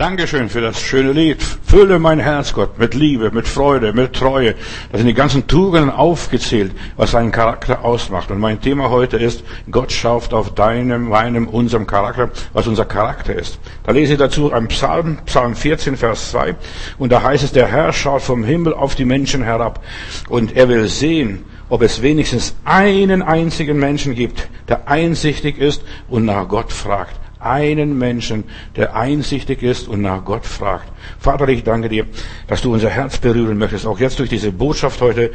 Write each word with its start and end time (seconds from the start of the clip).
Dankeschön 0.00 0.48
für 0.48 0.62
das 0.62 0.80
schöne 0.80 1.12
Lied. 1.12 1.42
Fülle 1.42 1.98
mein 1.98 2.20
Herz, 2.20 2.54
Gott, 2.54 2.78
mit 2.78 2.94
Liebe, 2.94 3.30
mit 3.32 3.46
Freude, 3.46 3.92
mit 3.92 4.14
Treue. 4.14 4.54
Da 4.90 4.96
sind 4.96 5.06
die 5.06 5.12
ganzen 5.12 5.46
Tugenden 5.46 5.90
aufgezählt, 5.90 6.72
was 6.96 7.10
seinen 7.10 7.32
Charakter 7.32 7.84
ausmacht. 7.84 8.30
Und 8.30 8.38
mein 8.38 8.62
Thema 8.62 8.88
heute 8.88 9.18
ist, 9.18 9.44
Gott 9.70 9.92
schaut 9.92 10.32
auf 10.32 10.54
deinem, 10.54 11.10
meinem, 11.10 11.46
unserem 11.46 11.86
Charakter, 11.86 12.30
was 12.54 12.66
unser 12.66 12.86
Charakter 12.86 13.34
ist. 13.34 13.58
Da 13.82 13.92
lese 13.92 14.14
ich 14.14 14.18
dazu 14.18 14.50
einen 14.50 14.68
Psalm, 14.68 15.18
Psalm 15.26 15.54
14, 15.54 15.98
Vers 15.98 16.30
2. 16.30 16.56
Und 16.96 17.12
da 17.12 17.22
heißt 17.22 17.44
es, 17.44 17.52
der 17.52 17.66
Herr 17.66 17.92
schaut 17.92 18.22
vom 18.22 18.42
Himmel 18.42 18.72
auf 18.72 18.94
die 18.94 19.04
Menschen 19.04 19.42
herab. 19.42 19.84
Und 20.30 20.56
er 20.56 20.70
will 20.70 20.88
sehen, 20.88 21.44
ob 21.68 21.82
es 21.82 22.00
wenigstens 22.00 22.54
einen 22.64 23.20
einzigen 23.20 23.78
Menschen 23.78 24.14
gibt, 24.14 24.48
der 24.66 24.88
einsichtig 24.88 25.58
ist 25.58 25.82
und 26.08 26.24
nach 26.24 26.48
Gott 26.48 26.72
fragt 26.72 27.20
einen 27.40 27.98
Menschen, 27.98 28.44
der 28.76 28.94
einsichtig 28.94 29.62
ist 29.62 29.88
und 29.88 30.02
nach 30.02 30.24
Gott 30.24 30.46
fragt. 30.46 30.92
Vater, 31.18 31.48
ich 31.48 31.64
danke 31.64 31.88
dir, 31.88 32.06
dass 32.46 32.62
du 32.62 32.72
unser 32.72 32.90
Herz 32.90 33.18
berühren 33.18 33.58
möchtest, 33.58 33.86
auch 33.86 33.98
jetzt 33.98 34.18
durch 34.18 34.28
diese 34.28 34.52
Botschaft 34.52 35.00
heute 35.00 35.30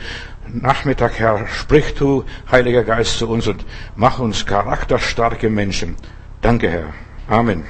Nachmittag, 0.47 1.19
Herr. 1.19 1.47
Sprich 1.47 1.95
du, 1.95 2.23
Heiliger 2.51 2.83
Geist, 2.83 3.17
zu 3.17 3.27
uns 3.27 3.47
und 3.47 3.65
mach 3.95 4.19
uns 4.19 4.45
charakterstarke 4.45 5.49
Menschen. 5.49 5.95
Danke, 6.41 6.69
Herr. 6.69 6.93
Amen. 7.27 7.63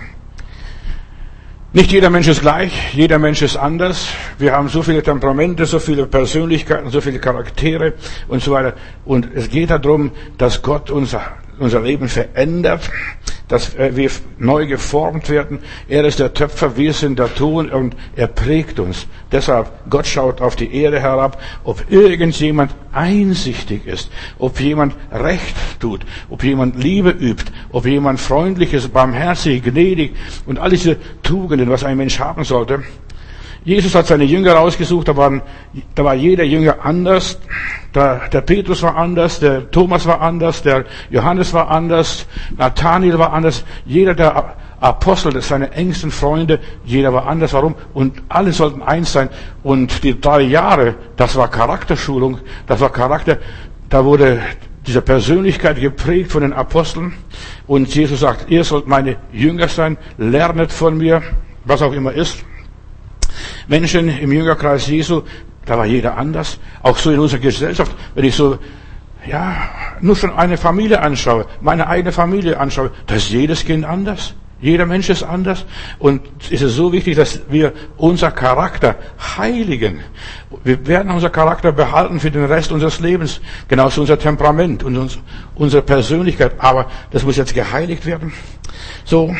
Nicht 1.75 1.91
jeder 1.91 2.09
Mensch 2.09 2.29
ist 2.29 2.39
gleich, 2.39 2.93
jeder 2.93 3.19
Mensch 3.19 3.41
ist 3.41 3.57
anders. 3.57 4.07
Wir 4.37 4.53
haben 4.53 4.69
so 4.69 4.81
viele 4.81 5.03
Temperamente, 5.03 5.65
so 5.65 5.79
viele 5.79 6.05
Persönlichkeiten, 6.05 6.89
so 6.89 7.01
viele 7.01 7.19
Charaktere 7.19 7.95
und 8.29 8.41
so 8.41 8.53
weiter. 8.53 8.75
Und 9.03 9.27
es 9.35 9.49
geht 9.49 9.71
darum, 9.71 10.11
dass 10.37 10.61
Gott 10.61 10.89
unser, 10.89 11.21
unser 11.59 11.81
Leben 11.81 12.07
verändert 12.07 12.89
dass 13.47 13.77
wir 13.77 14.09
neu 14.37 14.65
geformt 14.65 15.29
werden. 15.29 15.59
Er 15.87 16.03
ist 16.05 16.19
der 16.19 16.33
Töpfer, 16.33 16.77
wir 16.77 16.93
sind 16.93 17.19
der 17.19 17.33
Ton 17.33 17.69
und 17.69 17.95
er 18.15 18.27
prägt 18.27 18.79
uns. 18.79 19.07
Deshalb, 19.31 19.71
Gott 19.89 20.07
schaut 20.07 20.41
auf 20.41 20.55
die 20.55 20.73
Erde 20.73 20.99
herab, 20.99 21.41
ob 21.63 21.91
irgendjemand 21.91 22.73
einsichtig 22.91 23.85
ist, 23.85 24.09
ob 24.39 24.59
jemand 24.59 24.95
Recht 25.11 25.55
tut, 25.79 26.05
ob 26.29 26.43
jemand 26.43 26.81
Liebe 26.81 27.09
übt, 27.09 27.51
ob 27.71 27.85
jemand 27.85 28.19
freundlich 28.19 28.73
ist, 28.73 28.91
barmherzig, 28.93 29.63
gnädig 29.63 30.15
und 30.45 30.59
all 30.59 30.69
diese 30.71 30.97
Tugenden, 31.21 31.69
was 31.69 31.83
ein 31.83 31.97
Mensch 31.97 32.19
haben 32.19 32.43
sollte. 32.43 32.83
Jesus 33.65 33.95
hat 33.95 34.05
seine 34.05 34.25
Jünger 34.25 34.59
ausgesucht, 34.59 35.07
da, 35.07 35.17
waren, 35.17 35.41
da 35.95 36.05
war 36.05 36.13
jeder 36.13 36.43
Jünger 36.43 36.85
anders. 36.85 37.39
Der, 37.95 38.29
der 38.29 38.41
Petrus 38.41 38.83
war 38.83 38.95
anders, 38.95 39.39
der 39.39 39.71
Thomas 39.71 40.05
war 40.05 40.21
anders, 40.21 40.61
der 40.61 40.85
Johannes 41.09 41.51
war 41.51 41.71
anders, 41.71 42.27
Nathaniel 42.55 43.17
war 43.17 43.33
anders. 43.33 43.65
Jeder 43.83 44.13
der 44.13 44.55
Apostel, 44.79 45.41
seine 45.41 45.71
engsten 45.71 46.11
Freunde, 46.11 46.59
jeder 46.85 47.11
war 47.11 47.25
anders. 47.25 47.53
Warum? 47.53 47.73
Und 47.95 48.21
alle 48.29 48.53
sollten 48.53 48.83
eins 48.83 49.13
sein. 49.13 49.29
Und 49.63 50.03
die 50.03 50.21
drei 50.21 50.41
Jahre, 50.41 50.93
das 51.15 51.35
war 51.35 51.49
Charakterschulung, 51.49 52.37
das 52.67 52.79
war 52.81 52.91
Charakter, 52.91 53.39
da 53.89 54.05
wurde 54.05 54.41
diese 54.85 55.01
Persönlichkeit 55.01 55.81
geprägt 55.81 56.31
von 56.31 56.43
den 56.43 56.53
Aposteln. 56.53 57.13
Und 57.65 57.95
Jesus 57.95 58.19
sagt, 58.19 58.51
ihr 58.51 58.63
sollt 58.63 58.85
meine 58.85 59.17
Jünger 59.33 59.69
sein, 59.69 59.97
lernet 60.19 60.71
von 60.71 60.99
mir, 60.99 61.23
was 61.63 61.81
auch 61.81 61.93
immer 61.93 62.11
ist. 62.11 62.45
Menschen 63.67 64.09
im 64.09 64.31
Jüngerkreis 64.31 64.87
Jesu, 64.87 65.23
da 65.65 65.77
war 65.77 65.85
jeder 65.85 66.17
anders. 66.17 66.59
Auch 66.83 66.97
so 66.97 67.11
in 67.11 67.19
unserer 67.19 67.39
Gesellschaft, 67.39 67.91
wenn 68.13 68.25
ich 68.25 68.35
so, 68.35 68.57
ja, 69.27 69.55
nur 70.01 70.15
schon 70.15 70.31
eine 70.31 70.57
Familie 70.57 71.01
anschaue, 71.01 71.45
meine 71.61 71.87
eigene 71.87 72.11
Familie 72.11 72.59
anschaue, 72.59 72.91
da 73.07 73.15
ist 73.15 73.29
jedes 73.29 73.65
Kind 73.65 73.85
anders. 73.85 74.35
Jeder 74.61 74.85
Mensch 74.85 75.09
ist 75.09 75.23
anders. 75.23 75.65
Und 75.99 76.21
es 76.49 76.61
ist 76.61 76.75
so 76.75 76.91
wichtig, 76.93 77.15
dass 77.17 77.41
wir 77.49 77.73
unser 77.97 78.31
Charakter 78.31 78.95
heiligen. 79.37 79.99
Wir 80.63 80.87
werden 80.87 81.11
unser 81.11 81.29
Charakter 81.29 81.71
behalten 81.71 82.19
für 82.19 82.31
den 82.31 82.45
Rest 82.45 82.71
unseres 82.71 82.99
Lebens. 82.99 83.41
Genauso 83.67 84.01
unser 84.01 84.17
Temperament 84.17 84.83
und 84.83 84.97
uns, 84.97 85.19
unsere 85.55 85.83
Persönlichkeit. 85.83 86.53
Aber 86.59 86.87
das 87.11 87.23
muss 87.23 87.35
jetzt 87.35 87.53
geheiligt 87.53 88.05
werden. 88.05 88.33
So. 89.03 89.35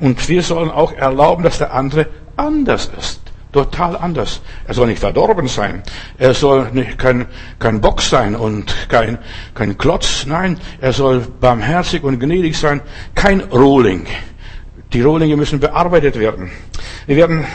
Und 0.00 0.28
wir 0.28 0.42
sollen 0.42 0.70
auch 0.70 0.92
erlauben, 0.92 1.42
dass 1.42 1.58
der 1.58 1.72
andere 1.72 2.06
anders 2.36 2.90
ist. 2.96 3.20
Total 3.52 3.96
anders. 3.96 4.42
Er 4.66 4.74
soll 4.74 4.88
nicht 4.88 4.98
verdorben 4.98 5.48
sein. 5.48 5.82
Er 6.18 6.34
soll 6.34 6.70
nicht 6.72 6.98
kein, 6.98 7.26
kein 7.58 7.80
Bock 7.80 8.02
sein 8.02 8.36
und 8.36 8.74
kein, 8.88 9.18
kein 9.54 9.78
Klotz. 9.78 10.26
Nein, 10.26 10.58
er 10.80 10.92
soll 10.92 11.20
barmherzig 11.40 12.04
und 12.04 12.20
gnädig 12.20 12.58
sein. 12.58 12.82
Kein 13.14 13.40
Rohling. 13.40 14.06
Die 14.92 15.00
Rohlinge 15.00 15.36
müssen 15.36 15.60
bearbeitet 15.60 16.18
werden. 16.18 16.50
Wir 17.06 17.16
werden 17.16 17.46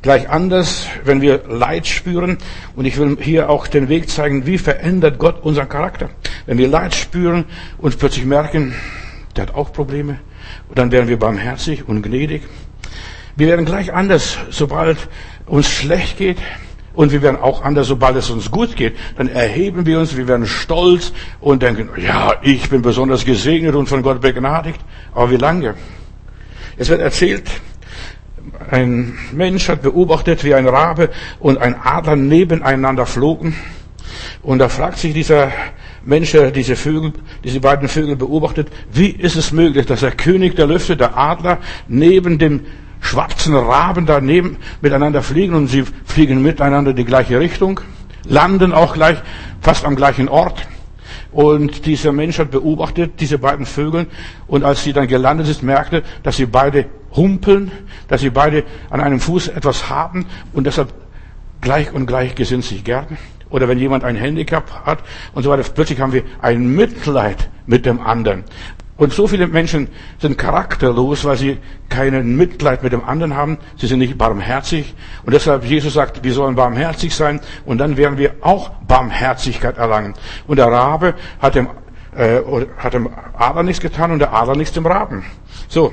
gleich 0.00 0.28
anders, 0.30 0.86
wenn 1.04 1.20
wir 1.20 1.42
Leid 1.46 1.86
spüren. 1.86 2.38
Und 2.74 2.86
ich 2.86 2.96
will 2.96 3.18
hier 3.20 3.50
auch 3.50 3.66
den 3.66 3.88
Weg 3.90 4.08
zeigen, 4.08 4.46
wie 4.46 4.58
verändert 4.58 5.18
Gott 5.18 5.42
unseren 5.42 5.68
Charakter. 5.68 6.10
Wenn 6.46 6.56
wir 6.56 6.68
Leid 6.68 6.94
spüren 6.94 7.44
und 7.78 7.98
plötzlich 7.98 8.24
merken, 8.24 8.74
der 9.36 9.46
hat 9.46 9.54
auch 9.54 9.72
Probleme, 9.72 10.20
dann 10.74 10.90
werden 10.90 11.08
wir 11.08 11.18
barmherzig 11.18 11.88
und 11.88 12.02
gnädig. 12.02 12.42
Wir 13.36 13.48
werden 13.48 13.64
gleich 13.64 13.92
anders, 13.92 14.38
sobald 14.50 14.96
uns 15.46 15.68
schlecht 15.68 16.18
geht. 16.18 16.38
Und 16.94 17.10
wir 17.10 17.22
werden 17.22 17.40
auch 17.40 17.62
anders, 17.62 17.88
sobald 17.88 18.16
es 18.16 18.30
uns 18.30 18.50
gut 18.50 18.76
geht. 18.76 18.96
Dann 19.16 19.28
erheben 19.28 19.84
wir 19.84 19.98
uns, 19.98 20.16
wir 20.16 20.28
werden 20.28 20.46
stolz 20.46 21.12
und 21.40 21.62
denken, 21.62 21.88
ja, 22.00 22.34
ich 22.42 22.70
bin 22.70 22.82
besonders 22.82 23.24
gesegnet 23.24 23.74
und 23.74 23.88
von 23.88 24.02
Gott 24.02 24.20
begnadigt. 24.20 24.80
Aber 25.12 25.30
wie 25.30 25.36
lange? 25.36 25.74
Es 26.76 26.88
wird 26.88 27.00
erzählt, 27.00 27.50
ein 28.70 29.18
Mensch 29.32 29.68
hat 29.68 29.82
beobachtet, 29.82 30.44
wie 30.44 30.54
ein 30.54 30.68
Rabe 30.68 31.10
und 31.40 31.58
ein 31.58 31.74
Adler 31.74 32.16
nebeneinander 32.16 33.06
flogen. 33.06 33.56
Und 34.42 34.60
da 34.60 34.68
fragt 34.68 34.98
sich 34.98 35.14
dieser 35.14 35.50
Mensch, 36.04 36.32
der 36.32 36.50
diese 36.50 36.76
Vögel, 36.76 37.12
diese 37.42 37.60
beiden 37.60 37.88
Vögel 37.88 38.16
beobachtet, 38.16 38.68
wie 38.92 39.08
ist 39.08 39.36
es 39.36 39.52
möglich, 39.52 39.86
dass 39.86 40.00
der 40.00 40.12
König 40.12 40.54
der 40.56 40.66
Lüfte, 40.66 40.96
der 40.96 41.16
Adler, 41.16 41.58
neben 41.88 42.38
dem 42.38 42.60
schwarzen 43.04 43.54
Raben 43.54 44.06
daneben 44.06 44.56
miteinander 44.80 45.22
fliegen 45.22 45.54
und 45.54 45.68
sie 45.68 45.84
fliegen 46.04 46.42
miteinander 46.42 46.94
die 46.94 47.04
gleiche 47.04 47.38
Richtung, 47.38 47.80
landen 48.24 48.72
auch 48.72 48.94
gleich, 48.94 49.18
fast 49.60 49.84
am 49.84 49.94
gleichen 49.94 50.28
Ort. 50.28 50.66
Und 51.30 51.84
dieser 51.86 52.12
Mensch 52.12 52.38
hat 52.38 52.50
beobachtet 52.50 53.20
diese 53.20 53.38
beiden 53.38 53.66
Vögel 53.66 54.06
und 54.46 54.64
als 54.64 54.84
sie 54.84 54.92
dann 54.92 55.06
gelandet 55.06 55.48
ist, 55.48 55.62
merkte, 55.62 56.02
dass 56.22 56.36
sie 56.36 56.46
beide 56.46 56.86
humpeln, 57.14 57.70
dass 58.08 58.22
sie 58.22 58.30
beide 58.30 58.64
an 58.90 59.00
einem 59.00 59.20
Fuß 59.20 59.48
etwas 59.48 59.90
haben 59.90 60.26
und 60.52 60.66
deshalb 60.66 60.92
gleich 61.60 61.92
und 61.92 62.06
gleich 62.06 62.34
gesinnt 62.34 62.64
sich 62.64 62.84
gern. 62.84 63.18
Oder 63.50 63.68
wenn 63.68 63.78
jemand 63.78 64.02
ein 64.04 64.16
Handicap 64.16 64.86
hat 64.86 65.00
und 65.34 65.42
so 65.42 65.50
weiter, 65.50 65.62
plötzlich 65.74 66.00
haben 66.00 66.12
wir 66.12 66.22
ein 66.40 66.74
Mitleid 66.74 67.48
mit 67.66 67.84
dem 67.84 68.00
anderen. 68.00 68.44
Und 68.96 69.12
so 69.12 69.26
viele 69.26 69.48
Menschen 69.48 69.88
sind 70.20 70.38
charakterlos, 70.38 71.24
weil 71.24 71.36
sie 71.36 71.58
keinen 71.88 72.36
Mitleid 72.36 72.84
mit 72.84 72.92
dem 72.92 73.04
anderen 73.04 73.34
haben. 73.34 73.58
Sie 73.76 73.88
sind 73.88 73.98
nicht 73.98 74.16
barmherzig. 74.16 74.94
Und 75.24 75.32
deshalb 75.32 75.64
Jesus 75.64 75.94
sagt, 75.94 76.22
wir 76.22 76.32
sollen 76.32 76.54
barmherzig 76.54 77.14
sein. 77.14 77.40
Und 77.64 77.78
dann 77.78 77.96
werden 77.96 78.18
wir 78.18 78.36
auch 78.40 78.70
Barmherzigkeit 78.86 79.78
erlangen. 79.78 80.14
Und 80.46 80.58
der 80.58 80.66
Rabe 80.66 81.14
hat 81.40 81.56
dem, 81.56 81.68
äh, 82.14 82.40
hat 82.78 82.94
dem 82.94 83.08
Adler 83.36 83.64
nichts 83.64 83.80
getan 83.80 84.12
und 84.12 84.20
der 84.20 84.32
Adler 84.32 84.54
nichts 84.54 84.74
dem 84.74 84.86
Raben. 84.86 85.24
So. 85.68 85.92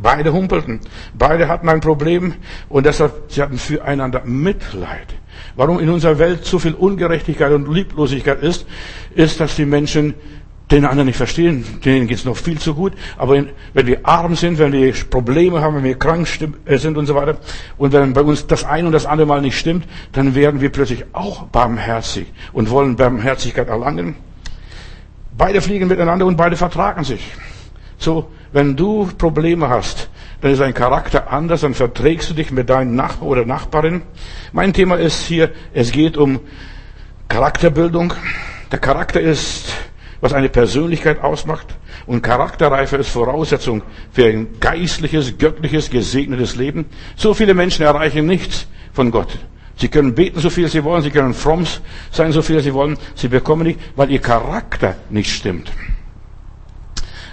Beide 0.00 0.32
humpelten. 0.32 0.80
Beide 1.14 1.48
hatten 1.48 1.68
ein 1.68 1.80
Problem. 1.80 2.34
Und 2.68 2.86
deshalb, 2.86 3.24
sie 3.28 3.42
hatten 3.42 3.58
füreinander 3.58 4.22
Mitleid. 4.24 5.14
Warum 5.54 5.78
in 5.78 5.88
unserer 5.88 6.18
Welt 6.18 6.44
so 6.44 6.58
viel 6.58 6.74
Ungerechtigkeit 6.74 7.52
und 7.52 7.72
Lieblosigkeit 7.72 8.42
ist, 8.42 8.66
ist, 9.14 9.40
dass 9.40 9.56
die 9.56 9.66
Menschen 9.66 10.14
den 10.70 10.84
anderen 10.84 11.06
nicht 11.06 11.16
verstehen, 11.16 11.64
denen 11.84 12.06
geht's 12.06 12.24
noch 12.24 12.36
viel 12.36 12.58
zu 12.58 12.74
gut. 12.74 12.92
Aber 13.16 13.42
wenn 13.72 13.86
wir 13.86 14.00
arm 14.06 14.36
sind, 14.36 14.58
wenn 14.58 14.72
wir 14.72 14.92
Probleme 15.08 15.60
haben, 15.62 15.76
wenn 15.76 15.84
wir 15.84 15.98
krank 15.98 16.28
äh, 16.66 16.76
sind 16.76 16.98
und 16.98 17.06
so 17.06 17.14
weiter, 17.14 17.38
und 17.78 17.92
wenn 17.92 18.12
bei 18.12 18.20
uns 18.20 18.46
das 18.46 18.64
eine 18.64 18.86
und 18.86 18.92
das 18.92 19.06
andere 19.06 19.26
Mal 19.26 19.40
nicht 19.40 19.58
stimmt, 19.58 19.86
dann 20.12 20.34
werden 20.34 20.60
wir 20.60 20.70
plötzlich 20.70 21.04
auch 21.12 21.44
barmherzig 21.44 22.26
und 22.52 22.70
wollen 22.70 22.96
Barmherzigkeit 22.96 23.68
erlangen. 23.68 24.16
Beide 25.36 25.60
fliegen 25.60 25.88
miteinander 25.88 26.26
und 26.26 26.36
beide 26.36 26.56
vertragen 26.56 27.04
sich. 27.04 27.32
So, 27.96 28.30
wenn 28.52 28.76
du 28.76 29.08
Probleme 29.16 29.68
hast, 29.68 30.10
dann 30.40 30.52
ist 30.52 30.60
dein 30.60 30.74
Charakter 30.74 31.32
anders, 31.32 31.62
dann 31.62 31.74
verträgst 31.74 32.30
du 32.30 32.34
dich 32.34 32.50
mit 32.50 32.68
deinem 32.70 32.94
Nachbar 32.94 33.28
oder 33.28 33.44
Nachbarin. 33.44 34.02
Mein 34.52 34.72
Thema 34.72 34.96
ist 34.96 35.26
hier, 35.26 35.50
es 35.72 35.92
geht 35.92 36.16
um 36.16 36.40
Charakterbildung. 37.28 38.12
Der 38.70 38.78
Charakter 38.78 39.20
ist 39.20 39.72
was 40.20 40.32
eine 40.32 40.48
Persönlichkeit 40.48 41.22
ausmacht. 41.22 41.66
Und 42.06 42.22
Charakterreife 42.22 42.96
ist 42.96 43.08
Voraussetzung 43.08 43.82
für 44.12 44.26
ein 44.26 44.60
geistliches, 44.60 45.38
göttliches, 45.38 45.90
gesegnetes 45.90 46.56
Leben. 46.56 46.86
So 47.16 47.34
viele 47.34 47.54
Menschen 47.54 47.84
erreichen 47.84 48.26
nichts 48.26 48.66
von 48.92 49.10
Gott. 49.10 49.38
Sie 49.76 49.88
können 49.88 50.14
beten, 50.14 50.40
so 50.40 50.50
viel 50.50 50.66
sie 50.68 50.82
wollen, 50.82 51.02
sie 51.02 51.10
können 51.10 51.34
fromm 51.34 51.64
sein, 52.10 52.32
so 52.32 52.42
viel 52.42 52.60
sie 52.60 52.74
wollen. 52.74 52.98
Sie 53.14 53.28
bekommen 53.28 53.62
nicht, 53.62 53.78
weil 53.94 54.10
ihr 54.10 54.20
Charakter 54.20 54.96
nicht 55.08 55.32
stimmt. 55.32 55.70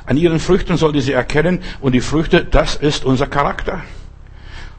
An 0.05 0.17
ihren 0.17 0.39
Früchten 0.39 0.77
sollt 0.77 0.95
ihr 0.95 1.01
sie 1.01 1.13
erkennen 1.13 1.59
und 1.81 1.93
die 1.93 2.01
Früchte, 2.01 2.45
das 2.45 2.75
ist 2.75 3.03
unser 3.05 3.25
Charakter. 3.25 3.81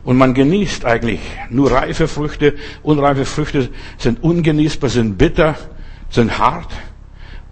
Und 0.05 0.17
man 0.17 0.35
genießt 0.35 0.85
eigentlich 0.85 1.19
nur 1.50 1.73
reife 1.73 2.06
Früchte. 2.06 2.55
Unreife 2.85 3.25
Früchte 3.25 3.70
sind 3.99 4.23
ungenießbar, 4.23 4.88
sind 4.88 5.19
bitter, 5.19 5.56
sind 6.11 6.38
hart. 6.38 6.70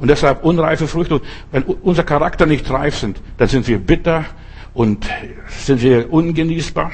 Und 0.04 0.08
deshalb 0.08 0.44
unreife 0.44 0.86
Früchte. 0.86 1.22
Wenn 1.50 1.62
unser 1.62 2.02
Charakter 2.02 2.44
nicht 2.44 2.70
reif 2.70 2.98
sind, 2.98 3.22
dann 3.38 3.48
sind 3.48 3.66
wir 3.66 3.78
bitter 3.78 4.26
und 4.74 5.06
sind 5.48 5.80
wir 5.80 6.12
ungenießbar. 6.12 6.92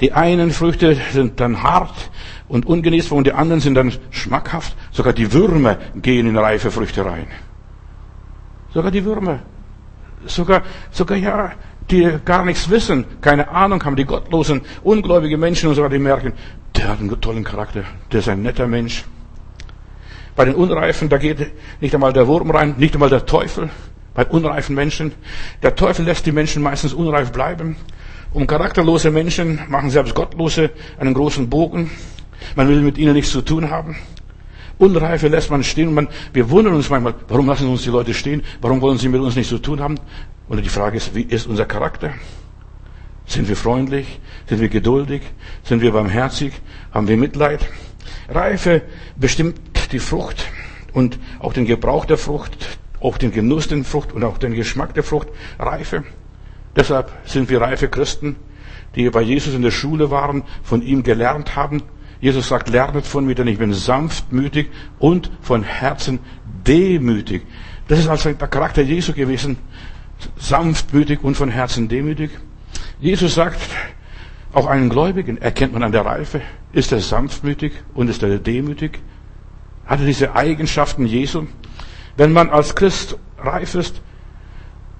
Die 0.00 0.12
einen 0.12 0.52
Früchte 0.52 0.96
sind 1.10 1.40
dann 1.40 1.64
hart 1.64 2.12
und 2.46 2.64
ungenießbar 2.64 3.18
und 3.18 3.26
die 3.26 3.32
anderen 3.32 3.60
sind 3.60 3.74
dann 3.74 3.92
schmackhaft. 4.10 4.76
Sogar 4.92 5.14
die 5.14 5.32
Würmer 5.32 5.78
gehen 5.96 6.28
in 6.28 6.38
reife 6.38 6.70
Früchte 6.70 7.04
rein. 7.04 7.26
Sogar 8.72 8.92
die 8.92 9.04
Würmer. 9.04 9.40
Sogar, 10.24 10.62
sogar 10.92 11.18
ja, 11.18 11.50
die 11.90 12.08
gar 12.24 12.44
nichts 12.44 12.70
wissen, 12.70 13.04
keine 13.20 13.48
Ahnung 13.48 13.84
haben, 13.84 13.96
die 13.96 14.04
gottlosen, 14.04 14.60
ungläubige 14.84 15.36
Menschen 15.36 15.70
und 15.70 15.74
sogar 15.74 15.90
die 15.90 15.98
merken, 15.98 16.34
der 16.76 16.86
hat 16.86 17.00
einen 17.00 17.20
tollen 17.20 17.42
Charakter, 17.42 17.82
der 18.12 18.20
ist 18.20 18.28
ein 18.28 18.42
netter 18.42 18.68
Mensch. 18.68 19.06
Bei 20.34 20.44
den 20.44 20.54
Unreifen, 20.54 21.08
da 21.08 21.18
geht 21.18 21.52
nicht 21.80 21.94
einmal 21.94 22.12
der 22.12 22.26
Wurm 22.26 22.50
rein, 22.50 22.74
nicht 22.78 22.94
einmal 22.94 23.10
der 23.10 23.26
Teufel. 23.26 23.68
Bei 24.14 24.26
unreifen 24.26 24.74
Menschen. 24.74 25.12
Der 25.62 25.74
Teufel 25.74 26.04
lässt 26.04 26.26
die 26.26 26.32
Menschen 26.32 26.62
meistens 26.62 26.92
unreif 26.92 27.32
bleiben. 27.32 27.76
Um 28.32 28.46
charakterlose 28.46 29.10
Menschen 29.10 29.60
machen 29.68 29.90
selbst 29.90 30.14
Gottlose 30.14 30.70
einen 30.98 31.14
großen 31.14 31.48
Bogen. 31.48 31.90
Man 32.56 32.68
will 32.68 32.80
mit 32.80 32.98
ihnen 32.98 33.14
nichts 33.14 33.30
zu 33.30 33.42
tun 33.42 33.70
haben. 33.70 33.96
Unreife 34.78 35.28
lässt 35.28 35.50
man 35.50 35.62
stehen 35.62 35.88
und 35.88 35.94
man, 35.94 36.08
wir 36.32 36.50
wundern 36.50 36.74
uns 36.74 36.90
manchmal, 36.90 37.14
warum 37.28 37.46
lassen 37.46 37.68
uns 37.68 37.82
die 37.82 37.90
Leute 37.90 38.14
stehen? 38.14 38.42
Warum 38.60 38.80
wollen 38.80 38.98
sie 38.98 39.08
mit 39.08 39.20
uns 39.20 39.36
nichts 39.36 39.50
zu 39.50 39.58
tun 39.58 39.80
haben? 39.80 39.96
Und 40.48 40.62
die 40.64 40.68
Frage 40.68 40.96
ist, 40.96 41.14
wie 41.14 41.22
ist 41.22 41.46
unser 41.46 41.66
Charakter? 41.66 42.14
Sind 43.26 43.48
wir 43.48 43.56
freundlich? 43.56 44.18
Sind 44.48 44.60
wir 44.60 44.68
geduldig? 44.68 45.22
Sind 45.62 45.82
wir 45.82 45.92
barmherzig? 45.92 46.52
Haben 46.92 47.06
wir 47.06 47.16
Mitleid? 47.16 47.60
Reife 48.28 48.82
bestimmt 49.16 49.71
die 49.92 49.98
Frucht 49.98 50.46
und 50.92 51.18
auch 51.38 51.52
den 51.52 51.64
Gebrauch 51.64 52.04
der 52.04 52.18
Frucht, 52.18 52.78
auch 53.00 53.18
den 53.18 53.32
Genuss 53.32 53.68
der 53.68 53.84
Frucht 53.84 54.12
und 54.12 54.24
auch 54.24 54.38
den 54.38 54.54
Geschmack 54.54 54.94
der 54.94 55.02
Frucht. 55.02 55.28
Reife. 55.58 56.04
Deshalb 56.76 57.12
sind 57.24 57.50
wir 57.50 57.60
reife 57.60 57.88
Christen, 57.88 58.36
die 58.94 59.08
bei 59.10 59.22
Jesus 59.22 59.54
in 59.54 59.62
der 59.62 59.70
Schule 59.70 60.10
waren, 60.10 60.42
von 60.62 60.82
ihm 60.82 61.02
gelernt 61.02 61.56
haben. 61.56 61.82
Jesus 62.20 62.48
sagt, 62.48 62.68
lernet 62.68 63.06
von 63.06 63.26
mir, 63.26 63.34
denn 63.34 63.48
ich 63.48 63.58
bin 63.58 63.74
sanftmütig 63.74 64.68
und 64.98 65.30
von 65.40 65.64
Herzen 65.64 66.20
demütig. 66.66 67.42
Das 67.88 67.98
ist 67.98 68.08
also 68.08 68.32
der 68.32 68.48
Charakter 68.48 68.82
Jesu 68.82 69.12
gewesen. 69.12 69.58
Sanftmütig 70.36 71.22
und 71.24 71.36
von 71.36 71.50
Herzen 71.50 71.88
demütig. 71.88 72.30
Jesus 73.00 73.34
sagt, 73.34 73.60
auch 74.52 74.66
einen 74.66 74.88
Gläubigen 74.88 75.38
erkennt 75.38 75.72
man 75.72 75.82
an 75.82 75.92
der 75.92 76.04
Reife. 76.04 76.40
Ist 76.72 76.92
er 76.92 77.00
sanftmütig 77.00 77.72
und 77.94 78.08
ist 78.08 78.22
er 78.22 78.38
demütig? 78.38 79.00
Hat 79.86 80.00
er 80.00 80.06
diese 80.06 80.34
Eigenschaften 80.34 81.06
Jesu? 81.06 81.46
Wenn 82.16 82.32
man 82.32 82.50
als 82.50 82.74
Christ 82.74 83.16
reif 83.38 83.74
ist, 83.74 84.00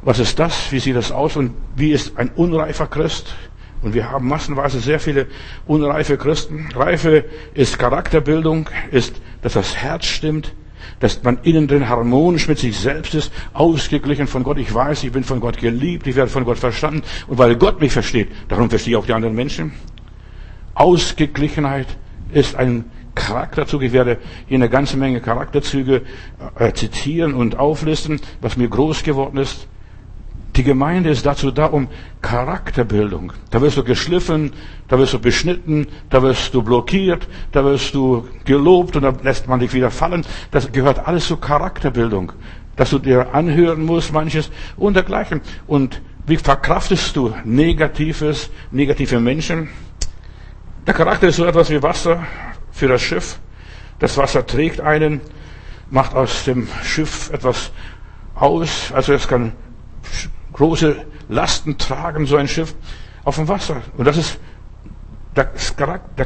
was 0.02 0.18
ist 0.18 0.38
das? 0.38 0.72
Wie 0.72 0.80
sieht 0.80 0.96
das 0.96 1.12
aus? 1.12 1.36
Und 1.36 1.54
wie 1.76 1.92
ist 1.92 2.18
ein 2.18 2.30
unreifer 2.34 2.86
Christ? 2.86 3.34
Und 3.82 3.94
wir 3.94 4.10
haben 4.10 4.28
massenweise 4.28 4.80
sehr 4.80 5.00
viele 5.00 5.26
unreife 5.66 6.16
Christen. 6.16 6.68
Reife 6.74 7.24
ist 7.54 7.78
Charakterbildung, 7.78 8.68
ist, 8.90 9.20
dass 9.42 9.54
das 9.54 9.76
Herz 9.76 10.06
stimmt, 10.06 10.54
dass 11.00 11.22
man 11.22 11.38
innen 11.42 11.66
drin 11.66 11.88
harmonisch 11.88 12.48
mit 12.48 12.58
sich 12.58 12.78
selbst 12.78 13.14
ist, 13.14 13.32
ausgeglichen 13.52 14.26
von 14.26 14.44
Gott. 14.44 14.58
Ich 14.58 14.72
weiß, 14.72 15.02
ich 15.04 15.12
bin 15.12 15.24
von 15.24 15.40
Gott 15.40 15.58
geliebt, 15.58 16.06
ich 16.06 16.16
werde 16.16 16.30
von 16.30 16.44
Gott 16.44 16.58
verstanden. 16.58 17.02
Und 17.26 17.38
weil 17.38 17.56
Gott 17.56 17.80
mich 17.80 17.92
versteht, 17.92 18.28
darum 18.48 18.70
verstehe 18.70 18.92
ich 18.92 18.96
auch 18.96 19.06
die 19.06 19.12
anderen 19.12 19.34
Menschen. 19.34 19.72
Ausgeglichenheit 20.74 21.88
ist 22.32 22.54
ein 22.56 22.84
Charakterzug. 23.14 23.82
Ich 23.82 23.92
werde 23.92 24.18
hier 24.46 24.56
eine 24.56 24.68
ganze 24.68 24.96
Menge 24.96 25.20
Charakterzüge 25.20 26.02
äh, 26.58 26.72
zitieren 26.72 27.34
und 27.34 27.58
auflisten, 27.58 28.20
was 28.40 28.56
mir 28.56 28.68
groß 28.68 29.02
geworden 29.02 29.38
ist. 29.38 29.66
Die 30.56 30.64
Gemeinde 30.64 31.08
ist 31.08 31.24
dazu 31.24 31.50
da, 31.50 31.66
um 31.66 31.88
Charakterbildung. 32.20 33.32
Da 33.50 33.62
wirst 33.62 33.78
du 33.78 33.84
geschliffen, 33.84 34.52
da 34.88 34.98
wirst 34.98 35.14
du 35.14 35.18
beschnitten, 35.18 35.86
da 36.10 36.22
wirst 36.22 36.52
du 36.52 36.62
blockiert, 36.62 37.26
da 37.52 37.64
wirst 37.64 37.94
du 37.94 38.28
gelobt 38.44 38.94
und 38.96 39.02
dann 39.02 39.18
lässt 39.22 39.48
man 39.48 39.60
dich 39.60 39.72
wieder 39.72 39.90
fallen. 39.90 40.26
Das 40.50 40.70
gehört 40.70 41.06
alles 41.06 41.26
zur 41.26 41.40
Charakterbildung. 41.40 42.32
Dass 42.76 42.90
du 42.90 42.98
dir 42.98 43.34
anhören 43.34 43.84
musst, 43.84 44.12
manches 44.12 44.50
und 44.76 44.94
dergleichen. 44.94 45.40
Und 45.66 46.02
wie 46.26 46.36
verkraftest 46.36 47.16
du 47.16 47.34
Negatives, 47.44 48.50
negative 48.70 49.20
Menschen? 49.20 49.70
Der 50.86 50.94
Charakter 50.94 51.28
ist 51.28 51.36
so 51.36 51.46
etwas 51.46 51.70
wie 51.70 51.82
Wasser 51.82 52.24
für 52.72 52.88
das 52.88 53.02
Schiff. 53.02 53.38
Das 53.98 54.16
Wasser 54.16 54.46
trägt 54.46 54.80
einen, 54.80 55.20
macht 55.90 56.14
aus 56.14 56.44
dem 56.44 56.66
Schiff 56.82 57.30
etwas 57.32 57.70
aus. 58.34 58.90
Also 58.92 59.12
es 59.12 59.28
kann 59.28 59.52
große 60.52 60.96
Lasten 61.28 61.78
tragen, 61.78 62.26
so 62.26 62.36
ein 62.36 62.48
Schiff 62.48 62.74
auf 63.24 63.36
dem 63.36 63.48
Wasser. 63.48 63.82
Und 63.96 64.06
das 64.06 64.16
ist 64.16 64.38
der 65.34 65.46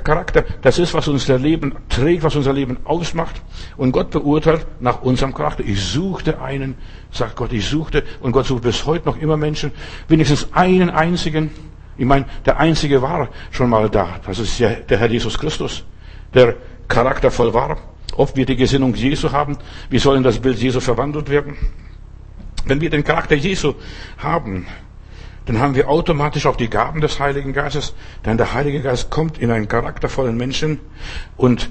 Charakter, 0.01 0.45
das 0.63 0.79
ist, 0.81 0.93
was 0.93 1.07
unser 1.07 1.39
Leben 1.39 1.77
trägt, 1.89 2.25
was 2.25 2.35
unser 2.35 2.53
Leben 2.53 2.79
ausmacht. 2.85 3.41
Und 3.77 3.93
Gott 3.93 4.11
beurteilt 4.11 4.67
nach 4.81 5.03
unserem 5.03 5.33
Charakter. 5.33 5.63
Ich 5.65 5.81
suchte 5.81 6.41
einen, 6.41 6.75
sagt 7.13 7.37
Gott, 7.37 7.53
ich 7.53 7.69
suchte, 7.69 8.03
und 8.21 8.33
Gott 8.33 8.47
sucht 8.47 8.63
bis 8.63 8.85
heute 8.85 9.07
noch 9.07 9.17
immer 9.17 9.37
Menschen, 9.37 9.71
wenigstens 10.09 10.49
einen 10.53 10.91
einzigen. 10.91 11.51
Ich 11.97 12.05
meine, 12.05 12.27
der 12.45 12.59
einzige 12.59 13.01
war 13.01 13.29
schon 13.53 13.71
mal 13.71 13.89
da. 13.89 14.19
Das 14.27 14.41
ist 14.41 14.59
der 14.59 14.85
Herr 14.89 15.11
Jesus 15.11 15.39
Christus, 15.39 15.85
der 16.35 16.55
charaktervoll 16.89 17.55
war. 17.55 17.79
Ob 18.17 18.37
wir 18.37 18.47
die 18.47 18.57
Gesinnung 18.57 18.95
Jesu 18.95 19.33
haben, 19.33 19.59
wie 19.91 19.99
soll 19.99 20.17
in 20.17 20.23
das 20.23 20.39
Bild 20.39 20.59
Jesu 20.59 20.81
verwandelt 20.81 21.29
werden? 21.29 21.57
Wenn 22.65 22.81
wir 22.81 22.91
den 22.91 23.05
Charakter 23.05 23.35
Jesu 23.35 23.75
haben, 24.19 24.67
dann 25.45 25.61
haben 25.61 25.75
wir 25.75 25.89
automatisch 25.89 26.47
auch 26.47 26.57
die 26.57 26.69
Gaben 26.69 27.01
des 27.01 27.21
Heiligen 27.21 27.53
Geistes, 27.53 27.95
denn 28.25 28.37
der 28.37 28.53
Heilige 28.53 28.83
Geist 28.83 29.11
kommt 29.11 29.39
in 29.39 29.51
einen 29.51 29.69
charaktervollen 29.69 30.37
Menschen 30.37 30.81
und 31.37 31.71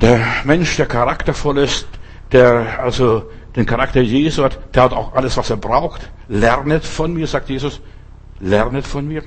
der 0.00 0.20
Mensch, 0.44 0.76
der 0.76 0.86
charaktervoll 0.86 1.58
ist, 1.58 1.86
der 2.32 2.80
also 2.80 3.30
den 3.54 3.66
Charakter 3.66 4.00
Jesu 4.00 4.42
hat, 4.42 4.58
der 4.74 4.84
hat 4.84 4.92
auch 4.92 5.14
alles, 5.14 5.36
was 5.36 5.50
er 5.50 5.56
braucht. 5.56 6.10
Lernet 6.28 6.84
von 6.84 7.14
mir, 7.14 7.26
sagt 7.26 7.48
Jesus. 7.48 7.80
Lernet 8.40 8.86
von 8.86 9.06
mir. 9.06 9.22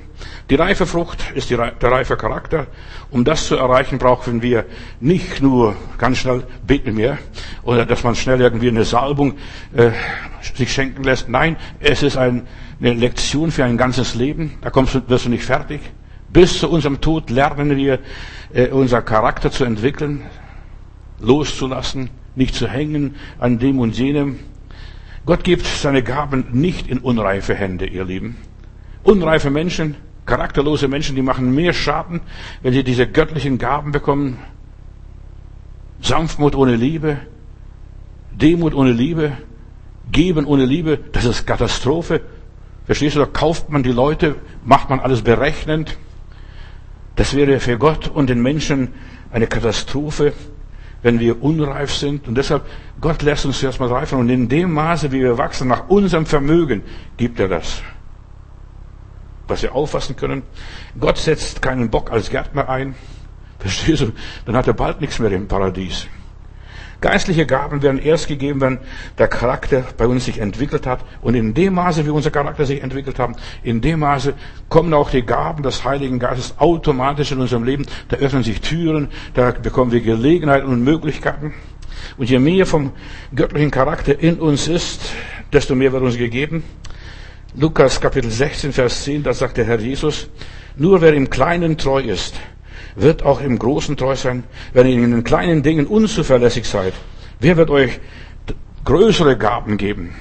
Die 0.50 0.54
reife 0.54 0.86
Frucht 0.86 1.32
ist 1.34 1.50
der 1.50 1.72
reife 1.82 2.16
Charakter. 2.16 2.66
Um 3.10 3.24
das 3.24 3.46
zu 3.46 3.56
erreichen, 3.56 3.98
brauchen 3.98 4.42
wir 4.42 4.66
nicht 5.00 5.40
nur 5.40 5.76
ganz 5.96 6.18
schnell 6.18 6.46
beten 6.66 6.96
wir 6.96 7.18
oder 7.62 7.86
dass 7.86 8.04
man 8.04 8.14
schnell 8.14 8.40
irgendwie 8.40 8.68
eine 8.68 8.84
Salbung 8.84 9.38
äh, 9.74 9.90
sich 10.54 10.72
schenken 10.72 11.04
lässt. 11.04 11.28
Nein, 11.28 11.56
es 11.80 12.02
ist 12.02 12.18
ein, 12.18 12.46
eine 12.80 12.92
Lektion 12.92 13.50
für 13.50 13.64
ein 13.64 13.78
ganzes 13.78 14.14
Leben. 14.14 14.58
Da 14.60 14.68
kommst 14.68 14.94
du, 14.94 15.08
wirst 15.08 15.24
du 15.24 15.30
nicht 15.30 15.44
fertig. 15.44 15.80
Bis 16.30 16.58
zu 16.58 16.68
unserem 16.68 17.00
Tod 17.00 17.30
lernen 17.30 17.76
wir, 17.76 18.00
äh, 18.52 18.68
unser 18.68 19.00
Charakter 19.00 19.50
zu 19.50 19.64
entwickeln, 19.64 20.26
loszulassen, 21.18 22.10
nicht 22.34 22.54
zu 22.54 22.68
hängen 22.68 23.16
an 23.38 23.58
dem 23.58 23.78
und 23.78 23.96
jenem. 23.96 24.38
Gott 25.24 25.44
gibt 25.44 25.66
seine 25.66 26.02
Gaben 26.02 26.46
nicht 26.52 26.88
in 26.88 26.98
unreife 26.98 27.54
Hände, 27.54 27.86
ihr 27.86 28.04
Lieben. 28.04 28.36
Unreife 29.08 29.48
Menschen, 29.48 29.94
charakterlose 30.26 30.86
Menschen, 30.86 31.16
die 31.16 31.22
machen 31.22 31.54
mehr 31.54 31.72
Schaden, 31.72 32.20
wenn 32.60 32.74
sie 32.74 32.84
diese 32.84 33.06
göttlichen 33.06 33.56
Gaben 33.56 33.90
bekommen. 33.90 34.36
Sanftmut 36.02 36.54
ohne 36.54 36.76
Liebe, 36.76 37.16
Demut 38.32 38.74
ohne 38.74 38.92
Liebe, 38.92 39.32
Geben 40.12 40.44
ohne 40.44 40.66
Liebe, 40.66 40.98
das 41.12 41.24
ist 41.24 41.46
Katastrophe. 41.46 42.20
Verstehst 42.84 43.16
du, 43.16 43.20
da 43.20 43.24
kauft 43.24 43.70
man 43.70 43.82
die 43.82 43.92
Leute, 43.92 44.34
macht 44.62 44.90
man 44.90 45.00
alles 45.00 45.22
berechnend. 45.22 45.96
Das 47.16 47.34
wäre 47.34 47.60
für 47.60 47.78
Gott 47.78 48.08
und 48.08 48.28
den 48.28 48.42
Menschen 48.42 48.88
eine 49.32 49.46
Katastrophe, 49.46 50.34
wenn 51.00 51.18
wir 51.18 51.42
unreif 51.42 51.94
sind. 51.94 52.28
Und 52.28 52.34
deshalb, 52.34 52.66
Gott 53.00 53.22
lässt 53.22 53.46
uns 53.46 53.58
zuerst 53.58 53.80
mal 53.80 53.88
reifen. 53.88 54.18
Und 54.18 54.28
in 54.28 54.50
dem 54.50 54.70
Maße, 54.74 55.12
wie 55.12 55.20
wir 55.20 55.38
wachsen, 55.38 55.68
nach 55.68 55.88
unserem 55.88 56.26
Vermögen, 56.26 56.82
gibt 57.16 57.40
er 57.40 57.48
das 57.48 57.82
was 59.48 59.62
wir 59.62 59.74
auffassen 59.74 60.16
können. 60.16 60.42
Gott 60.98 61.18
setzt 61.18 61.62
keinen 61.62 61.90
Bock 61.90 62.12
als 62.12 62.30
Gärtner 62.30 62.68
ein. 62.68 62.94
Verstehst 63.58 64.02
du? 64.02 64.12
Dann 64.46 64.56
hat 64.56 64.66
er 64.66 64.74
bald 64.74 65.00
nichts 65.00 65.18
mehr 65.18 65.32
im 65.32 65.48
Paradies. 65.48 66.06
Geistliche 67.00 67.46
Gaben 67.46 67.80
werden 67.82 68.00
erst 68.00 68.26
gegeben, 68.26 68.60
wenn 68.60 68.78
der 69.18 69.28
Charakter 69.28 69.84
bei 69.96 70.08
uns 70.08 70.24
sich 70.24 70.40
entwickelt 70.40 70.84
hat. 70.84 71.04
Und 71.20 71.36
in 71.36 71.54
dem 71.54 71.74
Maße, 71.74 72.04
wie 72.04 72.10
unser 72.10 72.32
Charakter 72.32 72.66
sich 72.66 72.82
entwickelt 72.82 73.20
hat, 73.20 73.36
in 73.62 73.80
dem 73.80 74.00
Maße 74.00 74.34
kommen 74.68 74.92
auch 74.92 75.10
die 75.10 75.22
Gaben 75.22 75.62
des 75.62 75.84
Heiligen 75.84 76.18
Geistes 76.18 76.58
automatisch 76.58 77.30
in 77.30 77.38
unserem 77.38 77.62
Leben. 77.62 77.86
Da 78.08 78.16
öffnen 78.16 78.42
sich 78.42 78.60
Türen, 78.60 79.10
da 79.34 79.52
bekommen 79.52 79.92
wir 79.92 80.00
Gelegenheiten 80.00 80.66
und 80.66 80.82
Möglichkeiten. 80.82 81.54
Und 82.16 82.30
je 82.30 82.40
mehr 82.40 82.66
vom 82.66 82.92
göttlichen 83.32 83.70
Charakter 83.70 84.18
in 84.18 84.40
uns 84.40 84.66
ist, 84.66 85.00
desto 85.52 85.76
mehr 85.76 85.92
wird 85.92 86.02
uns 86.02 86.16
gegeben. 86.16 86.64
Lukas 87.56 87.98
Kapitel 87.98 88.30
16, 88.30 88.72
Vers 88.72 89.04
10, 89.04 89.22
da 89.22 89.32
sagt 89.32 89.56
der 89.56 89.64
Herr 89.64 89.80
Jesus, 89.80 90.28
nur 90.76 91.00
wer 91.00 91.14
im 91.14 91.30
Kleinen 91.30 91.78
treu 91.78 92.00
ist, 92.00 92.34
wird 92.94 93.22
auch 93.22 93.40
im 93.40 93.58
Großen 93.58 93.96
treu 93.96 94.14
sein. 94.16 94.44
Wenn 94.74 94.86
ihr 94.86 94.94
in 94.94 95.10
den 95.10 95.24
kleinen 95.24 95.62
Dingen 95.62 95.86
unzuverlässig 95.86 96.66
seid, 96.66 96.92
wer 97.40 97.56
wird 97.56 97.70
euch 97.70 98.00
größere 98.84 99.38
Gaben 99.38 99.78
geben? 99.78 100.14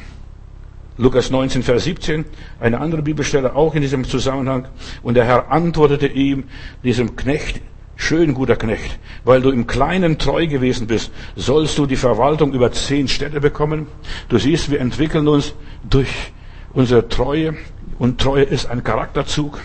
Lukas 0.98 1.30
19, 1.30 1.64
Vers 1.64 1.84
17, 1.84 2.26
eine 2.62 2.80
andere 2.80 3.02
Bibelstelle 3.02 3.56
auch 3.56 3.76
in 3.76 3.82
diesem 3.82 4.06
Zusammenhang. 4.06 4.68
Und 5.04 5.16
der 5.16 5.26
Herr 5.26 5.52
antwortete 5.52 6.08
ihm, 6.08 6.46
diesem 6.84 7.18
Knecht, 7.18 7.62
schön 7.98 8.34
guter 8.34 8.56
Knecht, 8.56 9.00
weil 9.26 9.42
du 9.42 9.52
im 9.52 9.68
Kleinen 9.68 10.18
treu 10.18 10.48
gewesen 10.48 10.88
bist, 10.88 11.12
sollst 11.36 11.78
du 11.78 11.86
die 11.86 11.98
Verwaltung 11.98 12.54
über 12.54 12.72
zehn 12.72 13.10
Städte 13.10 13.42
bekommen. 13.42 13.88
Du 14.30 14.38
siehst, 14.38 14.72
wir 14.72 14.80
entwickeln 14.80 15.28
uns 15.28 15.54
durch 15.88 16.32
unsere 16.78 17.10
Treue 17.10 17.56
und 17.98 18.22
Treue 18.22 18.44
ist 18.44 18.68
ein 18.68 18.84
Charakterzug. 18.84 19.62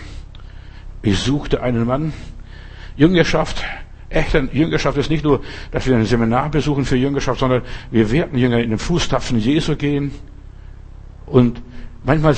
Ich 1.03 1.19
suchte 1.19 1.61
einen 1.61 1.85
Mann. 1.85 2.11
Jüngerschaft, 2.95 3.63
echte 4.09 4.49
Jüngerschaft 4.51 4.97
ist 4.97 5.11
nicht 5.11 5.23
nur, 5.23 5.41
dass 5.69 5.85
wir 5.85 5.95
ein 5.95 6.05
Seminar 6.05 6.49
besuchen 6.49 6.85
für 6.85 6.97
Jüngerschaft, 6.97 7.39
sondern 7.39 7.61
wir 7.91 8.09
werden 8.09 8.35
Jünger 8.35 8.61
in 8.61 8.71
den 8.71 8.79
Fußtapfen 8.79 9.37
Jesu 9.37 9.75
gehen. 9.75 10.11
Und 11.27 11.61
manchmal 12.03 12.35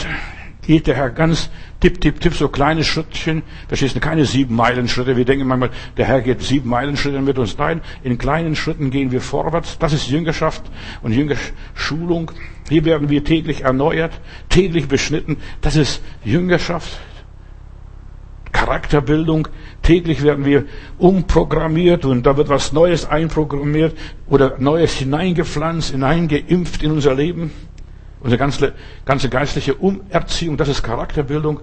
geht 0.66 0.88
der 0.88 0.96
Herr 0.96 1.10
ganz 1.10 1.50
tipp, 1.80 2.02
tipp, 2.02 2.20
tipp, 2.20 2.34
so 2.34 2.50
kleine 2.50 2.84
Schrittchen. 2.84 3.44
Verstehst 3.68 3.96
du, 3.96 4.00
keine 4.00 4.26
sieben 4.26 4.56
Meilen 4.56 4.88
Schritte. 4.88 5.18
Wir 5.18 5.26
denken 5.26 5.48
manchmal, 5.48 5.70
der 5.98 6.06
Herr 6.06 6.22
geht 6.22 6.42
sieben 6.42 6.70
Meilen 6.70 6.98
Schritte 6.98 7.22
mit 7.22 7.38
uns. 7.38 7.58
Nein, 7.58 7.82
in 8.04 8.18
kleinen 8.18 8.56
Schritten 8.56 8.92
gehen 8.92 9.12
wir 9.12 9.22
vorwärts. 9.22 9.78
Das 9.80 9.94
ist 9.94 10.08
Jüngerschaft 10.08 10.64
und 11.04 11.12
Jüngerschulung. 11.12 12.32
Hier 12.70 12.86
werden 12.86 13.10
wir 13.10 13.24
täglich 13.24 13.62
erneuert, 13.62 14.20
täglich 14.50 14.88
beschnitten. 14.88 15.38
Das 15.62 15.76
ist 15.76 16.02
Jüngerschaft. 16.24 17.00
Charakterbildung. 18.52 19.48
Täglich 19.84 20.24
werden 20.24 20.46
wir 20.46 20.66
umprogrammiert 20.98 22.06
und 22.06 22.26
da 22.26 22.38
wird 22.38 22.50
was 22.50 22.72
Neues 22.72 23.06
einprogrammiert 23.06 23.96
oder 24.28 24.56
Neues 24.58 24.94
hineingepflanzt, 24.94 25.92
hineingeimpft 25.92 26.82
in 26.82 26.92
unser 26.92 27.14
Leben. 27.14 27.52
Unsere 28.26 28.40
ganze, 28.40 28.74
ganze 29.06 29.30
geistliche 29.30 29.76
Umerziehung, 29.76 30.58
das 30.58 30.68
ist 30.68 30.82
Charakterbildung. 30.82 31.60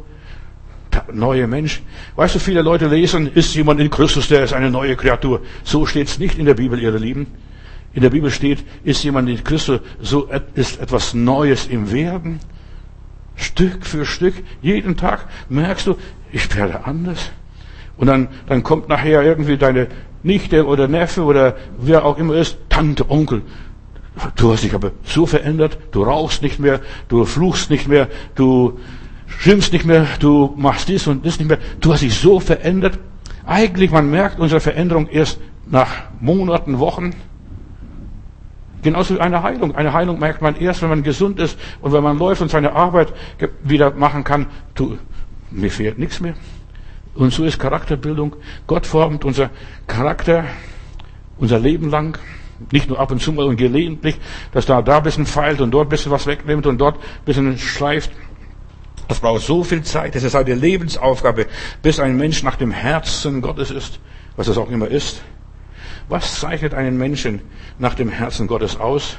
Der 0.92 1.06
neue 1.12 1.48
Mensch. 1.48 1.82
Weißt 2.14 2.36
du, 2.36 2.38
viele 2.38 2.62
Leute 2.62 2.86
lesen, 2.86 3.26
ist 3.34 3.52
jemand 3.56 3.80
in 3.80 3.90
Christus, 3.90 4.28
der 4.28 4.44
ist 4.44 4.52
eine 4.52 4.70
neue 4.70 4.94
Kreatur. 4.94 5.40
So 5.64 5.86
steht 5.86 6.06
es 6.06 6.20
nicht 6.20 6.38
in 6.38 6.46
der 6.46 6.54
Bibel, 6.54 6.78
ihr 6.78 6.92
Lieben. 6.92 7.26
In 7.94 8.02
der 8.02 8.10
Bibel 8.10 8.30
steht, 8.30 8.62
ist 8.84 9.02
jemand 9.02 9.28
in 9.28 9.42
Christus, 9.42 9.80
so 10.00 10.30
ist 10.54 10.80
etwas 10.80 11.14
Neues 11.14 11.66
im 11.66 11.90
Werden. 11.90 12.38
Stück 13.34 13.84
für 13.84 14.06
Stück, 14.06 14.34
jeden 14.60 14.96
Tag 14.96 15.26
merkst 15.48 15.88
du, 15.88 15.96
ich 16.30 16.54
werde 16.54 16.84
anders. 16.84 17.32
Und 17.96 18.06
dann, 18.06 18.28
dann 18.46 18.62
kommt 18.62 18.88
nachher 18.88 19.24
irgendwie 19.24 19.56
deine 19.56 19.88
Nichte 20.22 20.64
oder 20.64 20.86
Neffe 20.86 21.24
oder 21.24 21.56
wer 21.76 22.04
auch 22.04 22.18
immer 22.18 22.36
ist, 22.36 22.56
Tante, 22.68 23.10
Onkel. 23.10 23.42
Du 24.36 24.52
hast 24.52 24.62
dich 24.62 24.74
aber 24.74 24.92
so 25.04 25.26
verändert, 25.26 25.78
du 25.90 26.02
rauchst 26.02 26.42
nicht 26.42 26.58
mehr, 26.58 26.80
du 27.08 27.24
fluchst 27.24 27.70
nicht 27.70 27.88
mehr, 27.88 28.08
du 28.34 28.78
schimpfst 29.26 29.72
nicht 29.72 29.86
mehr, 29.86 30.06
du 30.20 30.52
machst 30.56 30.88
dies 30.88 31.06
und 31.06 31.24
das 31.24 31.38
nicht 31.38 31.48
mehr. 31.48 31.58
Du 31.80 31.92
hast 31.92 32.02
dich 32.02 32.14
so 32.14 32.38
verändert. 32.38 32.98
Eigentlich, 33.46 33.90
man 33.90 34.10
merkt 34.10 34.38
unsere 34.38 34.60
Veränderung 34.60 35.08
erst 35.08 35.40
nach 35.66 35.88
Monaten, 36.20 36.78
Wochen. 36.78 37.14
Genauso 38.82 39.14
wie 39.14 39.20
eine 39.20 39.42
Heilung. 39.42 39.74
Eine 39.74 39.92
Heilung 39.92 40.18
merkt 40.18 40.42
man 40.42 40.56
erst, 40.56 40.82
wenn 40.82 40.88
man 40.88 41.02
gesund 41.02 41.38
ist 41.38 41.58
und 41.80 41.92
wenn 41.92 42.02
man 42.02 42.18
läuft 42.18 42.42
und 42.42 42.50
seine 42.50 42.72
Arbeit 42.72 43.12
wieder 43.62 43.92
machen 43.92 44.24
kann. 44.24 44.46
Du, 44.74 44.98
mir 45.50 45.70
fehlt 45.70 45.98
nichts 45.98 46.20
mehr. 46.20 46.34
Und 47.14 47.32
so 47.32 47.44
ist 47.44 47.58
Charakterbildung. 47.58 48.36
Gott 48.66 48.86
formt 48.86 49.24
unser 49.24 49.50
Charakter 49.86 50.44
unser 51.38 51.58
Leben 51.58 51.90
lang. 51.90 52.18
Nicht 52.70 52.88
nur 52.88 52.98
ab 52.98 53.10
und 53.10 53.20
zu 53.20 53.32
mal 53.32 53.46
und 53.46 53.56
gelegentlich, 53.56 54.16
dass 54.52 54.66
da, 54.66 54.82
da 54.82 54.98
ein 54.98 55.02
bisschen 55.02 55.26
feilt 55.26 55.60
und 55.60 55.70
dort 55.70 55.86
ein 55.86 55.90
bisschen 55.90 56.12
was 56.12 56.26
wegnimmt 56.26 56.66
und 56.66 56.78
dort 56.78 56.96
ein 56.96 57.24
bisschen 57.24 57.58
schleift. 57.58 58.10
Das 59.08 59.20
braucht 59.20 59.42
so 59.42 59.64
viel 59.64 59.82
Zeit. 59.82 60.14
Das 60.14 60.22
ist 60.22 60.34
eine 60.34 60.54
Lebensaufgabe, 60.54 61.46
bis 61.82 62.00
ein 62.00 62.16
Mensch 62.16 62.42
nach 62.42 62.56
dem 62.56 62.70
Herzen 62.70 63.42
Gottes 63.42 63.70
ist, 63.70 64.00
was 64.36 64.48
es 64.48 64.56
auch 64.56 64.70
immer 64.70 64.88
ist. 64.88 65.22
Was 66.08 66.40
zeichnet 66.40 66.74
einen 66.74 66.96
Menschen 66.98 67.40
nach 67.78 67.94
dem 67.94 68.08
Herzen 68.08 68.46
Gottes 68.46 68.78
aus? 68.78 69.16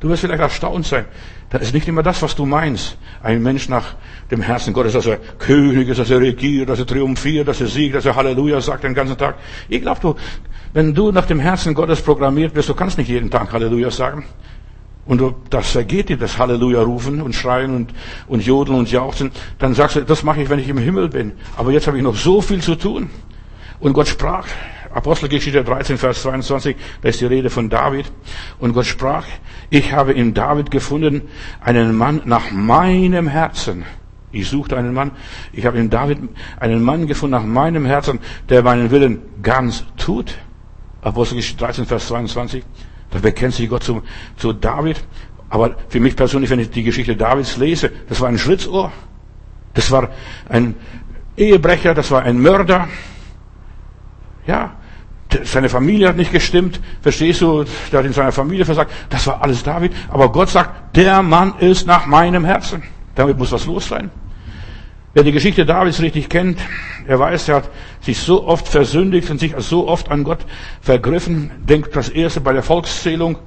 Du 0.00 0.08
wirst 0.10 0.20
vielleicht 0.20 0.40
erstaunt 0.40 0.86
sein. 0.86 1.06
Das 1.48 1.62
ist 1.62 1.72
nicht 1.72 1.88
immer 1.88 2.02
das, 2.02 2.20
was 2.20 2.34
du 2.34 2.44
meinst. 2.44 2.98
Ein 3.22 3.42
Mensch 3.42 3.68
nach 3.68 3.94
dem 4.30 4.42
Herzen 4.42 4.74
Gottes, 4.74 4.92
dass 4.92 5.06
er 5.06 5.16
König 5.16 5.88
ist, 5.88 5.98
dass 5.98 6.10
er 6.10 6.20
regiert, 6.20 6.68
dass 6.68 6.78
er 6.78 6.86
triumphiert, 6.86 7.48
dass 7.48 7.60
er 7.60 7.68
siegt, 7.68 7.94
dass 7.94 8.04
er 8.04 8.16
Halleluja 8.16 8.60
sagt 8.60 8.84
den 8.84 8.94
ganzen 8.94 9.16
Tag. 9.16 9.36
Ich 9.68 9.80
glaube, 9.80 10.00
du, 10.00 10.14
wenn 10.76 10.92
du 10.92 11.10
nach 11.10 11.24
dem 11.24 11.40
Herzen 11.40 11.72
Gottes 11.72 12.02
programmiert 12.02 12.52
bist, 12.52 12.68
du 12.68 12.74
kannst 12.74 12.98
nicht 12.98 13.08
jeden 13.08 13.30
Tag 13.30 13.50
Halleluja 13.50 13.90
sagen. 13.90 14.26
Und 15.06 15.22
du, 15.22 15.34
das 15.48 15.70
vergeht 15.70 16.10
dir, 16.10 16.18
das 16.18 16.36
Halleluja 16.36 16.82
rufen 16.82 17.22
und 17.22 17.34
schreien 17.34 17.74
und, 17.74 17.94
und 18.28 18.44
jodeln 18.44 18.76
und 18.80 18.92
jauchzen. 18.92 19.30
Dann 19.58 19.72
sagst 19.72 19.96
du, 19.96 20.02
das 20.02 20.22
mache 20.22 20.42
ich, 20.42 20.50
wenn 20.50 20.58
ich 20.58 20.68
im 20.68 20.76
Himmel 20.76 21.08
bin. 21.08 21.32
Aber 21.56 21.72
jetzt 21.72 21.86
habe 21.86 21.96
ich 21.96 22.02
noch 22.02 22.14
so 22.14 22.42
viel 22.42 22.60
zu 22.60 22.74
tun. 22.74 23.08
Und 23.80 23.94
Gott 23.94 24.06
sprach, 24.06 24.48
Apostelgeschichte 24.92 25.64
13, 25.64 25.96
Vers 25.96 26.20
22, 26.20 26.76
da 27.00 27.08
ist 27.08 27.22
die 27.22 27.26
Rede 27.26 27.48
von 27.48 27.70
David. 27.70 28.12
Und 28.58 28.74
Gott 28.74 28.84
sprach, 28.84 29.24
ich 29.70 29.94
habe 29.94 30.12
in 30.12 30.34
David 30.34 30.70
gefunden 30.70 31.22
einen 31.62 31.96
Mann 31.96 32.20
nach 32.26 32.50
meinem 32.50 33.28
Herzen. 33.28 33.86
Ich 34.30 34.50
suchte 34.50 34.76
einen 34.76 34.92
Mann. 34.92 35.12
Ich 35.54 35.64
habe 35.64 35.78
in 35.78 35.88
David 35.88 36.18
einen 36.60 36.82
Mann 36.82 37.06
gefunden 37.06 37.32
nach 37.32 37.46
meinem 37.46 37.86
Herzen, 37.86 38.18
der 38.50 38.62
meinen 38.62 38.90
Willen 38.90 39.22
ganz 39.42 39.82
tut. 39.96 40.36
Apostelgeschichte 41.06 41.64
13, 41.64 41.86
Vers 41.86 42.08
22. 42.08 42.64
Da 43.10 43.20
bekennt 43.20 43.54
sich 43.54 43.68
Gott 43.68 43.84
zu, 43.84 44.02
zu 44.36 44.52
David. 44.52 45.02
Aber 45.48 45.76
für 45.88 46.00
mich 46.00 46.16
persönlich, 46.16 46.50
wenn 46.50 46.58
ich 46.58 46.70
die 46.70 46.82
Geschichte 46.82 47.14
Davids 47.14 47.56
lese, 47.56 47.92
das 48.08 48.20
war 48.20 48.28
ein 48.28 48.38
Schlitzohr. 48.38 48.90
Das 49.74 49.90
war 49.92 50.08
ein 50.48 50.74
Ehebrecher, 51.36 51.94
das 51.94 52.10
war 52.10 52.22
ein 52.22 52.40
Mörder. 52.40 52.88
Ja, 54.48 54.72
seine 55.44 55.68
Familie 55.68 56.08
hat 56.08 56.16
nicht 56.16 56.32
gestimmt, 56.32 56.80
verstehst 57.02 57.40
du, 57.40 57.64
der 57.92 58.00
hat 58.00 58.06
in 58.06 58.12
seiner 58.12 58.32
Familie 58.32 58.64
versagt, 58.64 58.92
das 59.10 59.26
war 59.26 59.42
alles 59.42 59.62
David, 59.62 59.92
aber 60.08 60.30
Gott 60.30 60.48
sagt, 60.48 60.96
der 60.96 61.22
Mann 61.22 61.54
ist 61.58 61.86
nach 61.86 62.06
meinem 62.06 62.44
Herzen. 62.44 62.82
Damit 63.14 63.38
muss 63.38 63.52
was 63.52 63.66
los 63.66 63.88
sein. 63.88 64.10
Wer 65.16 65.24
die 65.24 65.32
Geschichte 65.32 65.64
Davids 65.64 66.02
richtig 66.02 66.28
kennt, 66.28 66.58
er 67.06 67.18
weiß, 67.18 67.48
er 67.48 67.54
hat 67.54 67.70
sich 68.02 68.18
so 68.18 68.46
oft 68.46 68.68
versündigt 68.68 69.30
und 69.30 69.40
sich 69.40 69.54
so 69.60 69.88
oft 69.88 70.10
an 70.10 70.24
Gott 70.24 70.40
vergriffen, 70.82 71.52
denkt 71.66 71.96
das 71.96 72.10
erste 72.10 72.42
bei 72.42 72.52
der 72.52 72.62
Volkszählung, 72.62 73.38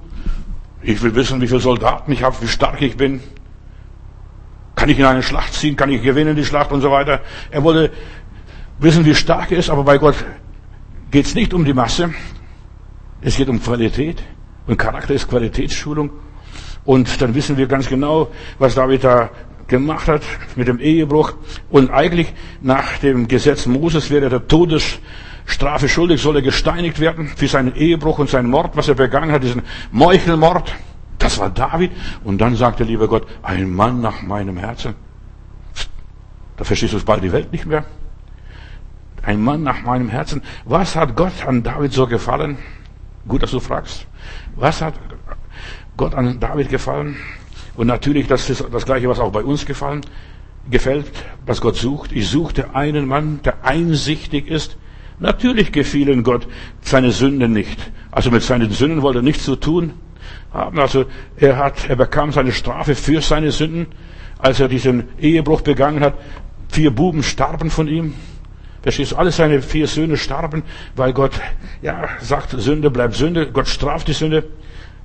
ich 0.82 1.00
will 1.04 1.14
wissen, 1.14 1.40
wie 1.42 1.48
viele 1.48 1.60
Soldaten 1.60 2.12
ich 2.12 2.24
habe, 2.24 2.36
wie 2.42 2.48
stark 2.48 2.82
ich 2.82 2.98
bin. 2.98 3.22
Kann 4.76 4.90
ich 4.90 4.98
in 4.98 5.06
eine 5.06 5.22
Schlacht 5.22 5.54
ziehen? 5.54 5.76
Kann 5.76 5.92
ich 5.92 6.02
gewinnen 6.02 6.36
die 6.36 6.44
Schlacht 6.44 6.72
und 6.72 6.82
so 6.82 6.90
weiter? 6.90 7.22
Er 7.52 7.64
wollte 7.64 7.92
wissen, 8.80 9.06
wie 9.06 9.14
stark 9.14 9.52
er 9.52 9.60
ist, 9.60 9.70
aber 9.70 9.84
bei 9.84 10.00
Gott 10.00 10.16
geht 11.12 11.28
es 11.28 11.36
nicht 11.36 11.54
um 11.54 11.66
die 11.66 11.74
Masse, 11.74 12.16
es 13.22 13.38
geht 13.38 13.48
um 13.48 13.62
Qualität. 13.62 14.24
Und 14.66 14.78
Charakter 14.78 15.14
ist 15.14 15.30
Qualitätsschulung. 15.30 16.10
Und 16.84 17.22
dann 17.22 17.36
wissen 17.36 17.58
wir 17.58 17.68
ganz 17.68 17.88
genau, 17.88 18.30
was 18.58 18.74
David 18.74 19.04
da 19.04 19.30
gemacht 19.70 20.08
hat 20.08 20.22
mit 20.56 20.68
dem 20.68 20.80
Ehebruch. 20.80 21.34
Und 21.70 21.92
eigentlich 21.92 22.34
nach 22.62 22.98
dem 22.98 23.28
Gesetz 23.28 23.66
Moses 23.66 24.10
wäre 24.10 24.30
der 24.30 24.48
Todesstrafe 24.48 25.88
schuldig, 25.88 26.22
soll 26.22 26.38
er 26.38 26.42
gesteinigt 26.42 27.00
werden 27.00 27.28
für 27.28 27.48
seinen 27.48 27.76
Ehebruch 27.76 28.20
und 28.20 28.30
seinen 28.30 28.50
Mord, 28.50 28.76
was 28.76 28.88
er 28.88 28.96
begangen 28.96 29.32
hat, 29.32 29.44
diesen 29.44 29.62
Meuchelmord. 29.92 30.74
Das 31.18 31.38
war 31.40 31.50
David. 31.50 31.92
Und 32.24 32.40
dann 32.40 32.56
sagte 32.56 32.84
lieber 32.84 33.08
Gott, 33.08 33.28
ein 33.42 33.74
Mann 33.74 34.02
nach 34.02 34.22
meinem 34.22 34.58
Herzen. 34.58 34.96
Da 36.58 36.64
verstehst 36.64 36.94
du 36.94 37.00
bald 37.04 37.24
die 37.24 37.32
Welt 37.32 37.52
nicht 37.52 37.66
mehr 37.66 37.86
ein 39.24 39.42
Mann 39.42 39.64
nach 39.64 39.82
meinem 39.84 40.10
Herzen. 40.10 40.42
Was 40.66 40.96
hat 40.96 41.16
Gott 41.16 41.46
an 41.46 41.64
David 41.64 41.94
so 41.94 42.08
gefallen? 42.08 42.58
Gut, 43.28 43.44
dass 43.44 43.52
du 43.52 43.60
fragst. 43.60 44.08
Was 44.56 44.82
hat 44.82 44.96
Gott 45.98 46.16
an 46.16 46.40
David 46.40 46.70
gefallen? 46.70 47.18
Und 47.80 47.88
natürlich, 47.88 48.28
das 48.28 48.50
ist 48.50 48.66
das 48.74 48.86
Gleiche, 48.86 49.08
was 49.08 49.22
auch 49.22 49.32
bei 49.32 49.42
uns 49.42 49.66
gefallen, 49.66 50.02
gefällt, 50.70 51.10
was 51.46 51.62
Gott 51.62 51.78
sucht. 51.78 52.12
Ich 52.12 52.28
suchte 52.28 52.76
einen 52.76 53.08
Mann, 53.08 53.40
der 53.46 53.64
einsichtig 53.64 54.50
ist. 54.50 54.76
Natürlich 55.20 55.72
gefielen 55.72 56.24
Gott 56.24 56.46
seine 56.82 57.14
Sünden 57.14 57.54
nicht. 57.54 57.80
Also 58.12 58.32
mit 58.32 58.44
seinen 58.44 58.70
Sünden 58.72 59.02
wollte 59.02 59.20
er 59.20 59.22
nichts 59.22 59.46
zu 59.46 59.56
tun 59.56 59.94
haben. 60.52 60.78
Also 60.78 61.06
er 61.38 61.56
hat, 61.56 61.90
er 61.90 61.96
bekam 61.96 62.34
seine 62.34 62.52
Strafe 62.52 62.96
für 62.96 63.22
seine 63.22 63.54
Sünden, 63.54 63.88
als 64.40 64.60
er 64.60 64.68
diesen 64.68 65.06
Ehebruch 65.18 65.62
begangen 65.62 66.04
hat. 66.04 66.16
Vier 66.68 66.92
Buben 66.92 67.24
starben 67.24 67.70
von 67.70 67.88
ihm. 67.88 68.14
Verstehst 68.82 69.14
du? 69.14 69.16
Alle 69.16 69.32
seine 69.32 69.62
vier 69.62 69.88
Söhne 69.88 70.18
starben, 70.18 70.64
weil 70.98 71.14
Gott, 71.14 71.40
ja, 71.82 72.10
sagt, 72.20 72.60
Sünde 72.60 72.92
bleibt 72.92 73.16
Sünde. 73.16 73.50
Gott 73.50 73.70
straft 73.70 74.10
die 74.10 74.14
Sünde. 74.14 74.44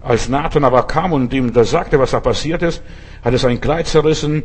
Als 0.05 0.29
Nathan 0.29 0.65
aber 0.65 0.83
kam 0.83 1.13
und 1.13 1.33
ihm 1.33 1.55
das 1.55 1.71
sagte, 1.71 1.99
was 1.99 2.11
da 2.11 2.21
passiert 2.21 2.63
ist, 2.63 2.83
hat 3.25 3.33
er 3.33 3.39
sein 3.39 3.59
Kleid 3.59 3.87
zerrissen, 3.87 4.43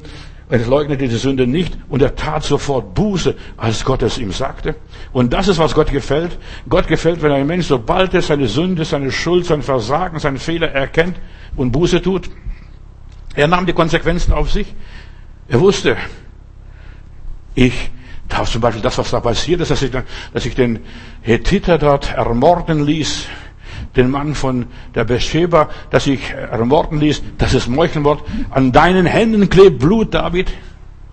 er 0.48 0.60
leugnete 0.60 1.04
diese 1.04 1.18
Sünde 1.18 1.46
nicht 1.46 1.78
und 1.90 2.02
er 2.02 2.16
tat 2.16 2.44
sofort 2.44 2.96
Buße, 2.96 3.36
als 3.58 3.84
Gott 3.84 4.02
es 4.02 4.18
ihm 4.18 4.32
sagte. 4.32 4.76
Und 5.12 5.34
das 5.34 5.50
ist, 5.50 5.60
was 5.60 5.76
Gott 5.76 5.92
gefällt. 5.92 6.40
Gott 6.70 6.88
gefällt, 6.88 7.22
wenn 7.22 7.34
ein 7.34 7.46
Mensch, 7.46 7.68
sobald 7.68 8.14
er 8.14 8.22
seine 8.22 8.48
Sünde, 8.48 8.86
seine 8.86 9.12
Schuld, 9.12 9.46
sein 9.46 9.62
Versagen, 9.62 10.18
seinen 10.18 10.38
Fehler 10.38 10.72
erkennt 10.72 11.18
und 11.58 11.72
Buße 11.72 12.02
tut, 12.02 12.30
er 13.36 13.48
nahm 13.48 13.66
die 13.66 13.74
Konsequenzen 13.74 14.32
auf 14.32 14.50
sich. 14.50 14.74
Er 15.50 15.60
wusste, 15.60 15.98
ich 17.54 17.92
darf 18.30 18.50
zum 18.50 18.62
Beispiel 18.62 18.82
das, 18.82 18.98
was 18.98 19.12
da 19.12 19.20
passiert 19.20 19.60
ist, 19.60 19.72
dass 19.72 20.46
ich 20.46 20.56
den 20.56 20.80
Hethiter 21.22 21.78
dort 21.78 22.14
ermorden 22.14 22.86
ließ, 22.86 23.28
den 23.96 24.10
Mann 24.10 24.36
von 24.36 24.68
der 24.96 25.04
Bescheba, 25.04 25.70
dass 25.90 26.08
ich 26.08 26.32
ermorden 26.32 27.00
ließ, 27.00 27.24
das 27.38 27.54
ist 27.54 27.68
Meuchelmord. 27.68 28.24
An 28.50 28.72
deinen 28.72 29.06
Händen 29.06 29.50
klebt 29.50 29.80
Blut, 29.80 30.14
David. 30.14 30.52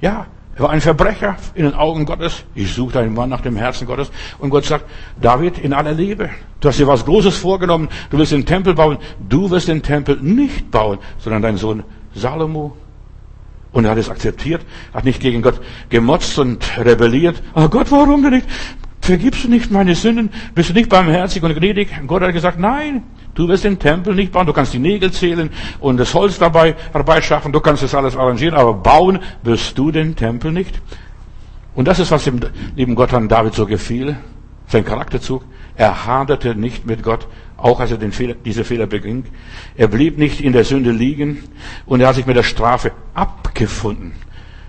Ja, 0.01 0.27
er 0.57 0.63
war 0.63 0.71
ein 0.71 0.81
Verbrecher 0.81 1.37
in 1.55 1.65
den 1.65 1.75
Augen 1.75 2.07
Gottes. 2.07 2.45
Ich 2.55 2.73
suchte 2.73 3.01
einen 3.01 3.13
Mann 3.13 3.29
nach 3.29 3.43
dem 3.43 3.57
Herzen 3.57 3.87
Gottes. 3.87 4.11
Und 4.39 4.49
Gott 4.49 4.65
sagt, 4.65 4.87
David, 5.21 5.59
in 5.59 5.75
aller 5.75 5.93
Liebe, 5.93 6.31
du 6.61 6.69
hast 6.69 6.79
dir 6.79 6.87
was 6.87 7.05
Großes 7.05 7.37
vorgenommen, 7.37 7.89
du 8.11 8.17
willst 8.17 8.33
den 8.33 8.47
Tempel 8.47 8.73
bauen. 8.73 8.97
Du 9.29 9.51
wirst 9.51 9.69
den 9.69 9.83
Tempel 9.83 10.17
nicht 10.21 10.71
bauen, 10.71 10.99
sondern 11.19 11.43
dein 11.43 11.59
Sohn 11.59 11.83
Salomo. 12.15 12.75
Und 13.73 13.85
er 13.85 13.91
hat 13.91 13.99
es 13.99 14.09
akzeptiert, 14.09 14.63
hat 14.95 15.05
nicht 15.05 15.21
gegen 15.21 15.43
Gott 15.43 15.61
gemotzt 15.91 16.39
und 16.39 16.65
rebelliert. 16.79 17.43
Oh 17.55 17.69
Gott, 17.69 17.91
warum 17.91 18.23
denn 18.23 18.33
nicht? 18.33 18.47
Vergibst 19.01 19.45
du 19.45 19.49
nicht 19.49 19.71
meine 19.71 19.95
Sünden? 19.95 20.31
Bist 20.55 20.71
du 20.71 20.75
nicht 20.75 20.89
barmherzig 20.89 21.43
und 21.43 21.55
gnädig? 21.55 21.89
Gott 22.07 22.23
hat 22.23 22.33
gesagt, 22.33 22.59
nein, 22.59 23.05
du 23.35 23.47
wirst 23.47 23.65
den 23.65 23.79
Tempel 23.79 24.15
nicht 24.15 24.33
bauen. 24.33 24.47
Du 24.47 24.53
kannst 24.53 24.73
die 24.75 24.79
Nägel 24.79 25.13
zählen 25.13 25.51
und 25.79 25.99
das 25.99 26.13
Holz 26.15 26.39
dabei 26.39 26.75
herbeischaffen. 26.93 27.53
Du 27.53 27.61
kannst 27.61 27.83
das 27.83 27.95
alles 27.95 28.17
arrangieren, 28.17 28.55
aber 28.55 28.75
bauen 28.75 29.21
wirst 29.43 29.79
du 29.79 29.91
den 29.93 30.17
Tempel 30.17 30.51
nicht. 30.51 30.81
Und 31.75 31.87
das 31.87 31.99
ist, 31.99 32.11
was 32.11 32.25
dem 32.25 32.41
lieben 32.75 32.95
Gott 32.95 33.13
an 33.15 33.29
David 33.29 33.55
so 33.55 33.67
gefiel. 33.67 34.17
Sein 34.67 34.85
Charakterzug. 34.85 35.45
Er 35.77 36.07
haderte 36.07 36.55
nicht 36.55 36.87
mit 36.87 37.03
Gott, 37.03 37.29
auch 37.57 37.81
als 37.81 37.91
er 37.91 37.99
den 37.99 38.13
Fehler, 38.13 38.35
diese 38.35 38.65
Fehler 38.65 38.87
beging. 38.87 39.25
Er 39.77 39.89
blieb 39.89 40.19
nicht 40.19 40.41
in 40.41 40.53
der 40.53 40.65
Sünde 40.65 40.91
liegen 40.91 41.45
und 41.85 42.01
er 42.01 42.09
hat 42.09 42.17
sich 42.17 42.27
mit 42.27 42.37
der 42.37 42.43
Strafe 42.43 42.93
abgefunden. 43.15 44.13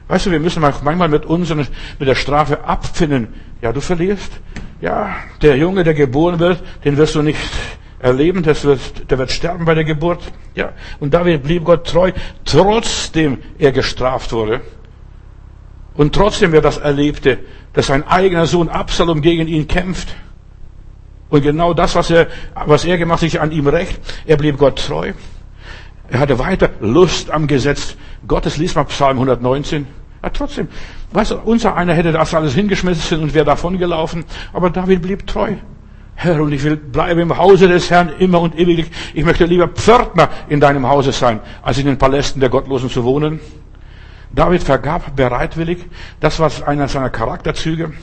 Weißt 0.08 0.26
du, 0.26 0.32
wir 0.32 0.40
müssen 0.40 0.62
manchmal 0.62 1.10
mit 1.10 1.26
uns 1.26 1.54
mit 1.54 2.08
der 2.08 2.16
Strafe 2.16 2.64
abfinden. 2.64 3.28
Ja, 3.62 3.74
du 3.74 3.82
verlierst. 3.82 4.32
Ja, 4.80 5.16
der 5.42 5.58
Junge, 5.58 5.84
der 5.84 5.94
geboren 5.94 6.40
wird, 6.40 6.64
den 6.86 6.98
wirst 6.98 7.16
du 7.16 7.22
nicht 7.22 7.40
erleben, 8.00 8.44
das 8.44 8.64
wird, 8.64 9.10
der 9.10 9.18
wird 9.18 9.32
sterben 9.32 9.66
bei 9.66 9.74
der 9.74 9.84
Geburt. 9.84 10.22
Ja, 10.56 10.74
und 11.00 11.14
David 11.14 11.44
blieb 11.44 11.66
Gott 11.66 11.88
treu, 11.88 12.12
trotzdem 12.46 13.40
er 13.58 13.72
gestraft 13.72 14.32
wurde. 14.32 14.62
Und 15.96 16.14
trotzdem 16.14 16.54
er 16.54 16.62
das 16.62 16.78
erlebte, 16.78 17.40
dass 17.74 17.88
sein 17.88 18.08
eigener 18.08 18.46
Sohn 18.46 18.70
Absalom 18.70 19.22
gegen 19.22 19.48
ihn 19.48 19.68
kämpft. 19.68 20.16
Und 21.30 21.42
genau 21.42 21.74
das, 21.74 21.96
was 21.96 22.12
er, 22.12 22.28
was 22.54 22.86
er 22.86 22.98
gemacht, 22.98 23.20
sich 23.20 23.42
an 23.42 23.52
ihm 23.52 23.68
recht. 23.68 24.00
Er 24.26 24.38
blieb 24.38 24.58
Gott 24.58 24.78
treu. 24.86 25.14
Er 26.10 26.20
hatte 26.20 26.40
weiter 26.40 26.70
Lust 26.80 27.32
am 27.32 27.48
Gesetz 27.48 27.96
Gottes. 28.28 28.58
Lies 28.58 28.76
mal 28.76 28.86
Psalm 28.86 29.18
119. 29.18 29.88
Ja, 30.24 30.30
trotzdem, 30.30 30.68
weißt 31.12 31.32
du, 31.32 31.36
unser 31.40 31.76
einer 31.76 31.94
hätte 31.94 32.12
das 32.12 32.34
alles 32.34 32.54
hingeschmissen 32.54 33.22
und 33.22 33.34
wäre 33.34 33.46
davon 33.46 33.78
gelaufen. 33.78 34.26
Aber 34.54 34.70
David 34.70 35.02
blieb 35.02 35.28
treu. 35.28 35.56
Herr, 36.16 36.42
und 36.42 36.52
ich 36.52 36.64
will 36.64 36.78
bleiben 36.78 37.20
im 37.20 37.38
Hause 37.38 37.68
des 37.68 37.92
Herrn 37.92 38.10
immer 38.18 38.42
und 38.42 38.58
ewiglich. 38.58 38.90
Ich 39.14 39.24
möchte 39.24 39.46
lieber 39.46 39.68
Pförtner 39.68 40.30
in 40.50 40.60
deinem 40.60 40.88
Hause 40.88 41.12
sein, 41.12 41.42
als 41.62 41.78
in 41.78 41.86
den 41.86 42.00
Palästen 42.00 42.40
der 42.40 42.50
Gottlosen 42.50 42.90
zu 42.90 43.04
wohnen. 43.04 43.40
David 44.32 44.64
vergab 44.64 45.16
bereitwillig. 45.16 45.86
Das 46.20 46.40
war 46.40 46.52
einer 46.68 46.88
seiner 46.88 47.12
Charakterzüge. 47.12 47.94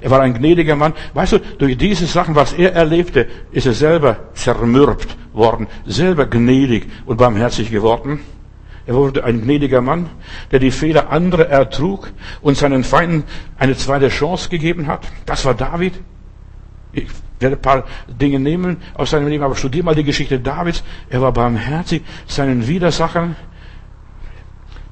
Er 0.00 0.10
war 0.10 0.20
ein 0.20 0.34
gnädiger 0.34 0.76
Mann. 0.76 0.94
Weißt 1.14 1.32
du, 1.32 1.38
durch 1.58 1.76
diese 1.76 2.06
Sachen, 2.06 2.34
was 2.34 2.52
er 2.52 2.74
erlebte, 2.74 3.26
ist 3.52 3.66
er 3.66 3.72
selber 3.72 4.16
zermürbt 4.34 5.16
worden, 5.32 5.66
selber 5.86 6.26
gnädig 6.26 6.86
und 7.06 7.16
barmherzig 7.16 7.70
geworden. 7.70 8.20
Er 8.86 8.94
wurde 8.94 9.22
ein 9.22 9.42
gnädiger 9.42 9.82
Mann, 9.82 10.08
der 10.50 10.60
die 10.60 10.70
Fehler 10.70 11.10
anderer 11.10 11.46
ertrug 11.46 12.10
und 12.40 12.56
seinen 12.56 12.84
Feinden 12.84 13.24
eine 13.58 13.76
zweite 13.76 14.08
Chance 14.08 14.48
gegeben 14.48 14.86
hat. 14.86 15.06
Das 15.26 15.44
war 15.44 15.54
David. 15.54 15.92
Ich 16.92 17.06
werde 17.38 17.56
ein 17.56 17.62
paar 17.62 17.84
Dinge 18.08 18.40
nehmen 18.40 18.78
aus 18.94 19.10
seinem 19.10 19.28
Leben, 19.28 19.44
aber 19.44 19.56
studier 19.56 19.84
mal 19.84 19.94
die 19.94 20.04
Geschichte 20.04 20.40
Davids. 20.40 20.82
Er 21.10 21.20
war 21.20 21.32
barmherzig 21.32 22.02
seinen 22.26 22.66
Widersachern 22.66 23.36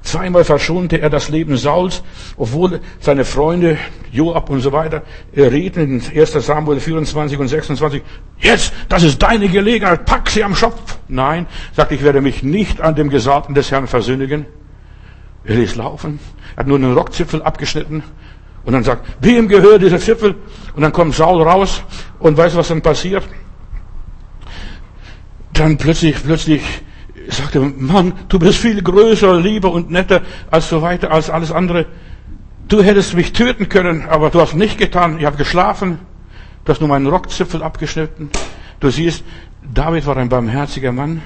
Zweimal 0.07 0.45
verschonte 0.45 1.01
er 1.01 1.09
das 1.09 1.27
Leben 1.27 1.57
Sauls, 1.57 2.01
obwohl 2.37 2.79
seine 3.01 3.25
Freunde 3.25 3.77
Joab 4.09 4.49
und 4.49 4.61
so 4.61 4.71
weiter 4.71 5.03
rieten 5.35 5.81
in 5.81 6.17
1 6.17 6.31
Samuel 6.31 6.79
24 6.79 7.37
und 7.37 7.49
26, 7.49 8.01
jetzt, 8.39 8.71
das 8.87 9.03
ist 9.03 9.21
deine 9.21 9.49
Gelegenheit, 9.49 10.05
pack 10.05 10.29
sie 10.29 10.45
am 10.45 10.55
Schopf. 10.55 10.97
Nein, 11.09 11.45
sagt, 11.75 11.91
ich 11.91 12.03
werde 12.03 12.21
mich 12.21 12.41
nicht 12.41 12.79
an 12.79 12.95
dem 12.95 13.09
Gesalten 13.09 13.53
des 13.53 13.69
Herrn 13.69 13.85
versündigen. 13.87 14.45
Er 15.43 15.55
ließ 15.55 15.75
laufen, 15.75 16.21
hat 16.55 16.67
nur 16.67 16.77
einen 16.77 16.93
Rockzipfel 16.93 17.43
abgeschnitten 17.43 18.01
und 18.63 18.71
dann 18.71 18.85
sagt, 18.85 19.05
wem 19.19 19.49
gehört 19.49 19.81
dieser 19.81 19.99
Zipfel? 19.99 20.35
Und 20.73 20.83
dann 20.83 20.93
kommt 20.93 21.15
Saul 21.15 21.41
raus 21.41 21.83
und 22.19 22.37
weiß, 22.37 22.55
was 22.55 22.69
dann 22.69 22.81
passiert. 22.81 23.27
Dann 25.51 25.75
plötzlich, 25.75 26.15
plötzlich 26.23 26.61
sagte, 27.35 27.59
Mann, 27.59 28.13
du 28.29 28.39
bist 28.39 28.59
viel 28.59 28.81
größer, 28.81 29.39
lieber 29.39 29.71
und 29.71 29.91
netter 29.91 30.21
als 30.49 30.69
so 30.69 30.81
weiter, 30.81 31.11
als 31.11 31.29
alles 31.29 31.51
andere. 31.51 31.85
Du 32.67 32.81
hättest 32.81 33.15
mich 33.15 33.33
töten 33.33 33.69
können, 33.69 34.07
aber 34.09 34.29
du 34.29 34.41
hast 34.41 34.53
nicht 34.53 34.77
getan. 34.77 35.19
Ich 35.19 35.25
habe 35.25 35.37
geschlafen. 35.37 35.99
Du 36.65 36.73
hast 36.73 36.81
nur 36.81 36.89
meinen 36.89 37.07
Rockzipfel 37.07 37.63
abgeschnitten. 37.63 38.29
Du 38.79 38.89
siehst, 38.89 39.23
David 39.73 40.05
war 40.05 40.17
ein 40.17 40.29
barmherziger 40.29 40.91
Mann. 40.91 41.21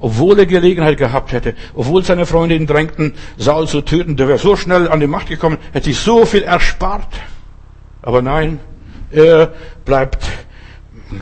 Obwohl 0.00 0.38
er 0.38 0.46
Gelegenheit 0.46 0.98
gehabt 0.98 1.30
hätte, 1.32 1.54
obwohl 1.74 2.02
seine 2.02 2.26
Freunde 2.26 2.56
ihn 2.56 2.66
drängten, 2.66 3.14
Saul 3.36 3.68
zu 3.68 3.82
töten, 3.82 4.16
der 4.16 4.26
wäre 4.26 4.38
so 4.38 4.56
schnell 4.56 4.88
an 4.88 4.98
die 4.98 5.06
Macht 5.06 5.28
gekommen, 5.28 5.58
hätte 5.72 5.84
sich 5.84 5.98
so 5.98 6.26
viel 6.26 6.42
erspart. 6.42 7.06
Aber 8.00 8.20
nein, 8.20 8.58
er 9.12 9.52
bleibt 9.84 10.26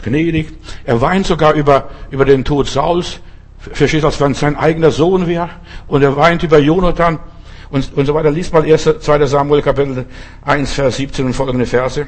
gnädig. 0.03 0.49
Er 0.85 1.01
weint 1.01 1.27
sogar 1.27 1.55
über, 1.55 1.91
über 2.11 2.25
den 2.25 2.45
Tod 2.45 2.69
Sauls. 2.69 3.21
Verstehst 3.61 4.03
du, 4.03 4.07
als 4.07 4.21
wenn 4.21 4.35
sein 4.35 4.57
eigener 4.57 4.91
Sohn 4.91 5.27
wäre 5.27 5.51
und 5.87 6.03
er 6.03 6.17
weint 6.17 6.43
über 6.43 6.59
Jonathan 6.59 7.19
und, 7.71 7.93
und 7.95 8.07
so 8.07 8.15
weiter. 8.15 8.31
Liest 8.31 8.53
mal 8.53 8.65
1, 8.65 8.89
2. 9.01 9.27
Samuel 9.27 9.63
Kapitel 9.63 10.07
1, 10.45 10.73
Vers 10.73 10.97
17 10.97 11.27
und 11.27 11.35
folgende 11.35 11.67
Verse. 11.67 12.07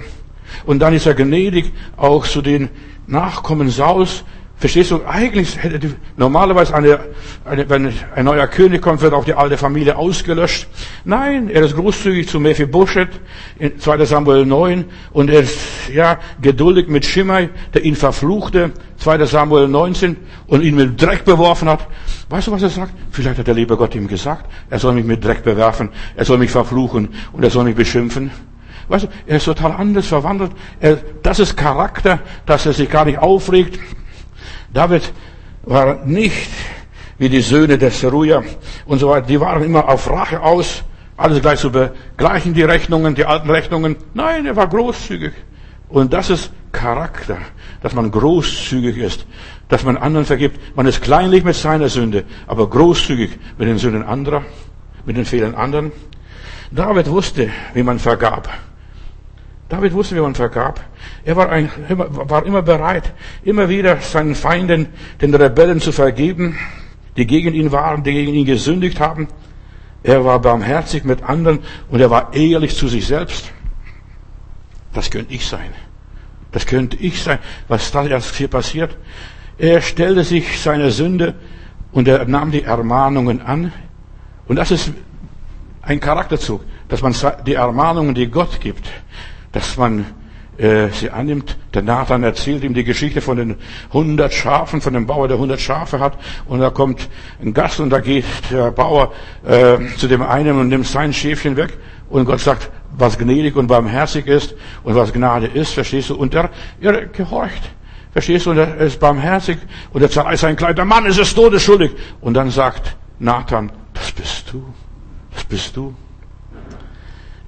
Und 0.65 0.81
dann 0.81 0.95
ist 0.95 1.07
er 1.07 1.15
gnädig 1.15 1.73
auch 1.97 2.27
zu 2.27 2.43
den 2.43 2.71
Nachkommen 3.07 3.69
Sauls, 3.69 4.25
Verstehst 4.63 4.93
du? 4.93 5.01
Eigentlich 5.05 5.61
hätte 5.61 5.81
die, 5.81 5.93
normalerweise 6.17 6.73
eine, 6.73 7.01
eine, 7.45 7.69
wenn 7.69 7.93
ein 8.15 8.25
neuer 8.25 8.47
König 8.47 8.81
kommt, 8.81 9.01
wird 9.01 9.13
auch 9.13 9.25
die 9.25 9.35
alte 9.35 9.57
Familie 9.57 9.97
ausgelöscht. 9.97 10.69
Nein, 11.05 11.51
er 11.51 11.65
ist 11.65 11.75
großzügig 11.75 12.29
zu 12.29 12.39
Mephibosheth 12.39 13.09
in 13.59 13.81
2. 13.81 14.05
Samuel 14.05 14.47
9 14.47 14.85
und 15.13 15.31
er 15.31 15.41
ist, 15.41 15.59
ja, 15.93 16.21
geduldig 16.41 16.87
mit 16.87 17.05
Shimei, 17.05 17.51
der 17.75 17.85
ihn 17.85 17.97
verfluchte, 17.97 18.71
2. 18.99 19.27
Samuel 19.27 19.67
19 19.67 20.17
und 20.47 20.63
ihn 20.63 20.77
mit 20.77 21.03
Dreck 21.03 21.25
beworfen 21.25 21.69
hat. 21.69 21.89
Weißt 22.29 22.47
du, 22.47 22.53
was 22.53 22.63
er 22.63 22.71
sagt? 22.71 22.93
Vielleicht 23.11 23.41
hat 23.41 23.49
der 23.49 23.55
liebe 23.55 23.77
Gott 23.77 23.97
ihm 23.97 24.07
gesagt, 24.07 24.49
er 24.71 24.79
soll 24.79 24.93
mich 24.93 25.05
mit 25.05 25.25
Dreck 25.25 25.43
bewerfen, 25.43 25.89
er 26.15 26.25
soll 26.25 26.39
mich 26.39 26.53
verfluchen 26.53 27.09
und 27.33 27.43
er 27.43 27.51
soll 27.51 27.65
mich 27.65 27.75
beschimpfen. 27.75 28.31
Weißt 28.87 29.07
du, 29.07 29.09
er 29.27 29.39
ist 29.39 29.45
total 29.45 29.73
anders 29.73 30.07
verwandelt. 30.07 30.53
Er, 30.79 30.99
das 31.25 31.41
ist 31.41 31.57
Charakter, 31.57 32.21
dass 32.47 32.65
er 32.65 32.75
sich 32.75 32.89
gar 32.89 33.05
nicht 33.05 33.19
aufregt, 33.19 33.81
David 34.73 35.13
war 35.63 36.05
nicht 36.05 36.51
wie 37.19 37.29
die 37.29 37.41
Söhne 37.41 37.79
des 37.79 38.01
Seruja 38.01 38.43
und 38.87 38.99
so 38.99 39.09
weiter. 39.09 39.27
Die 39.27 39.41
waren 39.41 39.63
immer 39.63 39.89
auf 39.89 40.11
Rache 40.11 40.41
aus, 40.43 40.83
alles 41.17 41.41
gleich 41.41 41.61
zu 41.61 41.71
begleichen, 41.71 42.55
die 42.55 42.63
Rechnungen, 42.63 43.15
die 43.15 43.25
alten 43.25 43.51
Rechnungen. 43.51 43.97
Nein, 44.15 44.47
er 44.47 44.57
war 44.57 44.69
großzügig. 44.69 45.33
Und 45.89 46.13
das 46.13 46.31
ist 46.31 46.51
Charakter, 46.73 47.39
dass 47.83 47.93
man 47.93 48.11
großzügig 48.11 48.97
ist, 48.97 49.27
dass 49.69 49.85
man 49.85 49.99
anderen 49.99 50.25
vergibt. 50.25 50.59
Man 50.75 50.87
ist 50.87 51.03
kleinlich 51.03 51.45
mit 51.45 51.55
seiner 51.55 51.89
Sünde, 51.89 52.25
aber 52.47 52.69
großzügig 52.69 53.39
mit 53.59 53.69
den 53.69 53.79
Sünden 53.79 54.03
anderer, 54.03 54.43
mit 55.05 55.17
den 55.17 55.27
Fehlern 55.27 55.55
anderen. 55.55 55.93
David 56.71 57.11
wusste, 57.11 57.51
wie 57.75 57.83
man 57.83 57.99
vergab. 57.99 58.49
David 59.73 59.95
wusste, 59.95 60.15
wie 60.17 60.21
man 60.21 60.35
vergab. 60.35 60.85
Er 61.25 61.35
war, 61.35 61.49
ein, 61.49 61.71
war 61.89 62.45
immer 62.45 62.61
bereit, 62.61 63.15
immer 63.43 63.71
wieder 63.71 63.97
seinen 64.03 64.35
Feinden, 64.35 64.89
den 65.23 65.35
Rebellen 65.35 65.81
zu 65.81 65.93
vergeben, 65.93 66.59
die 67.17 67.27
gegen 67.27 67.55
ihn 67.55 67.73
waren, 67.73 68.03
die 68.03 68.13
gegen 68.13 68.35
ihn 68.35 68.45
gesündigt 68.45 69.01
haben. 69.01 69.29
Er 70.03 70.27
war 70.27 70.41
barmherzig 70.41 71.05
mit 71.05 71.23
anderen 71.23 71.61
und 71.89 72.01
er 72.03 72.11
war 72.11 72.35
ehrlich 72.35 72.77
zu 72.77 72.87
sich 72.87 73.07
selbst. 73.07 73.51
Das 74.93 75.11
könnte 75.11 75.33
ich 75.33 75.47
sein. 75.47 75.71
Das 76.51 76.67
könnte 76.67 76.99
ich 76.99 77.23
sein. 77.23 77.39
Was 77.67 77.91
da 77.91 78.03
jetzt 78.05 78.37
hier 78.37 78.49
passiert. 78.49 78.99
Er 79.57 79.81
stellte 79.81 80.23
sich 80.23 80.61
seiner 80.61 80.91
Sünde 80.91 81.35
und 81.93 82.09
er 82.09 82.27
nahm 82.27 82.51
die 82.51 82.65
Ermahnungen 82.65 83.41
an. 83.41 83.73
Und 84.47 84.57
das 84.57 84.71
ist 84.71 84.93
ein 85.81 85.99
Charakterzug, 85.99 86.63
dass 86.91 87.01
man 87.01 87.15
die 87.47 87.55
Ermahnungen, 87.55 88.15
die 88.15 88.27
Gott 88.27 88.61
gibt, 88.61 88.87
dass 89.53 89.77
man 89.77 90.07
äh, 90.59 90.89
sie 90.91 91.11
annimmt. 91.11 91.57
Der 91.75 91.83
Nathan 91.83 92.23
erzählt 92.23 92.63
ihm 92.65 92.75
die 92.75 92.85
Geschichte 92.85 93.21
von 93.21 93.37
den 93.37 93.57
100 93.89 94.33
Schafen, 94.33 94.81
von 94.81 94.93
dem 94.93 95.07
Bauer, 95.07 95.29
der 95.29 95.37
100 95.37 95.61
Schafe 95.61 95.99
hat. 95.99 96.19
Und 96.47 96.61
da 96.61 96.71
kommt 96.71 97.09
ein 97.43 97.55
Gast 97.55 97.81
und 97.81 97.91
da 97.91 98.01
geht 98.01 98.25
der 98.51 98.71
Bauer 98.71 99.13
äh, 99.47 99.79
zu 99.97 100.09
dem 100.09 100.23
einen 100.23 100.59
und 100.59 100.69
nimmt 100.69 100.87
sein 100.87 101.13
Schäfchen 101.13 101.57
weg. 101.57 101.79
Und 102.11 102.27
Gott 102.27 102.41
sagt, 102.41 102.71
was 102.97 103.19
gnädig 103.19 103.57
und 103.57 103.69
barmherzig 103.69 104.27
ist 104.27 104.55
und 104.85 104.95
was 104.95 105.13
Gnade 105.13 105.47
ist, 105.47 105.73
verstehst 105.73 106.11
du? 106.11 106.17
Und 106.17 106.35
er, 106.35 106.51
er 106.81 107.07
gehorcht. 107.07 107.71
Verstehst 108.13 108.45
du? 108.45 108.51
Und 108.51 108.59
er 108.59 108.77
ist 108.77 109.01
barmherzig 109.01 109.57
und 109.95 110.03
er 110.03 110.11
zerreißt 110.11 110.43
sein 110.43 110.57
Kleid. 110.57 110.77
Der 110.77 110.85
Mann 110.85 111.07
ist 111.07 111.19
es 111.19 111.35
todesschuldig. 111.35 111.93
Und 112.21 112.35
dann 112.35 112.51
sagt 112.51 112.95
Nathan, 113.19 113.73
das 113.95 114.13
bist 114.13 114.53
du. 114.53 114.63
Das 115.33 115.45
bist 115.45 115.75
du. 115.77 115.95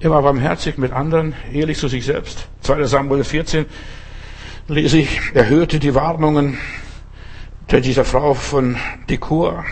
Er 0.05 0.11
war 0.11 0.21
barmherzig 0.21 0.77
mit 0.77 0.91
anderen, 0.91 1.33
ehrlich 1.51 1.79
zu 1.79 1.87
sich 1.87 2.05
selbst. 2.05 2.47
2. 2.61 2.83
Samuel 2.83 3.23
14 3.23 3.65
lese 4.67 4.99
ich, 4.99 5.19
er 5.33 5.49
hörte 5.49 5.79
die 5.79 5.95
Warnungen 5.95 6.59
dieser 7.71 8.05
Frau 8.05 8.35
von 8.35 8.77
Dekur 9.09 9.65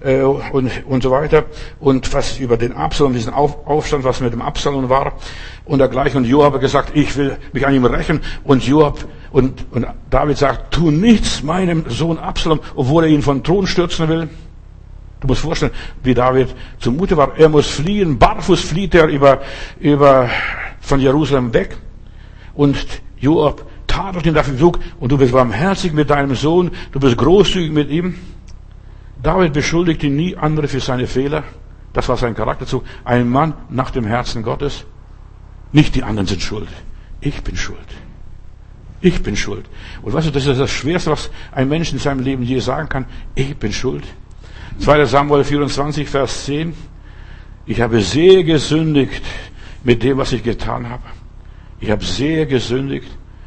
äh, 0.00 0.22
und, 0.22 0.72
und 0.86 1.04
so 1.04 1.12
weiter 1.12 1.44
und 1.78 2.12
was 2.12 2.40
über 2.40 2.56
den 2.56 2.72
Absalom, 2.72 3.12
diesen 3.12 3.32
Auf, 3.32 3.64
Aufstand, 3.64 4.02
was 4.02 4.18
mit 4.18 4.32
dem 4.32 4.42
Absalom 4.42 4.88
war 4.88 5.12
und 5.64 5.78
dergleichen. 5.78 6.16
Und 6.16 6.24
Joab 6.24 6.54
hat 6.54 6.62
gesagt, 6.62 6.96
ich 6.96 7.16
will 7.16 7.38
mich 7.52 7.64
an 7.64 7.72
ihm 7.72 7.84
rächen 7.84 8.22
und 8.42 8.66
Joab 8.66 8.98
und, 9.30 9.66
und 9.70 9.86
David 10.10 10.36
sagt, 10.36 10.74
tu 10.74 10.90
nichts 10.90 11.44
meinem 11.44 11.84
Sohn 11.88 12.18
Absalom, 12.18 12.58
obwohl 12.74 13.04
er 13.04 13.10
ihn 13.10 13.22
von 13.22 13.44
Thron 13.44 13.68
stürzen 13.68 14.08
will. 14.08 14.28
Du 15.20 15.26
musst 15.26 15.42
vorstellen, 15.42 15.72
wie 16.02 16.14
David 16.14 16.54
zumute 16.78 17.16
war. 17.16 17.36
Er 17.36 17.48
muss 17.48 17.68
fliehen. 17.68 18.18
Barfuß 18.18 18.60
flieht 18.60 18.94
er 18.94 19.06
über, 19.06 19.42
über, 19.78 20.30
von 20.80 20.98
Jerusalem 20.98 21.52
weg. 21.52 21.76
Und 22.54 22.76
Joab 23.18 23.64
tadelt 23.86 24.24
ihn 24.26 24.34
dafür 24.34 24.56
Flug. 24.56 24.78
Und 24.98 25.12
du 25.12 25.18
bist 25.18 25.32
barmherzig 25.32 25.92
mit 25.92 26.08
deinem 26.08 26.34
Sohn. 26.34 26.70
Du 26.92 27.00
bist 27.00 27.18
großzügig 27.18 27.70
mit 27.70 27.90
ihm. 27.90 28.14
David 29.22 29.52
beschuldigt 29.52 30.02
ihn 30.02 30.16
nie 30.16 30.36
andere 30.36 30.68
für 30.68 30.80
seine 30.80 31.06
Fehler. 31.06 31.44
Das 31.92 32.08
war 32.08 32.16
sein 32.16 32.34
Charakterzug. 32.34 32.84
Ein 33.04 33.28
Mann 33.28 33.52
nach 33.68 33.90
dem 33.90 34.04
Herzen 34.04 34.42
Gottes. 34.42 34.86
Nicht 35.72 35.94
die 35.94 36.02
anderen 36.02 36.26
sind 36.26 36.40
schuld. 36.40 36.68
Ich 37.20 37.42
bin 37.42 37.56
schuld. 37.56 37.78
Ich 39.02 39.22
bin 39.22 39.36
schuld. 39.36 39.66
Und 40.00 40.12
weißt 40.12 40.28
du, 40.28 40.30
das 40.30 40.46
ist 40.46 40.58
das 40.58 40.70
Schwerste, 40.70 41.10
was 41.10 41.30
ein 41.52 41.68
Mensch 41.68 41.92
in 41.92 41.98
seinem 41.98 42.20
Leben 42.20 42.42
je 42.42 42.60
sagen 42.60 42.88
kann. 42.88 43.04
Ich 43.34 43.56
bin 43.56 43.72
schuld. 43.72 44.04
2. 44.80 45.04
Samuel 45.04 45.44
24, 45.44 46.08
Vers 46.08 46.46
10. 46.46 46.72
Ich 47.66 47.82
habe 47.82 48.00
sehr 48.00 48.42
gesündigt 48.44 49.22
mit 49.84 50.02
dem, 50.02 50.16
was 50.16 50.32
ich 50.32 50.42
getan 50.42 50.88
habe. 50.88 51.02
Ich 51.80 51.90
habe 51.90 52.02
sehr 52.02 52.46
gesündigt. 52.46 53.06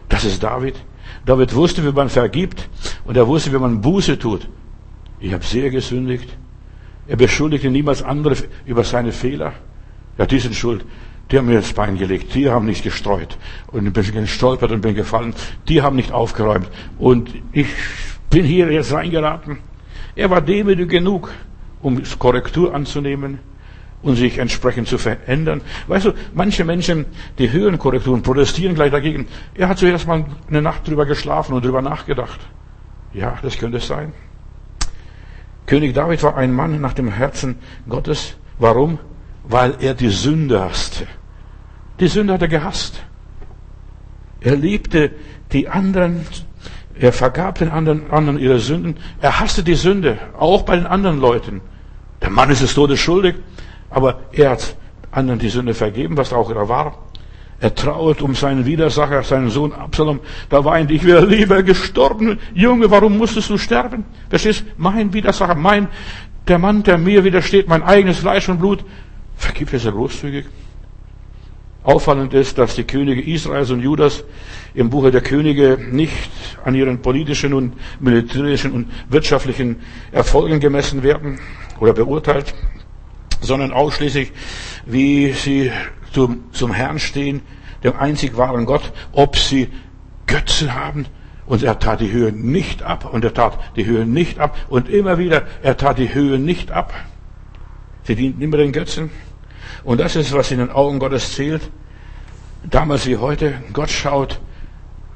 Das 0.10 0.26
ist 0.26 0.44
David. 0.44 0.76
David 1.26 1.56
wusste, 1.56 1.84
wie 1.84 1.92
man 1.92 2.10
vergibt 2.10 2.70
und 3.06 3.18
er 3.18 3.28
wusste, 3.28 3.52
wie 3.52 3.58
man 3.58 3.82
Buße 3.82 4.20
tut. 4.20 4.48
Ich 5.20 5.34
habe 5.34 5.44
sehr 5.44 5.72
gesündigt. 5.72 6.30
Er 7.08 7.18
beschuldigte 7.18 7.72
niemals 7.72 8.04
andere 8.04 8.36
über 8.68 8.84
seine 8.84 9.12
Fehler. 9.12 9.54
Ja, 10.20 10.28
die 10.28 10.40
sind 10.40 10.54
schuld. 10.54 10.86
Die 11.32 11.38
haben 11.40 11.48
mir 11.48 11.56
das 11.56 11.74
Bein 11.74 11.98
gelegt. 11.98 12.36
Die 12.36 12.48
haben 12.48 12.68
nicht 12.68 12.84
gestreut. 12.84 13.40
Und 13.68 13.88
ich 13.88 13.94
bin 13.94 14.22
gestolpert 14.24 14.72
und 14.72 14.82
bin 14.82 14.94
gefallen. 14.94 15.34
Die 15.68 15.82
haben 15.82 15.96
nicht 15.96 16.12
aufgeräumt. 16.12 16.68
Und 17.00 17.34
ich 17.54 17.68
bin 18.30 18.46
hier 18.46 18.72
jetzt 18.72 18.94
reingeraten. 18.94 19.58
Er 20.16 20.30
war 20.30 20.42
demütig 20.42 20.90
genug, 20.90 21.32
um 21.82 22.02
Korrektur 22.20 22.74
anzunehmen 22.74 23.40
und 24.04 24.16
sich 24.16 24.38
entsprechend 24.38 24.88
zu 24.88 24.98
verändern. 24.98 25.62
Weißt 25.88 26.06
du, 26.06 26.14
manche 26.34 26.66
Menschen, 26.66 27.06
die 27.40 27.52
hören 27.52 27.80
Korrekturen, 27.80 28.22
protestieren 28.22 28.76
gleich 28.76 28.92
dagegen. 28.92 29.28
Er 29.56 29.70
hat 29.70 29.80
zuerst 29.80 30.06
mal 30.08 30.26
eine 30.50 30.62
Nacht 30.62 30.88
drüber 30.88 31.06
geschlafen 31.06 31.54
und 31.54 31.66
drüber 31.66 31.82
nachgedacht. 31.82 32.40
Ja, 33.14 33.38
das 33.42 33.58
könnte 33.58 33.78
es 33.78 33.88
sein. 33.88 34.14
König 35.66 35.94
David 35.94 36.22
war 36.24 36.36
ein 36.36 36.52
Mann 36.52 36.82
nach 36.82 36.94
dem 36.94 37.08
Herzen 37.08 37.56
Gottes. 37.88 38.36
Warum? 38.60 39.00
Weil 39.46 39.76
er 39.80 39.94
die 39.94 40.10
Sünde 40.10 40.62
hasste. 40.62 41.08
Die 42.00 42.08
Sünde 42.08 42.34
hat 42.34 42.42
er 42.42 42.48
gehasst. 42.50 43.04
Er 44.42 44.58
liebte 44.58 45.12
die 45.54 45.70
anderen 45.70 46.26
er 47.00 47.12
vergab 47.12 47.58
den 47.58 47.70
anderen, 47.70 48.10
anderen 48.12 48.40
ihre 48.40 48.60
Sünden. 48.60 48.98
Er 49.22 49.40
hasste 49.40 49.64
die 49.64 49.76
Sünde, 49.76 50.18
auch 50.38 50.64
bei 50.64 50.76
den 50.76 50.86
anderen 50.86 51.20
Leuten. 51.20 51.62
Der 52.22 52.30
Mann 52.30 52.50
ist 52.50 52.62
des 52.62 52.74
Todes 52.74 53.00
schuldig, 53.00 53.36
aber 53.90 54.20
er 54.32 54.52
hat 54.52 54.76
anderen 55.12 55.40
die 55.40 55.50
Sünde 55.50 55.74
vergeben, 55.74 56.18
was 56.18 56.34
auch 56.34 56.50
er 56.50 56.70
war. 56.70 56.98
Er 57.60 57.74
trauert 57.74 58.22
um 58.22 58.36
seinen 58.36 58.66
Widersacher, 58.66 59.24
seinen 59.24 59.50
Sohn 59.50 59.72
Absalom. 59.72 60.20
Da 60.50 60.66
weint, 60.66 60.92
ich 60.92 61.04
wäre 61.06 61.26
lieber 61.26 61.64
gestorben. 61.64 62.40
Junge, 62.54 62.92
warum 62.92 63.18
musstest 63.18 63.50
du 63.50 63.58
sterben? 63.58 64.04
Verstehst? 64.30 64.66
Mein 64.78 65.14
Widersacher, 65.14 65.56
mein, 65.56 65.88
der 66.48 66.60
Mann, 66.60 66.84
der 66.84 66.98
mir 66.98 67.24
widersteht, 67.24 67.70
mein 67.70 67.84
eigenes 67.84 68.18
Fleisch 68.18 68.50
und 68.50 68.60
Blut, 68.60 68.84
vergibt 69.38 69.74
es 69.74 69.86
er 69.86 69.94
großzügig. 69.94 70.46
Auffallend 71.84 72.34
ist, 72.34 72.58
dass 72.58 72.76
die 72.76 72.86
Könige 72.86 73.22
Israels 73.22 73.70
und 73.70 73.82
Judas 73.82 74.24
im 74.74 74.90
Buche 74.90 75.12
der 75.12 75.22
Könige 75.22 75.78
nicht 75.92 76.32
an 76.64 76.76
ihren 76.76 77.02
politischen 77.02 77.54
und 77.54 77.74
militärischen 78.00 78.72
und 78.72 78.88
wirtschaftlichen 79.10 79.82
Erfolgen 80.12 80.62
gemessen 80.62 81.04
werden 81.04 81.40
oder 81.80 81.94
beurteilt, 81.94 82.54
sondern 83.42 83.74
ausschließlich, 83.74 84.32
wie 84.86 85.34
sie 85.34 85.72
zum, 86.14 86.46
zum 86.54 86.72
Herrn 86.72 87.00
stehen, 87.00 87.42
dem 87.84 87.98
einzig 87.98 88.38
wahren 88.38 88.66
Gott, 88.66 88.94
ob 89.12 89.38
sie 89.38 89.68
Götzen 90.26 90.74
haben. 90.74 91.06
Und 91.46 91.62
er 91.64 91.78
tat 91.78 92.00
die 92.00 92.14
Höhe 92.14 92.32
nicht 92.32 92.84
ab 92.84 93.14
und 93.14 93.26
er 93.26 93.34
tat 93.34 93.60
die 93.76 93.86
Höhe 93.86 94.06
nicht 94.06 94.40
ab 94.40 94.56
und 94.70 94.88
immer 94.88 95.18
wieder, 95.18 95.44
er 95.62 95.76
tat 95.76 95.98
die 95.98 96.14
Höhe 96.14 96.40
nicht 96.40 96.72
ab. 96.72 96.94
Sie 98.04 98.16
dienten 98.16 98.42
immer 98.42 98.56
den 98.56 98.72
Götzen. 98.72 99.12
Und 99.84 100.00
das 100.00 100.16
ist, 100.16 100.34
was 100.34 100.52
in 100.52 100.60
den 100.60 100.72
Augen 100.72 101.00
Gottes 101.00 101.34
zählt. 101.34 101.70
Damals 102.70 103.06
wie 103.06 103.18
heute. 103.18 103.62
Gott 103.74 103.90
schaut, 103.90 104.40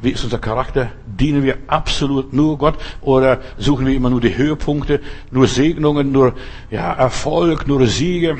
wie 0.01 0.11
ist 0.11 0.23
unser 0.23 0.39
Charakter? 0.39 0.91
Dienen 1.05 1.43
wir 1.43 1.57
absolut 1.67 2.33
nur 2.33 2.57
Gott 2.57 2.75
oder 3.01 3.39
suchen 3.57 3.85
wir 3.85 3.95
immer 3.95 4.09
nur 4.09 4.21
die 4.21 4.35
Höhepunkte, 4.35 5.01
nur 5.31 5.47
Segnungen, 5.47 6.11
nur 6.11 6.33
ja, 6.69 6.93
Erfolg, 6.93 7.67
nur 7.67 7.87
Siege? 7.87 8.37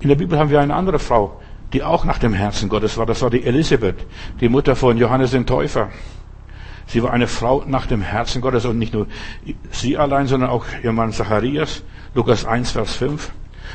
In 0.00 0.08
der 0.08 0.16
Bibel 0.16 0.38
haben 0.38 0.50
wir 0.50 0.60
eine 0.60 0.74
andere 0.74 0.98
Frau, 0.98 1.40
die 1.72 1.82
auch 1.82 2.04
nach 2.04 2.18
dem 2.18 2.34
Herzen 2.34 2.68
Gottes 2.68 2.98
war. 2.98 3.06
Das 3.06 3.22
war 3.22 3.30
die 3.30 3.44
Elisabeth, 3.44 3.96
die 4.40 4.48
Mutter 4.48 4.76
von 4.76 4.98
Johannes 4.98 5.30
den 5.30 5.46
Täufer. 5.46 5.90
Sie 6.86 7.02
war 7.02 7.12
eine 7.12 7.28
Frau 7.28 7.64
nach 7.66 7.86
dem 7.86 8.02
Herzen 8.02 8.42
Gottes 8.42 8.64
und 8.64 8.78
nicht 8.78 8.92
nur 8.92 9.06
sie 9.70 9.96
allein, 9.96 10.26
sondern 10.26 10.50
auch 10.50 10.64
ihr 10.82 10.92
Mann 10.92 11.12
Zacharias, 11.12 11.84
Lukas 12.14 12.44
1, 12.44 12.72
Vers 12.72 12.96
5. 12.96 13.30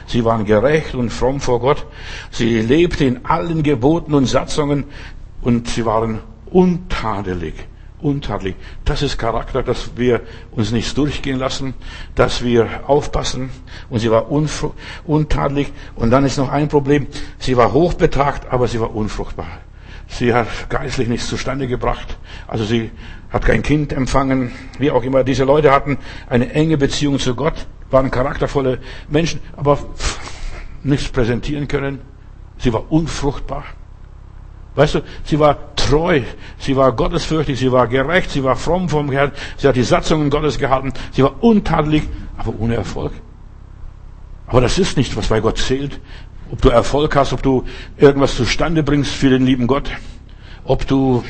Sie 0.07 0.25
waren 0.25 0.45
gerecht 0.45 0.95
und 0.95 1.09
fromm 1.09 1.39
vor 1.39 1.59
Gott. 1.59 1.85
Sie 2.31 2.61
lebte 2.61 3.05
in 3.05 3.25
allen 3.25 3.63
Geboten 3.63 4.13
und 4.13 4.25
Satzungen 4.25 4.85
und 5.41 5.67
sie 5.67 5.85
waren 5.85 6.19
untadelig. 6.45 7.53
Untadelig. 7.99 8.55
Das 8.83 9.01
ist 9.01 9.17
Charakter, 9.17 9.63
dass 9.63 9.91
wir 9.95 10.21
uns 10.51 10.71
nicht 10.71 10.95
durchgehen 10.97 11.39
lassen, 11.39 11.73
dass 12.13 12.43
wir 12.43 12.67
aufpassen. 12.87 13.49
Und 13.89 13.99
sie 13.99 14.11
war 14.11 14.29
untadelig. 14.29 15.71
Und 15.95 16.11
dann 16.11 16.25
ist 16.25 16.37
noch 16.37 16.51
ein 16.51 16.67
Problem. 16.67 17.07
Sie 17.39 17.57
war 17.57 17.73
hochbetragt, 17.73 18.51
aber 18.51 18.67
sie 18.67 18.79
war 18.79 18.95
unfruchtbar. 18.95 19.47
Sie 20.07 20.33
hat 20.33 20.69
geistlich 20.69 21.07
nichts 21.07 21.27
zustande 21.27 21.67
gebracht. 21.67 22.17
Also 22.47 22.63
sie 22.63 22.91
hat 23.29 23.45
kein 23.45 23.63
Kind 23.63 23.91
empfangen, 23.91 24.51
wie 24.77 24.91
auch 24.91 25.03
immer. 25.03 25.23
Diese 25.23 25.43
Leute 25.43 25.71
hatten 25.71 25.97
eine 26.29 26.51
enge 26.53 26.77
Beziehung 26.77 27.19
zu 27.19 27.35
Gott, 27.35 27.65
waren 27.95 28.11
charaktervolle 28.11 28.79
Menschen, 29.07 29.39
aber 29.55 29.79
nichts 30.83 31.07
präsentieren 31.07 31.69
können. 31.69 32.01
Sie 32.57 32.73
war 32.73 32.91
unfruchtbar. 32.91 33.63
Weißt 34.75 34.95
du, 34.95 35.01
sie 35.23 35.39
war 35.39 35.73
treu, 35.77 36.21
sie 36.59 36.75
war 36.75 36.91
gottesfürchtig, 36.91 37.57
sie 37.57 37.71
war 37.71 37.87
gerecht, 37.87 38.31
sie 38.31 38.43
war 38.43 38.57
fromm 38.57 38.89
vom 38.89 39.09
Herrn, 39.09 39.31
sie 39.55 39.69
hat 39.69 39.77
die 39.77 39.83
Satzungen 39.83 40.29
Gottes 40.29 40.57
gehalten, 40.57 40.91
sie 41.13 41.23
war 41.23 41.41
untadelig, 41.41 42.03
aber 42.37 42.53
ohne 42.59 42.75
Erfolg. 42.75 43.13
Aber 44.47 44.59
das 44.59 44.77
ist 44.77 44.97
nicht, 44.97 45.15
was 45.15 45.27
bei 45.27 45.39
Gott 45.39 45.57
zählt. 45.57 46.01
Ob 46.51 46.61
du 46.61 46.69
Erfolg 46.69 47.15
hast, 47.15 47.31
ob 47.31 47.41
du 47.41 47.63
irgendwas 47.97 48.35
zustande 48.35 48.83
bringst 48.83 49.11
für 49.11 49.29
den 49.29 49.45
lieben 49.45 49.67
Gott, 49.67 49.89
ob 50.65 50.85
du 50.85 51.23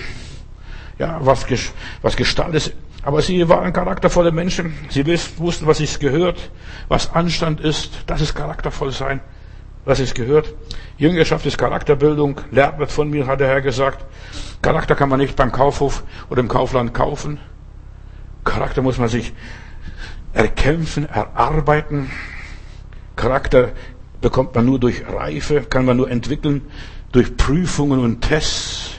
ja, 0.98 1.20
was, 1.22 1.46
was 2.02 2.16
gestaltest. 2.16 2.74
Aber 3.06 3.22
sie 3.22 3.48
waren 3.48 3.72
charaktervolle 3.72 4.32
Menschen. 4.32 4.74
Sie 4.90 5.06
wussten, 5.38 5.68
was 5.68 5.80
es 5.80 6.00
gehört, 6.00 6.50
was 6.88 7.14
Anstand 7.14 7.62
ist. 7.62 7.92
Das 8.08 8.20
ist 8.20 8.34
charaktervoll 8.34 8.92
sein, 8.92 9.20
was 9.86 10.00
es 10.00 10.16
gehört. 10.16 10.52
Jüngerschaft 10.98 11.46
ist 11.46 11.60
Charakterbildung. 11.60 12.42
Lernt 12.50 12.92
von 12.92 13.08
mir, 13.12 13.28
hat 13.28 13.42
der 13.42 13.48
Herr 13.48 13.62
gesagt. 13.62 14.04
Charakter 14.64 14.96
kann 14.96 15.10
man 15.10 15.20
nicht 15.20 15.36
beim 15.36 15.52
Kaufhof 15.52 16.04
oder 16.32 16.40
im 16.40 16.48
Kaufland 16.48 16.96
kaufen. 16.96 17.40
Charakter 18.44 18.82
muss 18.82 18.98
man 18.98 19.08
sich 19.08 19.34
erkämpfen, 20.34 21.08
erarbeiten. 21.08 22.10
Charakter 23.16 23.74
bekommt 24.20 24.56
man 24.56 24.66
nur 24.66 24.80
durch 24.80 25.04
Reife, 25.08 25.62
kann 25.62 25.86
man 25.86 25.98
nur 25.98 26.10
entwickeln 26.10 26.64
durch 27.12 27.38
Prüfungen 27.38 28.00
und 28.00 28.22
Tests. 28.22 28.98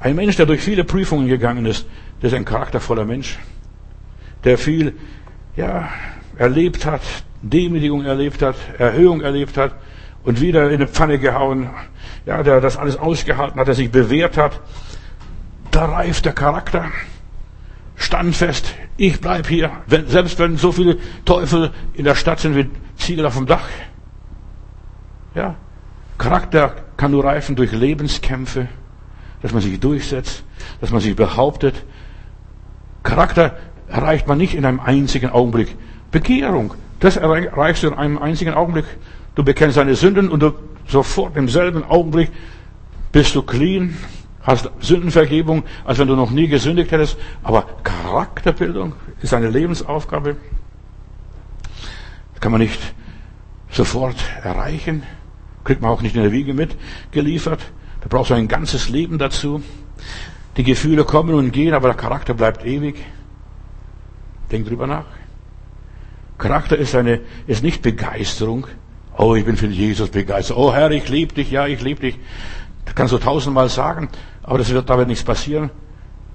Ein 0.00 0.16
Mensch, 0.16 0.36
der 0.36 0.46
durch 0.46 0.60
viele 0.60 0.84
Prüfungen 0.84 1.26
gegangen 1.26 1.66
ist, 1.66 1.86
der 2.20 2.28
ist 2.28 2.34
ein 2.34 2.44
charaktervoller 2.44 3.04
Mensch, 3.04 3.38
der 4.44 4.58
viel, 4.58 4.94
ja, 5.56 5.88
erlebt 6.36 6.84
hat, 6.84 7.02
Demütigung 7.42 8.04
erlebt 8.04 8.42
hat, 8.42 8.56
Erhöhung 8.78 9.20
erlebt 9.20 9.56
hat 9.56 9.74
und 10.24 10.40
wieder 10.40 10.68
in 10.68 10.76
eine 10.76 10.88
Pfanne 10.88 11.18
gehauen, 11.18 11.70
ja, 12.26 12.42
der 12.42 12.60
das 12.60 12.76
alles 12.76 12.96
ausgehalten 12.96 13.58
hat, 13.58 13.68
der 13.68 13.74
sich 13.74 13.90
bewährt 13.90 14.36
hat. 14.36 14.60
Da 15.70 15.86
reift 15.86 16.24
der 16.24 16.32
Charakter 16.32 16.90
standfest. 17.96 18.74
Ich 18.96 19.20
bleib 19.20 19.46
hier, 19.46 19.70
wenn, 19.86 20.08
selbst 20.08 20.38
wenn 20.38 20.56
so 20.56 20.72
viele 20.72 20.98
Teufel 21.24 21.70
in 21.94 22.04
der 22.04 22.14
Stadt 22.14 22.40
sind 22.40 22.56
wie 22.56 22.68
Ziegel 22.96 23.26
auf 23.26 23.36
dem 23.36 23.46
Dach. 23.46 23.66
Ja, 25.34 25.54
Charakter 26.18 26.74
kann 26.96 27.10
nur 27.10 27.24
reifen 27.24 27.56
durch 27.56 27.72
Lebenskämpfe, 27.72 28.68
dass 29.46 29.52
man 29.52 29.62
sich 29.62 29.78
durchsetzt, 29.78 30.42
dass 30.80 30.90
man 30.90 31.00
sich 31.00 31.14
behauptet. 31.14 31.84
Charakter 33.04 33.56
erreicht 33.86 34.26
man 34.26 34.38
nicht 34.38 34.54
in 34.54 34.64
einem 34.64 34.80
einzigen 34.80 35.30
Augenblick. 35.30 35.76
Bekehrung, 36.10 36.74
das 36.98 37.16
erreichst 37.16 37.84
du 37.84 37.86
in 37.86 37.94
einem 37.94 38.18
einzigen 38.18 38.54
Augenblick. 38.54 38.86
Du 39.36 39.44
bekennst 39.44 39.76
deine 39.76 39.94
Sünden 39.94 40.30
und 40.30 40.40
du 40.40 40.52
sofort 40.88 41.36
im 41.36 41.48
selben 41.48 41.84
Augenblick 41.84 42.32
bist 43.12 43.36
du 43.36 43.42
clean, 43.42 43.96
hast 44.42 44.68
Sündenvergebung, 44.80 45.62
als 45.84 46.00
wenn 46.00 46.08
du 46.08 46.16
noch 46.16 46.32
nie 46.32 46.48
gesündigt 46.48 46.90
hättest. 46.90 47.16
Aber 47.44 47.66
Charakterbildung 47.84 48.94
ist 49.22 49.32
eine 49.32 49.48
Lebensaufgabe. 49.48 50.38
Das 52.32 52.40
kann 52.40 52.50
man 52.50 52.62
nicht 52.62 52.80
sofort 53.70 54.16
erreichen. 54.42 55.04
Kriegt 55.62 55.82
man 55.82 55.92
auch 55.92 56.02
nicht 56.02 56.16
in 56.16 56.22
der 56.22 56.32
Wiege 56.32 56.52
mitgeliefert. 56.52 57.60
Da 58.08 58.18
brauchst 58.18 58.30
du 58.30 58.34
ein 58.34 58.46
ganzes 58.46 58.88
Leben 58.88 59.18
dazu. 59.18 59.60
Die 60.56 60.62
Gefühle 60.62 61.02
kommen 61.02 61.34
und 61.34 61.50
gehen, 61.50 61.74
aber 61.74 61.88
der 61.88 61.96
Charakter 61.96 62.34
bleibt 62.34 62.64
ewig. 62.64 63.04
Denk 64.52 64.68
drüber 64.68 64.86
nach. 64.86 65.06
Charakter 66.38 66.76
ist 66.76 66.94
eine, 66.94 67.22
ist 67.48 67.64
nicht 67.64 67.82
Begeisterung. 67.82 68.68
Oh, 69.18 69.34
ich 69.34 69.44
bin 69.44 69.56
für 69.56 69.66
Jesus 69.66 70.10
begeistert. 70.10 70.56
Oh 70.56 70.72
Herr, 70.72 70.92
ich 70.92 71.08
liebe 71.08 71.34
dich. 71.34 71.50
Ja, 71.50 71.66
ich 71.66 71.82
liebe 71.82 72.00
dich. 72.00 72.16
Das 72.84 72.94
kannst 72.94 73.12
du 73.12 73.18
tausendmal 73.18 73.68
sagen, 73.68 74.08
aber 74.44 74.58
das 74.58 74.70
wird 74.70 74.88
damit 74.88 75.08
nichts 75.08 75.24
passieren. 75.24 75.70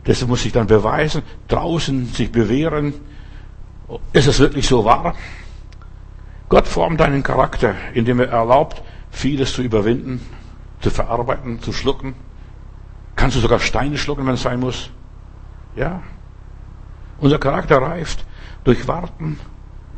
Das 0.03 0.27
muss 0.27 0.43
sich 0.43 0.51
dann 0.51 0.67
beweisen, 0.67 1.21
draußen 1.47 2.07
sich 2.07 2.33
bewähren. 2.33 2.95
Ist 4.11 4.27
es 4.27 4.39
wirklich 4.39 4.67
so 4.67 4.83
wahr? 4.83 5.15
Gott 6.49 6.67
formt 6.67 6.99
deinen 6.99 7.23
Charakter, 7.23 7.75
indem 7.93 8.19
er 8.19 8.27
erlaubt, 8.27 8.81
vieles 9.09 9.53
zu 9.53 9.61
überwinden, 9.61 10.19
zu 10.81 10.89
verarbeiten, 10.89 11.61
zu 11.61 11.71
schlucken. 11.71 12.15
Kannst 13.15 13.37
du 13.37 13.41
sogar 13.41 13.59
Steine 13.59 13.97
schlucken, 13.97 14.25
wenn 14.25 14.33
es 14.33 14.41
sein 14.41 14.59
muss? 14.59 14.89
Ja. 15.75 16.01
Unser 17.19 17.37
Charakter 17.37 17.81
reift 17.81 18.25
durch 18.63 18.87
Warten. 18.87 19.39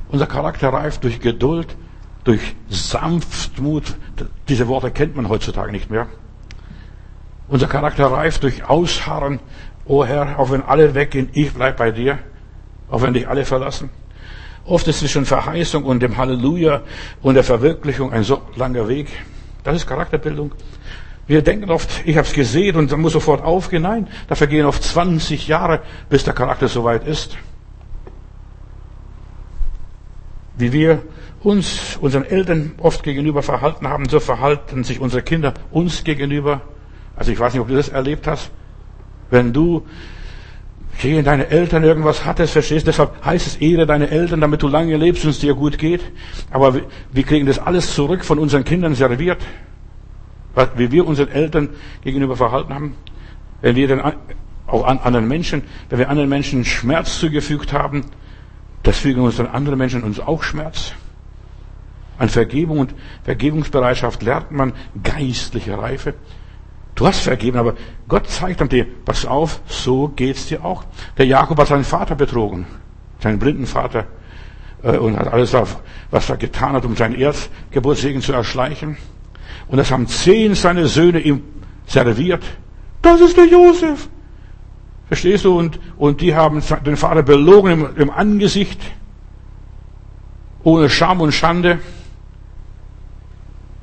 Unser 0.09 0.27
Charakter 0.27 0.69
reift 0.69 1.03
durch 1.03 1.19
Geduld, 1.19 1.75
durch 2.23 2.55
Sanftmut. 2.69 3.95
Diese 4.49 4.67
Worte 4.67 4.91
kennt 4.91 5.15
man 5.15 5.29
heutzutage 5.29 5.71
nicht 5.71 5.89
mehr. 5.89 6.07
Unser 7.47 7.67
Charakter 7.67 8.11
reift 8.11 8.43
durch 8.43 8.67
Ausharren. 8.67 9.39
O 9.85 10.05
Herr, 10.05 10.39
auch 10.39 10.51
wenn 10.51 10.63
alle 10.63 10.95
weggehen, 10.95 11.29
ich 11.33 11.53
bleib 11.53 11.77
bei 11.77 11.91
dir. 11.91 12.19
Auch 12.89 13.01
wenn 13.01 13.13
dich 13.13 13.27
alle 13.27 13.45
verlassen. 13.45 13.89
Oft 14.65 14.87
ist 14.87 14.99
zwischen 14.99 15.25
Verheißung 15.25 15.83
und 15.83 16.01
dem 16.01 16.15
Halleluja 16.17 16.81
und 17.21 17.35
der 17.35 17.43
Verwirklichung 17.43 18.13
ein 18.13 18.23
so 18.23 18.41
langer 18.55 18.87
Weg. 18.87 19.09
Das 19.63 19.75
ist 19.75 19.87
Charakterbildung. 19.87 20.51
Wir 21.25 21.41
denken 21.41 21.71
oft, 21.71 22.05
ich 22.05 22.17
habe 22.17 22.27
es 22.27 22.33
gesehen 22.33 22.75
und 22.75 22.91
dann 22.91 22.99
muss 22.99 23.13
sofort 23.13 23.43
aufgehen. 23.43 23.83
Nein, 23.83 24.07
da 24.27 24.35
vergehen 24.35 24.65
oft 24.65 24.83
20 24.83 25.47
Jahre, 25.47 25.81
bis 26.09 26.25
der 26.25 26.33
Charakter 26.33 26.67
soweit 26.67 27.07
ist. 27.07 27.37
Wie 30.57 30.73
wir 30.73 31.01
uns 31.41 31.97
unseren 31.99 32.25
Eltern 32.25 32.73
oft 32.77 33.03
gegenüber 33.03 33.41
verhalten 33.41 33.87
haben, 33.87 34.07
so 34.09 34.19
verhalten 34.19 34.83
sich 34.83 34.99
unsere 34.99 35.23
Kinder 35.23 35.53
uns 35.71 36.03
gegenüber. 36.03 36.61
Also 37.15 37.31
ich 37.31 37.39
weiß 37.39 37.53
nicht, 37.53 37.61
ob 37.61 37.69
du 37.69 37.75
das 37.75 37.89
erlebt 37.89 38.27
hast. 38.27 38.51
Wenn 39.29 39.53
du 39.53 39.85
gegen 40.99 41.23
deine 41.23 41.49
Eltern 41.49 41.83
irgendwas 41.83 42.25
hattest, 42.25 42.53
verstehst, 42.53 42.87
deshalb 42.87 43.23
heißt 43.25 43.47
es 43.47 43.55
Ehre 43.57 43.85
deine 43.85 44.09
Eltern, 44.09 44.41
damit 44.41 44.61
du 44.61 44.67
lange 44.67 44.95
lebst 44.95 45.23
und 45.23 45.31
es 45.31 45.39
dir 45.39 45.53
gut 45.53 45.77
geht. 45.77 46.01
Aber 46.51 46.75
wir 47.11 47.23
kriegen 47.23 47.45
das 47.45 47.59
alles 47.59 47.93
zurück 47.93 48.23
von 48.23 48.39
unseren 48.39 48.63
Kindern 48.63 48.95
serviert. 48.95 49.41
Wie 50.75 50.91
wir 50.91 51.07
unseren 51.07 51.29
Eltern 51.29 51.69
gegenüber 52.03 52.37
verhalten 52.37 52.73
haben. 52.73 52.95
Wenn 53.61 53.75
wir 53.75 53.87
dann 53.87 54.13
auch 54.67 54.85
an 54.85 54.99
anderen 54.99 55.27
Menschen, 55.27 55.63
wenn 55.89 55.99
wir 55.99 56.09
anderen 56.09 56.29
Menschen 56.29 56.63
Schmerz 56.63 57.19
zugefügt 57.19 57.73
haben, 57.73 58.05
das 58.83 58.99
fügen 58.99 59.21
uns 59.21 59.37
dann 59.37 59.47
andere 59.47 59.75
Menschen 59.75 60.03
uns 60.03 60.19
auch 60.19 60.43
Schmerz. 60.43 60.93
An 62.17 62.29
Vergebung 62.29 62.79
und 62.79 62.93
Vergebungsbereitschaft 63.23 64.21
lernt 64.21 64.51
man 64.51 64.73
geistliche 65.01 65.77
Reife. 65.77 66.13
Du 66.95 67.07
hast 67.07 67.21
vergeben, 67.21 67.57
aber 67.57 67.73
Gott 68.07 68.29
zeigt 68.29 68.61
dann 68.61 68.69
dir, 68.69 68.85
pass 69.05 69.25
auf, 69.25 69.61
so 69.65 70.09
geht's 70.09 70.47
dir 70.47 70.63
auch. 70.63 70.83
Der 71.17 71.25
Jakob 71.25 71.57
hat 71.57 71.67
seinen 71.67 71.83
Vater 71.83 72.15
betrogen, 72.15 72.65
seinen 73.19 73.39
blinden 73.39 73.65
Vater, 73.65 74.05
äh, 74.83 74.97
und 74.97 75.17
hat 75.17 75.27
alles, 75.27 75.55
was 76.11 76.29
er 76.29 76.37
getan 76.37 76.73
hat, 76.73 76.85
um 76.85 76.95
seinen 76.95 77.15
Erstgeburtssegen 77.15 78.21
zu 78.21 78.33
erschleichen. 78.33 78.97
Und 79.67 79.77
das 79.77 79.91
haben 79.91 80.07
zehn 80.07 80.53
seine 80.55 80.87
Söhne 80.87 81.19
ihm 81.19 81.41
serviert. 81.87 82.43
Das 83.01 83.21
ist 83.21 83.37
der 83.37 83.47
Josef. 83.47 84.07
Verstehst 85.07 85.45
du? 85.45 85.57
Und, 85.57 85.79
und 85.97 86.21
die 86.21 86.35
haben 86.35 86.61
den 86.85 86.97
Vater 86.97 87.23
belogen 87.23 87.71
im, 87.71 87.95
im 87.97 88.09
Angesicht, 88.09 88.79
ohne 90.63 90.89
Scham 90.89 91.21
und 91.21 91.31
Schande. 91.31 91.79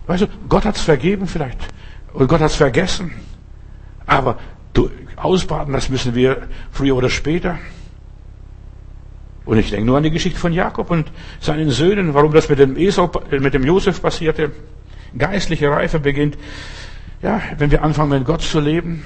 Weißt 0.07 0.23
du, 0.23 0.27
Gott 0.49 0.65
hat's 0.65 0.81
vergeben 0.81 1.27
vielleicht. 1.27 1.59
Und 2.13 2.29
Gott 2.29 2.41
hat's 2.41 2.57
vergessen. 2.57 3.13
Aber 4.07 4.39
ausbaden, 5.21 5.73
das 5.73 5.89
müssen 5.89 6.15
wir 6.15 6.49
früher 6.71 6.97
oder 6.97 7.11
später. 7.11 7.59
Und 9.45 9.59
ich 9.59 9.71
denke 9.71 9.87
nur 9.87 9.97
an 9.97 10.03
die 10.03 10.11
Geschichte 10.11 10.39
von 10.39 10.53
Jakob 10.53 10.91
und 10.91 11.11
seinen 11.41 11.71
Söhnen, 11.71 12.15
warum 12.15 12.33
das 12.33 12.49
mit 12.49 12.59
dem 12.59 12.77
Esau, 12.77 13.11
mit 13.31 13.55
dem 13.55 13.65
Josef 13.65 14.01
passierte. 14.01 14.53
Geistliche 15.17 15.71
Reife 15.71 15.99
beginnt, 15.99 16.39
ja, 17.21 17.41
wenn 17.59 17.71
wir 17.71 17.83
anfangen 17.83 18.11
mit 18.11 18.25
Gott 18.25 18.43
zu 18.43 18.61
leben. 18.61 19.05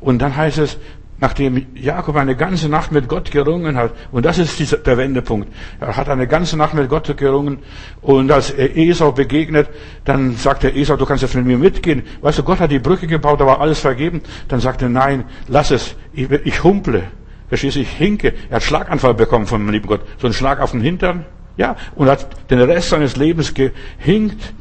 Und 0.00 0.20
dann 0.20 0.36
heißt 0.36 0.58
es, 0.58 0.78
nachdem 1.18 1.66
Jakob 1.74 2.16
eine 2.16 2.36
ganze 2.36 2.68
Nacht 2.68 2.92
mit 2.92 3.08
Gott 3.08 3.30
gerungen 3.30 3.76
hat, 3.76 3.92
und 4.12 4.24
das 4.24 4.38
ist 4.38 4.58
dieser, 4.58 4.78
der 4.78 4.98
Wendepunkt, 4.98 5.48
er 5.80 5.96
hat 5.96 6.08
eine 6.08 6.26
ganze 6.26 6.56
Nacht 6.56 6.74
mit 6.74 6.88
Gott 6.88 7.16
gerungen, 7.16 7.58
und 8.02 8.30
als 8.30 8.50
er 8.50 8.76
Esau 8.76 9.12
begegnet, 9.12 9.68
dann 10.04 10.36
sagt 10.36 10.62
der 10.62 10.76
Esau, 10.76 10.96
du 10.96 11.06
kannst 11.06 11.22
jetzt 11.22 11.34
mit 11.34 11.46
mir 11.46 11.58
mitgehen. 11.58 12.02
Weißt 12.20 12.38
du, 12.38 12.42
Gott 12.42 12.60
hat 12.60 12.70
die 12.70 12.78
Brücke 12.78 13.06
gebaut, 13.06 13.40
da 13.40 13.46
war 13.46 13.60
alles 13.60 13.80
vergeben. 13.80 14.22
Dann 14.48 14.60
sagt 14.60 14.82
er, 14.82 14.88
nein, 14.88 15.24
lass 15.48 15.70
es, 15.70 15.96
ich, 16.12 16.30
ich 16.30 16.62
humple. 16.62 17.04
Verstehst 17.48 17.76
du, 17.76 17.80
ich 17.80 17.90
hinke. 17.90 18.34
Er 18.50 18.56
hat 18.56 18.62
Schlaganfall 18.62 19.14
bekommen 19.14 19.46
von 19.46 19.60
dem 19.60 19.70
lieben 19.70 19.86
Gott. 19.86 20.00
So 20.18 20.26
einen 20.26 20.34
Schlag 20.34 20.60
auf 20.60 20.72
den 20.72 20.80
Hintern. 20.80 21.24
Ja, 21.56 21.76
und 21.94 22.08
hat 22.08 22.50
den 22.50 22.60
Rest 22.60 22.90
seines 22.90 23.16
Lebens 23.16 23.54
gehinkt. 23.54 24.52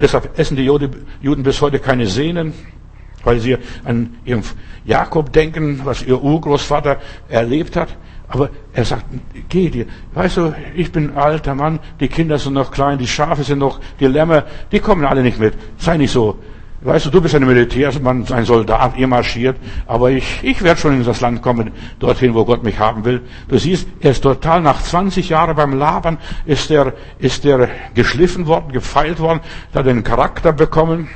Deshalb 0.00 0.38
essen 0.38 0.56
die 0.56 0.64
Juden 0.64 1.42
bis 1.42 1.62
heute 1.62 1.78
keine 1.78 2.06
Sehnen 2.06 2.52
weil 3.26 3.40
sie 3.40 3.58
an 3.84 4.16
ihren 4.24 4.42
Jakob 4.84 5.32
denken, 5.32 5.80
was 5.84 6.02
ihr 6.02 6.22
Urgroßvater 6.22 6.98
erlebt 7.28 7.76
hat. 7.76 7.88
Aber 8.28 8.50
er 8.72 8.84
sagt, 8.84 9.04
geh 9.48 9.68
dir. 9.68 9.86
Weißt 10.14 10.36
du, 10.36 10.54
ich 10.74 10.90
bin 10.90 11.10
ein 11.10 11.16
alter 11.16 11.54
Mann, 11.54 11.80
die 12.00 12.08
Kinder 12.08 12.38
sind 12.38 12.54
noch 12.54 12.70
klein, 12.70 12.98
die 12.98 13.06
Schafe 13.06 13.44
sind 13.44 13.58
noch, 13.58 13.80
die 14.00 14.06
Lämmer, 14.06 14.44
die 14.72 14.80
kommen 14.80 15.04
alle 15.04 15.22
nicht 15.22 15.38
mit. 15.38 15.54
Sei 15.76 15.96
nicht 15.96 16.12
so. 16.12 16.38
Weißt 16.82 17.06
du, 17.06 17.10
du 17.10 17.20
bist 17.20 17.34
ein 17.34 17.44
Militärsmann, 17.44 18.26
ein 18.30 18.44
Soldat, 18.44 18.96
ihr 18.96 19.06
marschiert, 19.06 19.56
aber 19.86 20.10
ich, 20.10 20.40
ich 20.42 20.62
werde 20.62 20.78
schon 20.78 20.94
in 20.94 21.04
das 21.04 21.20
Land 21.20 21.42
kommen, 21.42 21.72
dorthin, 21.98 22.34
wo 22.34 22.44
Gott 22.44 22.62
mich 22.62 22.78
haben 22.78 23.04
will. 23.04 23.22
Du 23.48 23.58
siehst, 23.58 23.88
er 24.00 24.10
ist 24.12 24.22
total 24.22 24.60
nach 24.60 24.82
20 24.82 25.28
Jahren 25.30 25.56
beim 25.56 25.76
Labern, 25.76 26.18
ist 26.44 26.70
er, 26.70 26.92
ist 27.18 27.44
er 27.44 27.68
geschliffen 27.94 28.46
worden, 28.46 28.72
gefeilt 28.72 29.18
worden, 29.18 29.40
hat 29.74 29.86
den 29.86 30.04
Charakter 30.04 30.52
bekommen. 30.52 31.08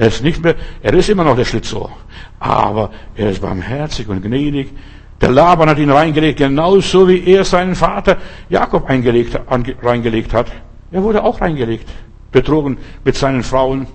Er 0.00 0.06
ist 0.06 0.22
nicht 0.22 0.42
mehr, 0.42 0.54
er 0.80 0.94
ist 0.94 1.10
immer 1.10 1.24
noch 1.24 1.36
der 1.36 1.44
Schlitzohr. 1.44 1.90
Aber 2.38 2.90
er 3.14 3.32
ist 3.32 3.42
barmherzig 3.42 4.08
und 4.08 4.22
gnädig. 4.22 4.70
Der 5.20 5.30
Laban 5.30 5.68
hat 5.68 5.76
ihn 5.76 5.90
reingelegt, 5.90 6.38
genauso 6.38 7.06
wie 7.06 7.22
er 7.26 7.44
seinen 7.44 7.74
Vater 7.74 8.16
Jakob 8.48 8.88
eingelegt, 8.88 9.38
reingelegt 9.82 10.32
hat. 10.32 10.50
Er 10.90 11.02
wurde 11.02 11.22
auch 11.22 11.42
reingelegt. 11.42 11.86
Betrogen 12.32 12.78
mit 13.04 13.14
seinen 13.14 13.42
Frauen. 13.42 13.88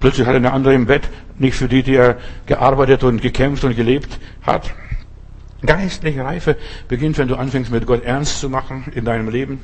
Plötzlich 0.00 0.26
hat 0.26 0.34
er 0.34 0.40
eine 0.40 0.52
andere 0.52 0.74
im 0.74 0.84
Bett. 0.84 1.08
Nicht 1.38 1.56
für 1.56 1.66
die, 1.66 1.82
die 1.82 1.94
er 1.94 2.18
gearbeitet 2.44 3.02
und 3.02 3.22
gekämpft 3.22 3.64
und 3.64 3.74
gelebt 3.74 4.20
hat. 4.42 4.74
Geistliche 5.64 6.26
Reife 6.26 6.58
beginnt, 6.88 7.16
wenn 7.16 7.28
du 7.28 7.36
anfängst, 7.36 7.72
mit 7.72 7.86
Gott 7.86 8.04
ernst 8.04 8.40
zu 8.40 8.50
machen 8.50 8.84
in 8.94 9.06
deinem 9.06 9.30
Leben. 9.30 9.60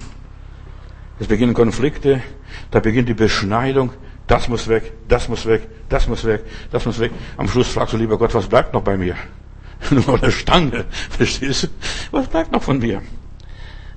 Es 1.20 1.26
beginnen 1.26 1.52
Konflikte, 1.52 2.22
da 2.70 2.80
beginnt 2.80 3.10
die 3.10 3.14
Beschneidung. 3.14 3.90
Das 4.26 4.48
muss 4.48 4.68
weg, 4.68 4.92
das 5.08 5.28
muss 5.28 5.44
weg, 5.46 5.68
das 5.88 6.08
muss 6.08 6.24
weg, 6.24 6.42
das 6.70 6.86
muss 6.86 6.98
weg. 6.98 7.12
Am 7.36 7.46
Schluss 7.46 7.68
fragst 7.68 7.92
du, 7.92 7.98
lieber 7.98 8.16
Gott, 8.16 8.34
was 8.34 8.46
bleibt 8.46 8.72
noch 8.72 8.82
bei 8.82 8.96
mir? 8.96 9.16
Nur 9.90 10.22
eine 10.22 10.32
Stange, 10.32 10.86
verstehst 11.10 11.64
du? 11.64 11.68
Was 12.10 12.28
bleibt 12.28 12.52
noch 12.52 12.62
von 12.62 12.78
mir? 12.78 13.02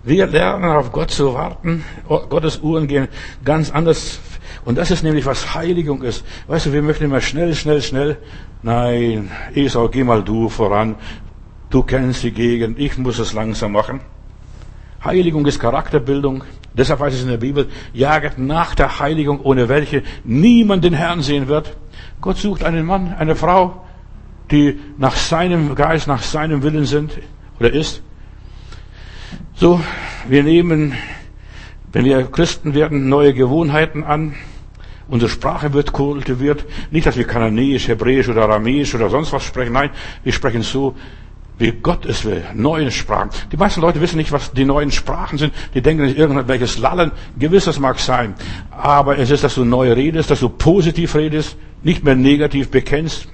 Wir 0.04 0.28
lernen 0.28 0.72
auf 0.72 0.92
Gott 0.92 1.12
zu 1.12 1.34
warten. 1.34 1.84
Gottes 2.08 2.60
Uhren 2.60 2.88
gehen 2.88 3.08
ganz 3.44 3.72
anders. 3.72 4.20
Und 4.64 4.78
das 4.78 4.92
ist 4.92 5.04
nämlich, 5.04 5.26
was 5.26 5.54
Heiligung 5.54 6.02
ist. 6.02 6.24
Weißt 6.48 6.68
du, 6.68 6.74
wir 6.74 6.82
möchten 6.82 7.06
immer 7.06 7.20
schnell, 7.20 7.54
schnell, 7.56 7.82
schnell. 7.82 8.18
Nein, 8.64 9.32
Esau, 9.54 9.90
geh 9.90 10.04
mal 10.04 10.24
du 10.24 10.50
voran. 10.50 10.96
Du 11.70 11.84
kennst 11.84 12.24
die 12.24 12.32
Gegend, 12.32 12.80
ich 12.80 12.98
muss 12.98 13.20
es 13.20 13.34
langsam 13.34 13.74
machen. 13.74 14.00
Heiligung 15.04 15.46
ist 15.46 15.60
Charakterbildung. 15.60 16.44
Deshalb 16.78 17.00
heißt 17.00 17.16
es 17.16 17.24
in 17.24 17.30
der 17.30 17.38
Bibel, 17.38 17.68
jaget 17.94 18.38
nach 18.38 18.76
der 18.76 19.00
Heiligung, 19.00 19.42
ohne 19.42 19.68
welche 19.68 20.04
niemand 20.24 20.84
den 20.84 20.94
Herrn 20.94 21.22
sehen 21.22 21.48
wird. 21.48 21.76
Gott 22.22 22.38
sucht 22.38 22.64
einen 22.64 22.86
Mann, 22.86 23.16
eine 23.18 23.36
Frau, 23.36 23.84
die 24.52 24.80
nach 24.98 25.16
seinem 25.16 25.74
Geist, 25.76 26.08
nach 26.08 26.22
seinem 26.22 26.64
Willen 26.64 26.86
sind 26.86 27.12
oder 27.60 27.74
ist. 27.74 28.04
So, 29.56 29.82
wir 30.28 30.44
nehmen, 30.44 30.94
wenn 31.92 32.06
wir 32.06 32.24
Christen 32.26 32.76
werden, 32.76 33.10
neue 33.10 33.34
Gewohnheiten 33.34 34.04
an. 34.04 34.36
Unsere 35.08 35.32
Sprache 35.32 35.74
wird 35.74 35.94
kultiviert. 35.94 36.66
Nicht, 36.92 37.08
dass 37.08 37.18
wir 37.18 37.26
Kananäisch, 37.26 37.88
Hebräisch 37.88 38.30
oder 38.30 38.44
Aramäisch 38.44 38.94
oder 38.94 39.10
sonst 39.10 39.32
was 39.34 39.44
sprechen. 39.44 39.74
Nein, 39.74 39.90
wir 40.24 40.34
sprechen 40.34 40.62
so, 40.62 40.96
wie 41.58 41.72
Gott 41.72 42.06
es 42.06 42.24
will. 42.24 42.44
Neue 42.54 42.92
Sprachen. 42.92 43.30
Die 43.52 43.58
meisten 43.58 43.82
Leute 43.82 44.00
wissen 44.00 44.18
nicht, 44.18 44.32
was 44.32 44.52
die 44.52 44.66
neuen 44.66 44.92
Sprachen 44.92 45.38
sind. 45.38 45.54
Die 45.74 45.82
denken 45.82 46.06
nicht 46.06 46.18
irgendwelches 46.18 46.78
Lallen. 46.78 47.12
Gewiss, 47.38 47.66
das 47.66 47.80
mag 47.80 48.00
sein. 48.00 48.36
Aber 48.70 49.18
es 49.18 49.32
ist, 49.32 49.44
dass 49.44 49.56
du 49.56 49.66
neu 49.66 49.92
redest, 49.94 50.30
dass 50.30 50.40
du 50.40 50.50
positiv 50.50 51.16
redest, 51.16 51.58
nicht 51.84 52.04
mehr 52.04 52.16
negativ 52.16 52.70
bekennst. 52.70 53.28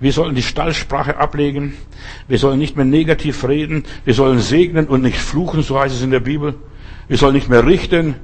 Wir 0.00 0.12
sollen 0.12 0.34
die 0.34 0.42
Stallsprache 0.42 1.18
ablegen. 1.18 1.74
Wir 2.26 2.38
sollen 2.38 2.58
nicht 2.58 2.76
mehr 2.76 2.84
negativ 2.84 3.46
reden. 3.46 3.84
Wir 4.04 4.14
sollen 4.14 4.38
segnen 4.38 4.86
und 4.86 5.02
nicht 5.02 5.18
fluchen, 5.18 5.62
so 5.62 5.78
heißt 5.78 5.94
es 5.94 6.02
in 6.02 6.10
der 6.10 6.20
Bibel. 6.20 6.54
Wir 7.08 7.18
sollen 7.18 7.34
nicht 7.34 7.48
mehr 7.48 7.66
richten. 7.66 8.14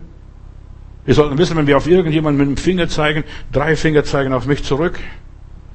Wir 1.05 1.15
sollten 1.15 1.37
wissen, 1.37 1.57
wenn 1.57 1.67
wir 1.67 1.77
auf 1.77 1.87
irgendjemanden 1.87 2.39
mit 2.39 2.57
dem 2.57 2.63
Finger 2.63 2.89
zeigen, 2.89 3.25
drei 3.53 3.77
Finger 3.77 4.05
zeigen 4.05 4.33
auf 4.33 4.47
mich 4.47 4.65
zurück 4.65 4.99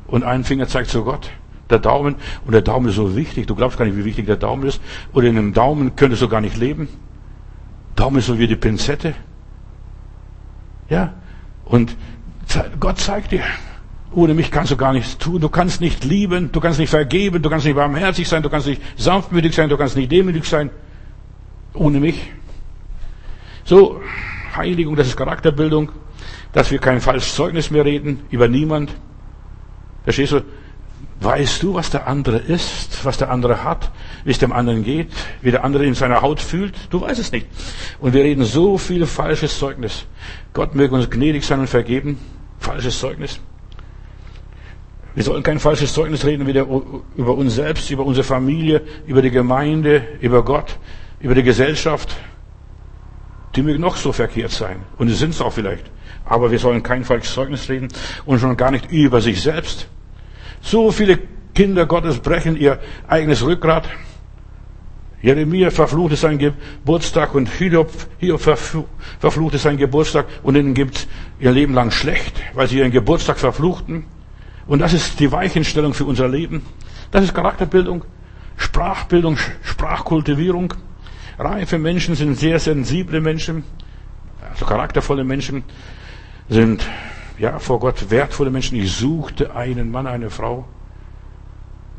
und 0.07 0.23
ein 0.23 0.43
Finger 0.43 0.67
zeigt 0.67 0.89
zu 0.89 1.03
Gott. 1.03 1.29
Der 1.69 1.79
Daumen, 1.79 2.15
und 2.45 2.53
der 2.53 2.61
Daumen 2.61 2.89
ist 2.89 2.95
so 2.95 3.15
wichtig, 3.15 3.45
du 3.45 3.55
glaubst 3.55 3.77
gar 3.77 3.85
nicht, 3.85 3.97
wie 3.97 4.05
wichtig 4.05 4.25
der 4.25 4.37
Daumen 4.37 4.67
ist. 4.67 4.81
Oder 5.13 5.27
in 5.27 5.37
einem 5.37 5.53
Daumen 5.53 5.95
könntest 5.95 6.21
du 6.21 6.27
gar 6.27 6.41
nicht 6.41 6.57
leben. 6.57 6.87
Daumen 7.95 8.17
ist 8.17 8.25
so 8.25 8.39
wie 8.39 8.47
die 8.47 8.55
Pinzette. 8.55 9.13
Ja. 10.89 11.13
Und 11.65 11.95
Gott 12.79 12.97
zeigt 12.97 13.31
dir, 13.31 13.43
ohne 14.11 14.33
mich 14.33 14.49
kannst 14.49 14.71
du 14.71 14.77
gar 14.77 14.93
nichts 14.93 15.19
tun. 15.19 15.39
Du 15.39 15.49
kannst 15.49 15.81
nicht 15.81 16.03
lieben, 16.03 16.51
du 16.51 16.59
kannst 16.59 16.79
nicht 16.79 16.89
vergeben, 16.89 17.41
du 17.43 17.49
kannst 17.49 17.65
nicht 17.65 17.75
barmherzig 17.75 18.27
sein, 18.27 18.41
du 18.41 18.49
kannst 18.49 18.65
nicht 18.65 18.81
sanftmütig 18.97 19.53
sein, 19.53 19.69
du 19.69 19.77
kannst 19.77 19.95
nicht 19.95 20.11
demütig 20.11 20.45
sein. 20.45 20.71
Ohne 21.75 21.99
mich. 21.99 22.31
So, 23.65 24.01
Heiligung, 24.55 24.95
das 24.95 25.07
ist 25.07 25.15
Charakterbildung, 25.15 25.91
dass 26.53 26.71
wir 26.71 26.79
kein 26.79 27.01
falsches 27.01 27.35
Zeugnis 27.35 27.69
mehr 27.69 27.85
reden 27.85 28.21
über 28.31 28.47
niemand. 28.47 28.95
Verstehst 30.03 30.31
du? 30.31 30.41
Weißt 31.21 31.63
du, 31.63 31.73
was 31.73 31.89
der 31.89 32.07
andere 32.07 32.37
ist, 32.37 33.03
was 33.03 33.17
der 33.17 33.29
andere 33.29 33.63
hat, 33.65 33.91
wie 34.23 34.31
es 34.31 34.39
dem 34.39 34.53
anderen 34.53 34.83
geht, 34.83 35.11
wie 35.41 35.51
der 35.51 35.65
andere 35.65 35.85
in 35.85 35.93
seiner 35.93 36.21
Haut 36.21 36.39
fühlt? 36.39 36.73
Du 36.91 37.01
weißt 37.01 37.19
es 37.19 37.33
nicht. 37.33 37.47
Und 37.99 38.13
wir 38.13 38.23
reden 38.23 38.45
so 38.45 38.77
viel 38.77 39.05
falsches 39.05 39.59
Zeugnis. 39.59 40.05
Gott 40.53 40.75
möge 40.75 40.95
uns 40.95 41.09
gnädig 41.09 41.43
sein 41.45 41.59
und 41.59 41.67
vergeben. 41.67 42.17
Falsches 42.59 42.99
Zeugnis. 42.99 43.41
Wir 45.13 45.23
sollen 45.23 45.43
kein 45.43 45.59
falsches 45.59 45.93
Zeugnis 45.93 46.23
reden 46.23 46.47
wieder 46.47 46.65
über 47.17 47.35
uns 47.35 47.55
selbst, 47.55 47.89
über 47.91 48.05
unsere 48.05 48.23
Familie, 48.23 48.81
über 49.05 49.21
die 49.21 49.31
Gemeinde, 49.31 50.03
über 50.21 50.45
Gott, 50.45 50.77
über 51.19 51.35
die 51.35 51.43
Gesellschaft. 51.43 52.15
Die 53.57 53.61
mögen 53.61 53.81
noch 53.81 53.97
so 53.97 54.13
verkehrt 54.13 54.51
sein. 54.51 54.77
Und 54.97 55.09
sie 55.09 55.15
sind 55.15 55.31
es 55.31 55.41
auch 55.41 55.51
vielleicht. 55.51 55.83
Aber 56.23 56.49
wir 56.49 56.59
sollen 56.59 56.81
kein 56.81 57.03
falsches 57.03 57.33
Zeugnis 57.33 57.67
reden 57.67 57.89
und 58.25 58.39
schon 58.39 58.55
gar 58.55 58.71
nicht 58.71 58.89
über 58.89 59.19
sich 59.19 59.41
selbst. 59.41 59.89
So 60.61 60.91
viele 60.91 61.19
Kinder 61.53 61.85
Gottes 61.85 62.19
brechen 62.19 62.55
ihr 62.55 62.79
eigenes 63.07 63.43
Rückgrat. 63.43 63.89
Jeremia 65.21 65.69
verfluchte 65.69 66.15
seinen 66.15 66.37
Geburtstag 66.37 67.35
und 67.35 67.49
Hiob, 67.49 67.91
Hiob 68.19 68.39
verfluchte 68.39 69.57
seinen 69.57 69.77
Geburtstag 69.77 70.27
und 70.43 70.55
ihnen 70.55 70.73
gibt 70.73 71.07
ihr 71.39 71.51
Leben 71.51 71.73
lang 71.73 71.91
schlecht, 71.91 72.41
weil 72.53 72.67
sie 72.67 72.77
ihren 72.77 72.91
Geburtstag 72.91 73.37
verfluchten. 73.37 74.05
Und 74.65 74.79
das 74.79 74.93
ist 74.93 75.19
die 75.19 75.31
Weichenstellung 75.31 75.93
für 75.93 76.05
unser 76.05 76.29
Leben. 76.29 76.61
Das 77.11 77.23
ist 77.23 77.33
Charakterbildung, 77.33 78.05
Sprachbildung, 78.55 79.37
Sprachkultivierung. 79.63 80.73
Reife 81.37 81.79
Menschen 81.79 82.15
sind 82.15 82.35
sehr 82.35 82.59
sensible 82.59 83.19
Menschen, 83.19 83.63
also 84.49 84.65
charaktervolle 84.65 85.23
Menschen 85.23 85.63
sind 86.49 86.85
ja 87.39 87.59
vor 87.59 87.79
Gott 87.79 88.09
wertvolle 88.09 88.51
Menschen. 88.51 88.77
Ich 88.77 88.91
suchte 88.91 89.55
einen 89.55 89.91
Mann, 89.91 90.07
eine 90.07 90.29
Frau. 90.29 90.65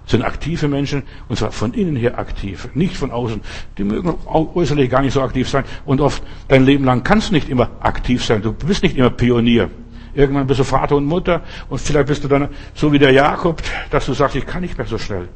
Sind 0.07 0.22
aktive 0.22 0.66
Menschen 0.68 1.05
und 1.29 1.37
zwar 1.37 1.53
von 1.53 1.72
innen 1.72 1.94
her 1.94 2.18
aktiv, 2.18 2.68
nicht 2.74 2.96
von 2.96 3.11
außen. 3.11 3.40
Die 3.79 3.85
mögen 3.85 4.14
äußerlich 4.26 4.90
gar 4.90 5.03
nicht 5.03 5.12
so 5.12 5.22
aktiv 5.22 5.48
sein 5.48 5.64
und 5.85 6.00
oft 6.00 6.22
dein 6.48 6.64
Leben 6.64 6.85
lang 6.85 7.05
kannst 7.05 7.31
du 7.31 7.35
nicht 7.35 7.48
immer 7.48 7.70
aktiv 7.81 8.24
sein. 8.24 8.42
Du 8.42 8.53
bist 8.53 8.83
nicht 8.83 8.96
immer 8.96 9.11
Pionier. 9.11 9.70
Irgendwann 10.12 10.48
bist 10.48 10.59
du 10.59 10.64
Vater 10.64 10.96
und 10.96 11.05
Mutter 11.05 11.42
und 11.68 11.81
vielleicht 11.81 12.09
bist 12.09 12.24
du 12.24 12.29
dann 12.29 12.48
so 12.74 12.92
wie 12.92 12.98
der 12.98 13.12
Jakob, 13.12 13.62
dass 13.90 14.07
du 14.07 14.12
sagst, 14.12 14.35
ich 14.35 14.46
kann 14.46 14.62
nicht 14.62 14.76
mehr 14.76 14.87
so 14.87 14.98
schnell. 14.98 15.29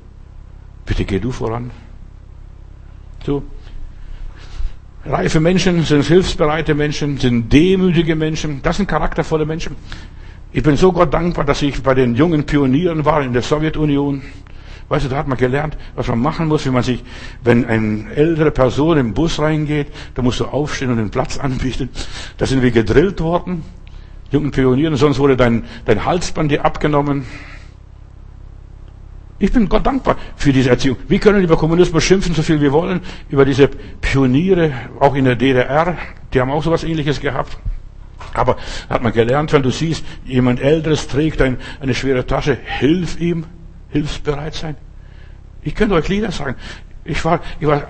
Bitte 0.84 1.04
geh 1.04 1.20
du 1.20 1.30
voran. 1.30 1.70
So. 3.24 3.44
Reife 5.06 5.38
Menschen 5.38 5.82
sind 5.82 6.04
hilfsbereite 6.04 6.74
Menschen, 6.74 7.18
sind 7.18 7.52
demütige 7.52 8.16
Menschen. 8.16 8.62
Das 8.62 8.78
sind 8.78 8.88
charaktervolle 8.88 9.44
Menschen. 9.44 9.76
Ich 10.52 10.62
bin 10.62 10.76
so 10.76 10.92
Gott 10.92 11.12
dankbar, 11.12 11.44
dass 11.44 11.60
ich 11.62 11.82
bei 11.82 11.94
den 11.94 12.14
jungen 12.14 12.44
Pionieren 12.44 13.04
war 13.04 13.20
in 13.22 13.32
der 13.32 13.42
Sowjetunion. 13.42 14.22
Weißt 14.88 15.04
du, 15.04 15.08
da 15.10 15.16
hat 15.16 15.28
man 15.28 15.36
gelernt, 15.36 15.76
was 15.94 16.08
man 16.08 16.20
machen 16.20 16.48
muss, 16.48 16.64
wie 16.64 16.70
man 16.70 16.82
sich, 16.82 17.02
wenn 17.42 17.66
eine 17.66 18.12
ältere 18.14 18.50
Person 18.50 18.96
im 18.96 19.14
Bus 19.14 19.38
reingeht, 19.38 19.88
da 20.14 20.22
musst 20.22 20.40
du 20.40 20.46
aufstehen 20.46 20.90
und 20.90 20.96
den 20.96 21.10
Platz 21.10 21.38
anbieten. 21.38 21.90
Da 22.38 22.46
sind 22.46 22.62
wir 22.62 22.70
gedrillt 22.70 23.20
worden 23.20 23.62
jungen 24.30 24.50
Pionieren, 24.50 24.96
sonst 24.96 25.18
wurde 25.18 25.36
dein, 25.36 25.64
dein 25.84 26.04
Halsband 26.04 26.50
dir 26.50 26.64
abgenommen. 26.64 27.24
Ich 29.38 29.52
bin 29.52 29.68
Gott 29.68 29.84
dankbar 29.84 30.16
für 30.36 30.52
diese 30.52 30.70
Erziehung. 30.70 30.96
Wir 31.08 31.18
können 31.18 31.42
über 31.42 31.56
Kommunismus 31.56 32.04
schimpfen, 32.04 32.34
so 32.34 32.42
viel 32.42 32.60
wir 32.60 32.72
wollen, 32.72 33.00
über 33.28 33.44
diese 33.44 33.68
Pioniere, 34.00 34.72
auch 35.00 35.14
in 35.14 35.24
der 35.24 35.34
DDR, 35.34 35.96
die 36.32 36.40
haben 36.40 36.50
auch 36.50 36.62
sowas 36.62 36.84
ähnliches 36.84 37.20
gehabt. 37.20 37.58
Aber 38.32 38.56
hat 38.88 39.02
man 39.02 39.12
gelernt, 39.12 39.52
wenn 39.52 39.62
du 39.62 39.70
siehst, 39.70 40.04
jemand 40.24 40.60
Älteres 40.60 41.08
trägt 41.08 41.42
ein, 41.42 41.58
eine 41.80 41.94
schwere 41.94 42.26
Tasche, 42.26 42.56
hilf 42.64 43.20
ihm, 43.20 43.46
hilfsbereit 43.90 44.54
sein. 44.54 44.76
Ich 45.62 45.74
könnte 45.74 45.94
euch 45.94 46.08
Lieder 46.08 46.30
sagen. 46.30 46.56
Ich 47.04 47.24
war, 47.24 47.40
ich 47.60 47.66
war 47.66 47.86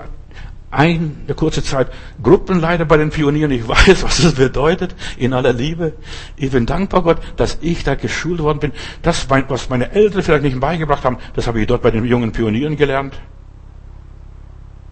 eine 0.74 1.34
kurze 1.36 1.62
Zeit 1.62 1.88
Gruppenleiter 2.22 2.84
bei 2.84 2.96
den 2.96 3.10
Pionieren. 3.10 3.50
Ich 3.50 3.66
weiß, 3.68 4.02
was 4.02 4.22
das 4.22 4.34
bedeutet, 4.34 4.94
in 5.16 5.32
aller 5.32 5.52
Liebe. 5.52 5.94
Ich 6.36 6.50
bin 6.50 6.66
dankbar 6.66 7.02
Gott, 7.02 7.18
dass 7.36 7.58
ich 7.60 7.84
da 7.84 7.94
geschult 7.94 8.40
worden 8.40 8.58
bin. 8.58 8.72
Das, 9.02 9.28
was 9.30 9.68
meine 9.70 9.92
Eltern 9.92 10.22
vielleicht 10.22 10.44
nicht 10.44 10.60
beigebracht 10.60 11.04
haben, 11.04 11.18
das 11.34 11.46
habe 11.46 11.60
ich 11.60 11.66
dort 11.66 11.82
bei 11.82 11.90
den 11.90 12.04
jungen 12.04 12.32
Pionieren 12.32 12.76
gelernt. 12.76 13.14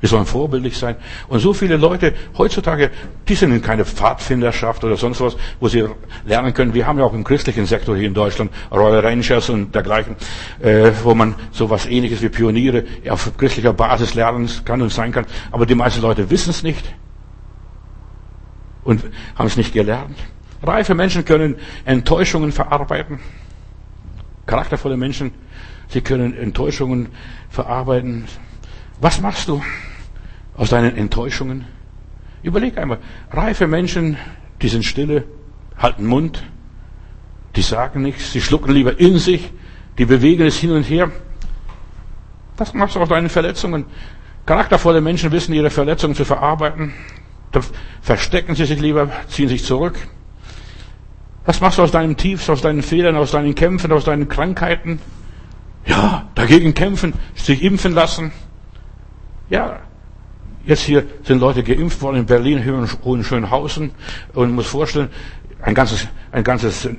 Wir 0.03 0.09
sollen 0.09 0.27
vorbildlich 0.27 0.77
sein. 0.77 0.97
Und 1.29 1.39
so 1.39 1.53
viele 1.53 1.77
Leute 1.77 2.13
heutzutage, 2.37 2.91
die 3.29 3.37
sind 3.37 3.53
in 3.53 3.63
keine 3.63 3.85
Pfadfinderschaft 3.85 4.83
oder 4.83 4.97
sonst 4.97 5.21
was, 5.21 5.37
wo 5.61 5.69
sie 5.69 5.85
lernen 6.25 6.53
können. 6.53 6.75
Wir 6.75 6.89
haben 6.89 6.99
ja 6.99 7.05
auch 7.05 7.13
im 7.13 7.23
christlichen 7.23 7.67
Sektor 7.67 7.97
hier 7.97 8.09
in 8.09 8.13
Deutschland 8.13 8.51
Royal 8.73 8.99
Rangers 8.99 9.49
und 9.49 9.73
dergleichen, 9.73 10.17
äh, 10.61 10.91
wo 11.05 11.15
man 11.15 11.37
so 11.53 11.71
was 11.71 11.87
ähnliches 11.87 12.21
wie 12.21 12.31
Pioniere 12.31 12.83
auf 13.09 13.31
christlicher 13.37 13.73
Basis 13.73 14.15
lernen 14.15 14.51
kann 14.65 14.83
und 14.83 14.93
sein 14.93 15.13
kann. 15.13 15.25
Aber 15.53 15.67
die 15.67 15.77
meisten 15.77 16.03
Leute 16.03 16.29
wissen 16.31 16.51
es 16.51 16.65
nicht 16.65 16.85
und 18.83 19.05
haben 19.37 19.47
es 19.47 19.57
nicht 19.57 19.73
gelernt. 19.73 20.19
Reife 20.65 20.97
Menschen 20.97 21.25
können 21.25 21.55
Enttäuschungen 21.85 22.51
verarbeiten. 22.51 23.21
Charaktervolle 24.47 24.97
Menschen, 24.97 25.31
sie 25.87 26.01
können 26.01 26.37
Enttäuschungen 26.37 27.11
verarbeiten. 27.51 28.25
Was 29.01 29.21
machst 29.21 29.47
du? 29.47 29.63
Aus 30.57 30.71
deinen 30.71 30.97
Enttäuschungen? 30.97 31.65
Überleg 32.43 32.79
einmal, 32.79 32.99
reife 33.31 33.67
Menschen, 33.67 34.17
die 34.61 34.69
sind 34.69 34.85
stille, 34.85 35.25
halten 35.77 36.07
Mund, 36.07 36.43
die 37.57 37.63
sagen 37.63 38.03
nichts, 38.03 38.33
sie 38.33 38.41
schlucken 38.41 38.73
lieber 38.73 38.99
in 38.99 39.19
sich, 39.19 39.53
die 39.99 40.07
bewegen 40.07 40.47
es 40.47 40.57
hin 40.57 40.73
und 40.73 40.85
her. 40.85 41.11
Was 42.57 42.75
machst 42.75 42.97
du 42.97 43.01
aus 43.01 43.09
deinen 43.09 43.29
Verletzungen? 43.29 43.87
Charaktervolle 44.47 45.01
Menschen 45.01 45.31
wissen, 45.31 45.53
ihre 45.53 45.71
Verletzungen 45.71 46.15
zu 46.15 46.25
verarbeiten. 46.25 46.93
Da 47.53 47.61
verstecken 48.01 48.55
sie 48.55 48.65
sich 48.65 48.81
lieber, 48.81 49.11
ziehen 49.29 49.49
sich 49.49 49.65
zurück. 49.65 49.97
Was 51.45 51.61
machst 51.61 51.79
du 51.79 51.83
aus 51.83 51.91
deinen 51.91 52.17
Tiefs, 52.17 52.49
aus 52.49 52.63
deinen 52.63 52.83
Fehlern, 52.83 53.17
aus 53.17 53.33
deinen 53.33 53.55
Kämpfen, 53.55 53.93
aus 53.93 54.05
deinen 54.05 54.29
Krankheiten? 54.29 55.01
Ja, 55.87 56.29
dagegen 56.35 56.75
kämpfen, 56.75 57.15
sich 57.35 57.63
impfen 57.63 57.93
lassen. 57.93 58.33
Ja, 59.51 59.81
jetzt 60.65 60.83
hier 60.83 61.05
sind 61.23 61.41
Leute 61.41 61.63
geimpft 61.63 62.01
worden 62.03 62.17
in 62.17 62.27
Berlin, 62.27 62.87
Hohenschönhausen 63.05 63.93
und 64.35 64.53
muss 64.53 64.67
vorstellen, 64.67 65.09
ein 65.63 65.75
ganzes, 65.75 66.09
ein 66.33 66.45
ganzes 66.45 66.87
äh, 66.87 66.93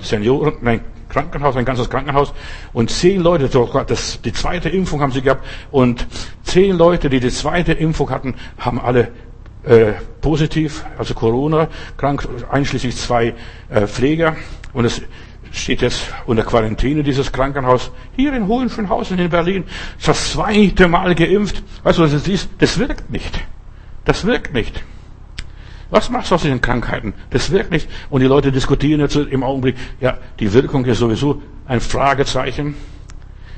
Senioren, 0.00 0.54
nein, 0.62 0.80
Krankenhaus, 1.10 1.56
ein 1.56 1.64
ganzes 1.64 1.90
Krankenhaus. 1.90 2.32
Und 2.72 2.90
zehn 2.90 3.20
Leute, 3.20 3.48
das, 3.86 4.20
die 4.22 4.32
zweite 4.32 4.68
Impfung 4.68 5.02
haben 5.02 5.12
sie 5.12 5.22
gehabt. 5.22 5.44
Und 5.70 6.06
zehn 6.44 6.76
Leute, 6.76 7.10
die 7.10 7.20
die 7.20 7.30
zweite 7.30 7.72
Impfung 7.72 8.10
hatten, 8.10 8.34
haben 8.58 8.80
alle 8.80 9.08
äh, 9.64 9.92
positiv, 10.22 10.84
also 10.96 11.12
Corona 11.12 11.68
krank, 11.98 12.26
einschließlich 12.50 12.96
zwei 12.96 13.34
äh, 13.68 13.86
Pfleger. 13.86 14.36
Und 14.72 14.86
es 14.86 15.02
steht 15.52 15.82
jetzt 15.82 16.12
unter 16.26 16.42
Quarantäne 16.42 17.02
dieses 17.02 17.32
Krankenhaus 17.32 17.90
hier 18.16 18.32
in 18.34 18.46
Hohenschönhausen 18.46 19.18
in 19.18 19.30
Berlin. 19.30 19.64
Das 20.04 20.32
zweite 20.32 20.88
Mal 20.88 21.14
geimpft. 21.14 21.62
Weißt 21.82 21.98
du, 21.98 22.02
was 22.02 22.12
es 22.12 22.28
ist? 22.28 22.50
Das 22.58 22.78
wirkt 22.78 23.10
nicht. 23.10 23.40
Das 24.04 24.24
wirkt 24.24 24.54
nicht. 24.54 24.82
Was 25.90 26.08
machst 26.08 26.30
du 26.30 26.36
aus 26.36 26.42
diesen 26.42 26.60
Krankheiten? 26.60 27.14
Das 27.30 27.50
wirkt 27.50 27.72
nicht. 27.72 27.88
Und 28.10 28.20
die 28.20 28.26
Leute 28.26 28.52
diskutieren 28.52 29.00
jetzt 29.00 29.16
im 29.16 29.42
Augenblick, 29.42 29.76
ja, 30.00 30.18
die 30.38 30.52
Wirkung 30.52 30.84
ist 30.84 30.98
sowieso 30.98 31.42
ein 31.66 31.80
Fragezeichen. 31.80 32.76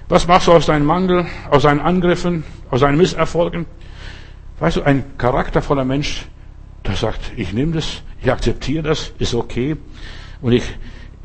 Was 0.09 0.27
machst 0.27 0.47
du 0.49 0.53
aus 0.53 0.67
deinem 0.67 0.87
Mangel, 0.87 1.27
aus 1.51 1.63
deinen 1.63 1.81
Angriffen, 1.81 2.45
aus 2.71 2.81
deinen 2.81 2.97
Misserfolgen? 2.97 3.67
Weißt 4.59 4.77
du, 4.77 4.83
ein 4.83 5.05
charaktervoller 5.19 5.85
Mensch, 5.85 6.27
der 6.87 6.97
sagt, 6.97 7.33
ich 7.37 7.53
nehme 7.53 7.73
das, 7.73 8.03
ich 8.23 8.31
akzeptiere 8.31 8.83
das, 8.83 9.13
ist 9.19 9.35
okay. 9.35 9.77
Und 10.41 10.53
ich, 10.53 10.65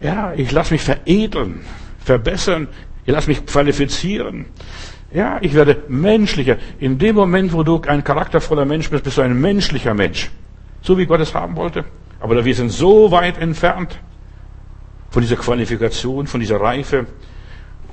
ja, 0.02 0.34
ich 0.36 0.52
lasse 0.52 0.74
mich 0.74 0.82
veredeln, 0.82 1.62
verbessern, 2.04 2.68
ich 3.06 3.14
lasse 3.14 3.30
mich 3.30 3.46
qualifizieren. 3.46 4.46
Ja, 5.12 5.38
ich 5.42 5.54
werde 5.54 5.84
menschlicher. 5.88 6.58
In 6.80 6.98
dem 6.98 7.16
Moment, 7.16 7.54
wo 7.54 7.64
du 7.64 7.82
ein 7.88 8.04
charaktervoller 8.04 8.66
Mensch 8.66 8.90
bist, 8.90 9.04
bist 9.04 9.18
du 9.18 9.22
ein 9.22 9.40
menschlicher 9.40 9.94
Mensch. 9.94 10.30
So 10.82 10.98
wie 10.98 11.06
Gott 11.06 11.22
es 11.22 11.34
haben 11.34 11.56
wollte. 11.56 11.86
Aber 12.20 12.44
wir 12.44 12.56
sind 12.56 12.72
so 12.72 13.12
weit 13.12 13.38
entfernt 13.38 14.00
von 15.10 15.22
dieser 15.22 15.38
Qualifikation, 15.38 16.28
von 16.28 16.40
dieser 16.40 16.60
Reife. 16.60 17.08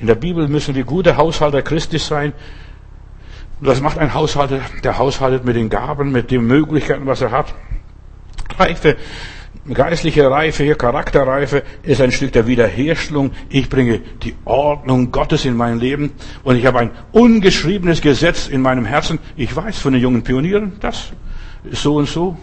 In 0.00 0.06
der 0.08 0.16
Bibel 0.16 0.48
müssen 0.48 0.74
wir 0.74 0.84
gute 0.84 1.16
Haushalter 1.16 1.62
Christi 1.62 1.98
sein. 1.98 2.32
Und 3.60 3.68
das 3.68 3.80
macht 3.80 3.98
ein 3.98 4.12
Haushalter, 4.12 4.60
der 4.82 4.98
haushaltet 4.98 5.44
mit 5.44 5.54
den 5.54 5.70
Gaben, 5.70 6.10
mit 6.10 6.30
den 6.30 6.46
Möglichkeiten, 6.46 7.06
was 7.06 7.20
er 7.20 7.30
hat. 7.30 7.54
Reife, 8.58 8.96
geistliche 9.72 10.30
Reife, 10.30 10.62
hier 10.62 10.74
Charakterreife 10.74 11.62
ist 11.82 12.00
ein 12.00 12.12
Stück 12.12 12.32
der 12.32 12.46
Wiederherstellung. 12.46 13.30
Ich 13.48 13.70
bringe 13.70 14.00
die 14.22 14.34
Ordnung 14.44 15.10
Gottes 15.10 15.46
in 15.46 15.56
mein 15.56 15.78
Leben 15.78 16.12
und 16.42 16.56
ich 16.56 16.66
habe 16.66 16.80
ein 16.80 16.90
ungeschriebenes 17.12 18.02
Gesetz 18.02 18.48
in 18.48 18.60
meinem 18.60 18.84
Herzen. 18.84 19.18
Ich 19.36 19.54
weiß 19.54 19.78
von 19.78 19.94
den 19.94 20.02
jungen 20.02 20.22
Pionieren, 20.22 20.72
das 20.80 21.12
ist 21.64 21.82
so 21.82 21.96
und 21.96 22.08
so. 22.08 22.36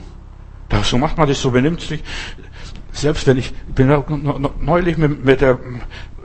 Das, 0.70 0.90
so 0.90 0.98
macht 0.98 1.18
man 1.18 1.28
das, 1.28 1.40
so 1.40 1.52
benimmt 1.52 1.82
sich. 1.82 2.04
Selbst 2.94 3.28
wenn 3.28 3.38
ich, 3.38 3.54
bin 3.74 3.88
neulich 4.60 4.98
mit, 4.98 5.24
mit, 5.24 5.42
der, 5.42 5.60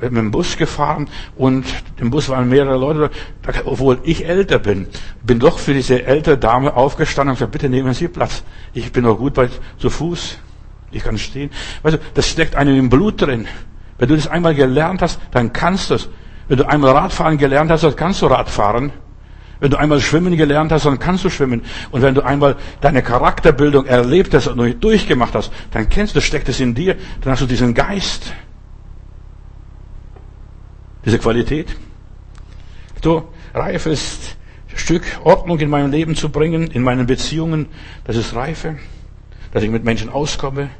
mit 0.00 0.16
dem 0.16 0.30
Bus 0.30 0.56
gefahren 0.56 1.08
und 1.36 1.64
im 1.98 2.10
Bus 2.10 2.28
waren 2.28 2.48
mehrere 2.48 2.76
Leute, 2.76 3.10
obwohl 3.66 3.98
ich 4.02 4.26
älter 4.26 4.58
bin, 4.58 4.86
bin 5.22 5.38
doch 5.38 5.58
für 5.58 5.74
diese 5.74 6.04
ältere 6.04 6.38
Dame 6.38 6.74
aufgestanden 6.74 7.30
und 7.32 7.36
gesagt, 7.36 7.52
bitte 7.52 7.68
nehmen 7.68 7.92
Sie 7.92 8.08
Platz. 8.08 8.42
Ich 8.72 8.90
bin 8.92 9.04
noch 9.04 9.16
gut 9.16 9.34
bei, 9.34 9.48
zu 9.78 9.90
Fuß. 9.90 10.38
Ich 10.90 11.02
kann 11.02 11.18
stehen. 11.18 11.50
Weißt 11.82 11.96
du, 11.96 12.00
das 12.14 12.28
steckt 12.28 12.54
einem 12.54 12.78
im 12.78 12.88
Blut 12.88 13.22
drin. 13.22 13.46
Wenn 13.98 14.08
du 14.08 14.16
das 14.16 14.28
einmal 14.28 14.54
gelernt 14.54 15.02
hast, 15.02 15.20
dann 15.30 15.52
kannst 15.52 15.90
du 15.90 15.94
es. 15.94 16.08
Wenn 16.48 16.58
du 16.58 16.68
einmal 16.68 16.92
Radfahren 16.92 17.38
gelernt 17.38 17.70
hast, 17.70 17.82
dann 17.82 17.96
kannst 17.96 18.22
du 18.22 18.26
Radfahren. 18.26 18.92
Wenn 19.58 19.70
du 19.70 19.78
einmal 19.78 20.00
schwimmen 20.00 20.36
gelernt 20.36 20.70
hast, 20.70 20.84
dann 20.84 20.98
kannst 20.98 21.24
du 21.24 21.30
schwimmen. 21.30 21.62
Und 21.90 22.02
wenn 22.02 22.14
du 22.14 22.22
einmal 22.22 22.56
deine 22.82 23.02
Charakterbildung 23.02 23.86
erlebt 23.86 24.34
hast 24.34 24.48
und 24.48 24.84
durchgemacht 24.84 25.34
hast, 25.34 25.50
dann 25.70 25.88
kennst 25.88 26.14
du, 26.14 26.20
steckt 26.20 26.48
es 26.48 26.60
in 26.60 26.74
dir, 26.74 26.96
dann 27.22 27.32
hast 27.32 27.42
du 27.42 27.46
diesen 27.46 27.72
Geist, 27.72 28.34
diese 31.04 31.18
Qualität. 31.18 31.74
So, 33.02 33.32
Reife 33.54 33.90
ist 33.90 34.36
Stück 34.74 35.04
Ordnung 35.24 35.58
in 35.60 35.70
meinem 35.70 35.90
Leben 35.90 36.16
zu 36.16 36.28
bringen, 36.28 36.66
in 36.66 36.82
meinen 36.82 37.06
Beziehungen. 37.06 37.66
Das 38.04 38.16
ist 38.16 38.34
Reife, 38.34 38.76
dass 39.56 39.64
ich 39.64 39.70
mit 39.70 39.84
Menschen 39.84 40.10
auskomme. 40.10 40.70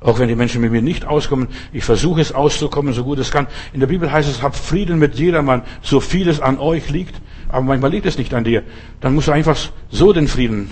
Auch 0.00 0.18
wenn 0.18 0.28
die 0.28 0.34
Menschen 0.34 0.62
mit 0.62 0.72
mir 0.72 0.80
nicht 0.80 1.04
auskommen, 1.04 1.48
ich 1.72 1.84
versuche 1.84 2.20
es 2.20 2.32
auszukommen, 2.32 2.94
so 2.94 3.04
gut 3.04 3.18
es 3.18 3.30
kann. 3.30 3.48
In 3.74 3.80
der 3.80 3.86
Bibel 3.86 4.10
heißt 4.10 4.30
es, 4.30 4.42
habt 4.42 4.56
Frieden 4.56 4.98
mit 4.98 5.16
jedermann, 5.16 5.62
so 5.82 6.00
viel 6.00 6.28
es 6.28 6.40
an 6.40 6.58
euch 6.58 6.88
liegt 6.88 7.20
aber 7.52 7.62
manchmal 7.62 7.90
liegt 7.90 8.06
es 8.06 8.16
nicht 8.18 8.32
an 8.32 8.44
dir. 8.44 8.62
Dann 9.00 9.14
musst 9.14 9.28
du 9.28 9.32
einfach 9.32 9.58
so 9.90 10.12
den 10.12 10.28
Frieden 10.28 10.70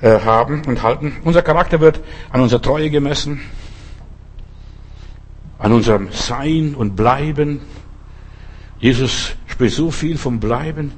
äh, 0.00 0.20
haben 0.20 0.62
und 0.66 0.82
halten. 0.82 1.16
Unser 1.24 1.42
Charakter 1.42 1.80
wird 1.80 2.00
an 2.30 2.40
unserer 2.40 2.62
Treue 2.62 2.90
gemessen, 2.90 3.40
an 5.58 5.72
unserem 5.72 6.08
Sein 6.12 6.74
und 6.74 6.96
Bleiben. 6.96 7.60
Jesus 8.78 9.34
spricht 9.46 9.76
so 9.76 9.90
viel 9.90 10.16
vom 10.16 10.40
Bleiben. 10.40 10.92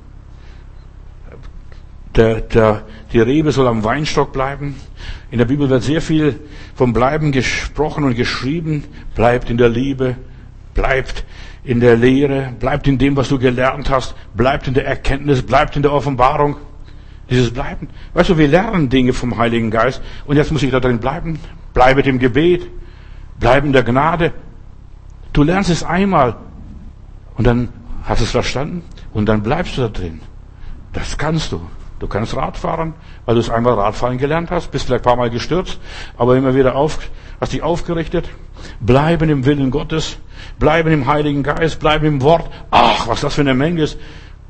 Der, 2.15 2.43
der, 2.43 2.85
die 3.13 3.21
Rebe 3.21 3.53
soll 3.53 3.67
am 3.67 3.85
Weinstock 3.85 4.33
bleiben. 4.33 4.77
In 5.33 5.39
der 5.39 5.47
Bibel 5.47 5.71
wird 5.71 5.83
sehr 5.83 6.03
viel 6.03 6.41
vom 6.75 6.93
Bleiben 6.93 7.33
gesprochen 7.33 8.05
und 8.05 8.15
geschrieben. 8.15 8.85
Bleibt 9.15 9.49
in 9.49 9.57
der 9.57 9.71
Liebe, 9.71 10.17
bleibt 10.75 11.25
in 11.65 11.81
der 11.81 11.97
Lehre, 11.97 12.53
bleibt 12.61 12.87
in 12.87 12.99
dem, 12.99 13.17
was 13.17 13.31
du 13.31 13.39
gelernt 13.39 13.89
hast, 13.89 14.15
bleibt 14.37 14.69
in 14.69 14.75
der 14.75 14.87
Erkenntnis, 14.87 15.41
bleibt 15.41 15.75
in 15.75 15.81
der 15.81 15.93
Offenbarung. 15.95 16.57
Dieses 17.31 17.51
Bleiben. 17.51 17.89
Weißt 18.13 18.29
du, 18.29 18.37
wir 18.37 18.47
lernen 18.47 18.91
Dinge 18.91 19.15
vom 19.15 19.39
Heiligen 19.39 19.71
Geist 19.71 20.03
und 20.27 20.37
jetzt 20.37 20.53
muss 20.53 20.63
ich 20.63 20.71
da 20.71 20.81
drin 20.81 20.99
bleiben. 20.99 21.39
Bleibe 21.73 22.03
im 22.03 22.19
Gebet, 22.19 22.69
bleibe 23.41 23.67
in 23.67 23.73
der 23.73 23.85
Gnade. 23.85 24.35
Du 25.33 25.45
lernst 25.45 25.71
es 25.71 25.83
einmal 25.83 26.37
und 27.39 27.47
dann 27.47 27.71
hast 28.05 28.21
du 28.21 28.25
es 28.25 28.33
verstanden 28.33 28.83
und 29.15 29.31
dann 29.31 29.43
bleibst 29.43 29.79
du 29.79 29.81
da 29.81 29.89
drin. 29.89 30.21
Das 30.93 31.17
kannst 31.17 31.53
du. 31.53 31.63
Du 32.03 32.09
kannst 32.09 32.35
Radfahren, 32.35 32.95
weil 33.27 33.37
du 33.37 33.41
es 33.41 33.49
einmal 33.49 33.75
Radfahren 33.75 34.19
gelernt 34.19 34.51
hast, 34.51 34.73
bist 34.73 34.87
vielleicht 34.87 35.03
ein 35.03 35.05
paar 35.05 35.15
Mal 35.15 35.31
gestürzt, 35.31 35.79
aber 36.19 36.37
immer 36.37 36.53
wieder 36.57 36.75
auf, 36.75 36.99
hast 37.41 37.53
dich 37.53 37.63
aufgerichtet. 37.63 38.29
Bleiben 38.81 39.31
im 39.31 39.45
Willen 39.45 39.71
Gottes, 39.71 40.19
bleiben 40.59 40.91
im 40.91 41.07
Heiligen 41.07 41.45
Geist, 41.45 41.79
bleiben 41.79 42.05
im 42.07 42.21
Wort. 42.23 42.51
Ach, 42.73 43.07
was 43.07 43.21
das 43.21 43.35
für 43.35 43.43
eine 43.43 43.55
Menge 43.55 43.83
ist. 43.83 44.01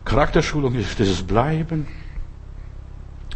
Charakterschulung 0.07 0.77
ist 0.77 0.99
dieses 0.99 1.23
Bleiben. 1.25 1.87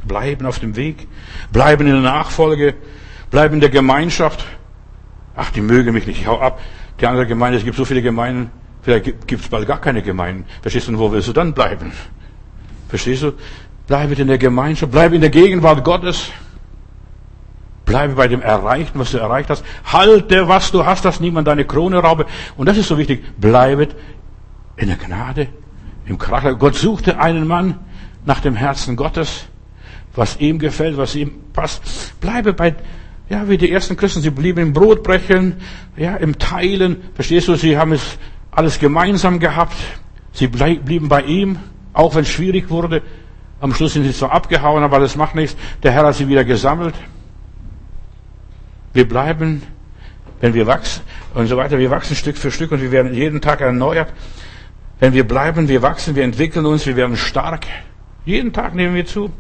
Bleiben 0.05 0.47
auf 0.47 0.61
dem 0.61 0.77
Weg, 0.77 1.09
bleiben 1.53 1.87
in 1.87 1.93
der 1.93 2.01
Nachfolge, 2.01 2.73
bleiben 3.31 3.57
in 3.57 3.61
der 3.61 3.69
Gemeinschaft. 3.69 4.47
Ach, 5.37 5.51
die 5.51 5.61
mögen 5.61 5.93
mich 5.93 6.07
nicht, 6.07 6.23
ich 6.23 6.27
hau 6.27 6.41
ab. 6.41 6.59
Die 7.03 7.07
andere 7.07 7.27
Gemeinde, 7.27 7.59
es 7.59 7.65
gibt 7.65 7.77
so 7.77 7.85
viele 7.85 8.01
Gemeinden, 8.01 8.51
vielleicht 8.81 9.29
gibt 9.29 9.43
es 9.43 9.49
bald 9.51 9.69
gar 9.69 9.79
keine 9.79 10.01
Gemeinden. 10.01 10.47
Verstehst 10.63 10.89
du, 10.89 10.99
wo 10.99 11.13
willst 11.13 11.29
du 11.29 11.35
dann 11.35 11.53
bleiben? 11.53 11.93
Verstehst 12.89 13.23
du? 13.23 13.33
Bleibe 13.87 14.15
in 14.15 14.27
der 14.27 14.39
Gemeinschaft, 14.39 14.91
bleibe 14.91 15.15
in 15.15 15.21
der 15.21 15.31
Gegenwart 15.31 15.85
Gottes. 15.85 16.31
Bleibe 17.85 18.15
bei 18.15 18.27
dem 18.27 18.43
Erreichten, 18.43 18.99
was 18.99 19.13
du 19.13 19.19
erreicht 19.19 19.49
hast. 19.49 19.65
Halte, 19.85 20.49
was 20.49 20.73
du 20.73 20.85
hast, 20.85 21.05
dass 21.05 21.21
niemand 21.21 21.47
deine 21.47 21.65
Krone 21.65 21.99
raube. 21.99 22.27
Und 22.57 22.67
das 22.69 22.77
ist 22.77 22.89
so 22.89 22.99
wichtig. 22.99 23.25
Bleibe 23.41 23.89
in 24.77 24.89
der 24.89 24.97
Gnade, 24.97 25.49
im 26.05 26.19
Charakter. 26.19 26.57
Gott 26.57 26.75
suchte 26.75 27.21
einen 27.21 27.47
Mann 27.47 27.79
nach 28.25 28.41
dem 28.41 28.57
Herzen 28.57 28.97
Gottes, 28.97 29.47
was 30.17 30.39
ihm 30.41 30.59
gefällt, 30.59 30.97
was 30.97 31.15
ihm 31.15 31.33
passt. 31.53 32.21
Bleibe 32.21 32.53
bei, 32.55 32.75
ja, 33.29 33.49
wie 33.49 33.57
die 33.57 33.71
ersten 33.71 33.97
Christen, 33.97 34.21
sie 34.21 34.31
blieben 34.31 34.59
im 34.59 34.73
Brotbrechen, 34.73 35.61
ja, 35.97 36.17
im 36.17 36.39
Teilen. 36.39 36.97
Verstehst 37.15 37.47
du, 37.47 37.55
sie 37.55 37.79
haben 37.79 37.93
es 37.93 38.19
alles 38.51 38.81
gemeinsam 38.81 39.39
gehabt. 39.39 39.77
Sie 40.33 40.49
blieben 40.49 41.09
bei 41.09 41.23
ihm, 41.23 41.61
auch 41.93 42.17
wenn 42.17 42.23
es 42.23 42.31
schwierig 42.31 42.69
wurde. 42.69 43.03
Am 43.61 43.73
Schluss 43.73 43.95
sind 43.95 44.05
sie 44.05 44.13
zwar 44.13 44.33
abgehauen, 44.33 44.83
aber 44.83 45.01
das 45.01 45.17
macht 45.17 45.35
nichts. 45.35 45.57
Der 45.83 45.93
Herr 45.93 46.07
hat 46.07 46.15
sie 46.15 46.29
wieder 46.29 46.45
gesammelt. 46.45 46.95
Wir 48.93 49.09
bleiben, 49.09 49.63
wenn 50.41 50.55
wir 50.55 50.67
wachsen 50.67 51.03
und 51.35 51.47
so 51.47 51.57
weiter. 51.57 51.79
Wir 51.79 51.91
wachsen 51.91 52.17
Stück 52.17 52.37
für 52.37 52.51
Stück 52.51 52.73
und 52.73 52.83
wir 52.83 52.93
werden 52.93 53.15
jeden 53.15 53.41
Tag 53.41 53.61
erneuert. 53.61 54.13
Wenn 55.01 55.13
wir 55.13 55.27
bleiben, 55.27 55.69
wir 55.69 55.83
wachsen, 55.83 56.15
wir 56.17 56.25
entwickeln 56.25 56.67
uns, 56.67 56.87
wir 56.87 56.97
werden 56.97 57.17
stark. 57.17 57.67
Jeden 58.25 58.53
Tag 58.53 58.75
nehmen 58.75 58.95
wir 58.95 59.07
zu. 59.07 59.31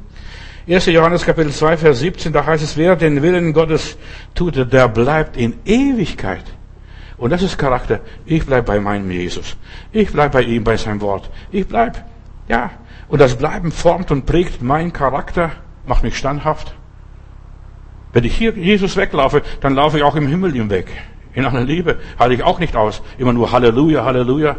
1. 0.69 0.87
Johannes 0.87 1.25
Kapitel 1.25 1.53
2, 1.53 1.77
Vers 1.77 2.01
17, 2.01 2.33
da 2.33 2.45
heißt 2.45 2.64
es, 2.64 2.77
wer 2.77 2.97
den 2.97 3.23
Willen 3.23 3.53
Gottes 3.53 3.97
tut, 4.35 4.57
der 4.73 4.89
bleibt 4.89 5.37
in 5.37 5.55
Ewigkeit. 5.64 6.45
Und 7.17 7.31
das 7.31 7.43
ist 7.43 7.57
Charakter. 7.57 8.01
Ich 8.27 8.45
bleib 8.45 8.67
bei 8.67 8.81
meinem 8.81 9.11
Jesus. 9.11 9.57
Ich 9.93 10.12
bleib 10.12 10.33
bei 10.33 10.43
ihm, 10.43 10.64
bei 10.64 10.77
seinem 10.77 11.01
Wort. 11.01 11.31
Ich 11.51 11.67
bleib, 11.67 12.05
ja. 12.49 12.71
Und 13.09 13.21
das 13.21 13.37
Bleiben 13.37 13.71
formt 13.71 14.11
und 14.11 14.27
prägt 14.27 14.63
meinen 14.63 14.93
Charakter, 14.93 15.53
macht 15.87 16.03
mich 16.03 16.17
standhaft. 16.17 16.75
Wenn 18.13 18.25
ich 18.25 18.37
hier 18.37 18.53
Jesus 18.53 18.97
weglaufe, 18.97 19.43
dann 19.61 19.75
laufe 19.75 19.99
ich 19.99 20.03
auch 20.03 20.17
im 20.17 20.27
Himmel 20.27 20.57
ihm 20.57 20.71
weg. 20.71 20.87
In 21.35 21.45
aller 21.45 21.65
Liebe 21.65 21.99
halte 22.19 22.35
ich 22.35 22.43
auch 22.43 22.59
nicht 22.59 22.75
aus. 22.75 23.03
Immer 23.19 23.33
nur 23.33 23.53
Halleluja, 23.53 24.05
Halleluja. 24.05 24.57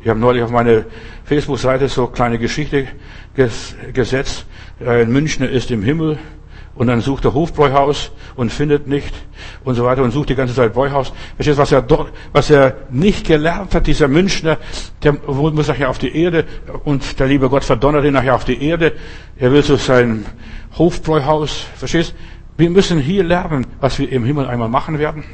Ich 0.00 0.08
habe 0.08 0.18
neulich 0.18 0.42
auf 0.42 0.50
meine 0.50 0.86
Facebook-Seite 1.24 1.88
so 1.88 2.06
kleine 2.06 2.38
Geschichte 2.38 2.86
gesetzt. 3.92 4.46
Ein 4.84 5.12
Münchner 5.12 5.48
ist 5.48 5.70
im 5.70 5.82
Himmel 5.82 6.18
und 6.74 6.86
dann 6.86 7.00
sucht 7.00 7.24
er 7.24 7.34
Hofbräuhaus 7.34 8.12
und 8.34 8.50
findet 8.50 8.86
nicht 8.86 9.14
und 9.64 9.74
so 9.74 9.84
weiter 9.84 10.02
und 10.02 10.10
sucht 10.10 10.30
die 10.30 10.34
ganze 10.34 10.54
Zeit 10.54 10.72
Bräuhaus. 10.72 11.12
Verstehst 11.36 11.58
du, 11.58 11.62
was 11.62 11.72
er 11.72 11.82
dort, 11.82 12.12
was 12.32 12.50
er 12.50 12.76
nicht 12.90 13.26
gelernt 13.26 13.74
hat, 13.74 13.86
dieser 13.86 14.08
Münchner, 14.08 14.58
der 15.02 15.12
muss 15.12 15.68
nachher 15.68 15.90
auf 15.90 15.98
die 15.98 16.16
Erde 16.16 16.44
und 16.84 17.18
der 17.18 17.26
liebe 17.26 17.48
Gott 17.48 17.64
verdonnert 17.64 18.04
ihn 18.04 18.14
nachher 18.14 18.34
auf 18.34 18.44
die 18.44 18.62
Erde. 18.62 18.92
Er 19.36 19.52
will 19.52 19.62
zu 19.62 19.76
seinem 19.76 20.24
Hofbräuhaus. 20.78 21.66
Verstehst? 21.76 22.14
Wir 22.56 22.70
müssen 22.70 22.98
hier 22.98 23.24
lernen, 23.24 23.66
was 23.80 23.98
wir 23.98 24.10
im 24.10 24.24
Himmel 24.24 24.46
einmal 24.46 24.68
machen 24.68 24.98
werden. 24.98 25.24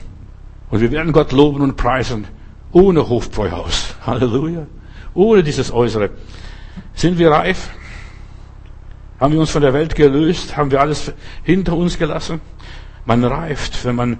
Und 0.70 0.80
wir 0.80 0.90
werden 0.90 1.12
Gott 1.12 1.32
loben 1.32 1.62
und 1.62 1.76
preisen 1.76 2.26
ohne 2.72 3.08
Hofbräuhaus. 3.08 3.94
Halleluja. 4.06 4.66
Ohne 5.14 5.42
dieses 5.42 5.72
Äußere. 5.72 6.10
Sind 6.94 7.18
wir 7.18 7.30
reif? 7.30 7.70
Haben 9.20 9.32
wir 9.32 9.40
uns 9.40 9.50
von 9.50 9.62
der 9.62 9.74
Welt 9.74 9.94
gelöst? 9.94 10.56
Haben 10.56 10.70
wir 10.70 10.80
alles 10.80 11.12
hinter 11.42 11.76
uns 11.76 11.98
gelassen? 11.98 12.40
Man 13.04 13.24
reift, 13.24 13.84
wenn 13.84 13.96
man 13.96 14.18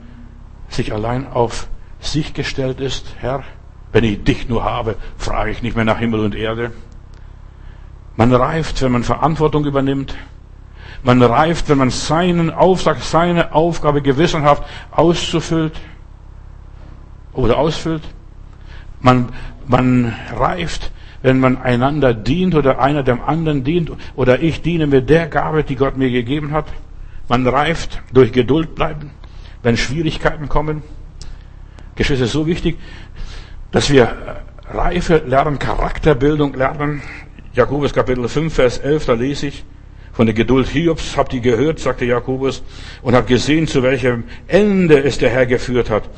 sich 0.69 0.93
allein 0.93 1.27
auf 1.27 1.69
sich 2.01 2.35
gestellt 2.35 2.81
ist. 2.81 3.15
Herr, 3.19 3.45
wenn 3.93 4.05
ich 4.05 4.25
dich 4.25 4.49
nur 4.49 4.65
habe, 4.65 4.97
frage 5.17 5.51
ich 5.51 5.63
nicht 5.63 5.77
mehr 5.77 5.85
nach 5.85 5.99
Himmel 5.99 6.21
und 6.21 6.35
Erde. 6.35 6.73
Man 8.17 8.35
reift, 8.35 8.83
wenn 8.83 8.93
man 8.93 9.05
Verantwortung 9.05 9.65
übernimmt. 9.65 10.17
Man 11.05 11.23
reift, 11.23 11.69
wenn 11.69 11.79
man 11.79 11.91
seinen 11.91 12.51
Auftrag, 12.51 12.99
seine 13.01 13.55
Aufgabe 13.55 14.03
gewissenhaft 14.03 14.65
auszufüllt 14.91 15.79
oder 17.33 17.59
ausfüllt. 17.59 18.03
Man, 19.01 19.29
man 19.69 20.17
reift, 20.35 20.91
wenn 21.23 21.41
man 21.41 21.57
einander 21.59 22.15
dient 22.15 22.55
oder 22.55 22.79
einer 22.79 23.03
dem 23.03 23.21
anderen 23.21 23.65
dient 23.65 23.91
oder 24.15 24.41
ich 24.41 24.63
diene 24.63 24.87
mit 24.87 25.11
der 25.11 25.27
Gabe, 25.27 25.65
die 25.65 25.77
Gott 25.77 25.97
mir 25.97 26.11
gegeben 26.11 26.53
hat. 26.53 26.67
Man 27.29 27.47
reift 27.47 28.01
durch 28.13 28.33
Geduld 28.33 28.75
bleiben, 28.75 29.11
wenn 29.63 29.77
Schwierigkeiten 29.77 30.49
kommen. 30.49 30.83
Geschwister, 31.97 32.27
ist 32.27 32.33
so 32.33 32.47
wichtig, 32.47 32.79
dass 33.73 33.91
wir 33.91 34.17
Reife 34.71 35.23
lernen, 35.27 35.59
Charakterbildung 35.59 36.55
lernen. 36.55 37.03
Jakobus 37.55 37.93
Kapitel 37.93 38.29
5, 38.29 38.55
Vers 38.55 38.79
11, 38.79 39.07
da 39.07 39.13
lese 39.15 39.49
ich, 39.49 39.65
von 40.13 40.27
der 40.27 40.35
Geduld 40.35 40.69
Hiobs 40.69 41.17
habt 41.17 41.33
ihr 41.33 41.41
gehört, 41.41 41.79
sagte 41.79 42.05
Jakobus, 42.05 42.63
und 43.03 43.15
habt 43.15 43.29
gesehen, 43.29 43.67
zu 43.67 43.83
welchem 43.83 44.25
Ende 44.47 45.03
es 45.03 45.19
der 45.19 45.31
Herr 45.31 45.47
geführt 45.47 45.91
hat. 45.91 46.09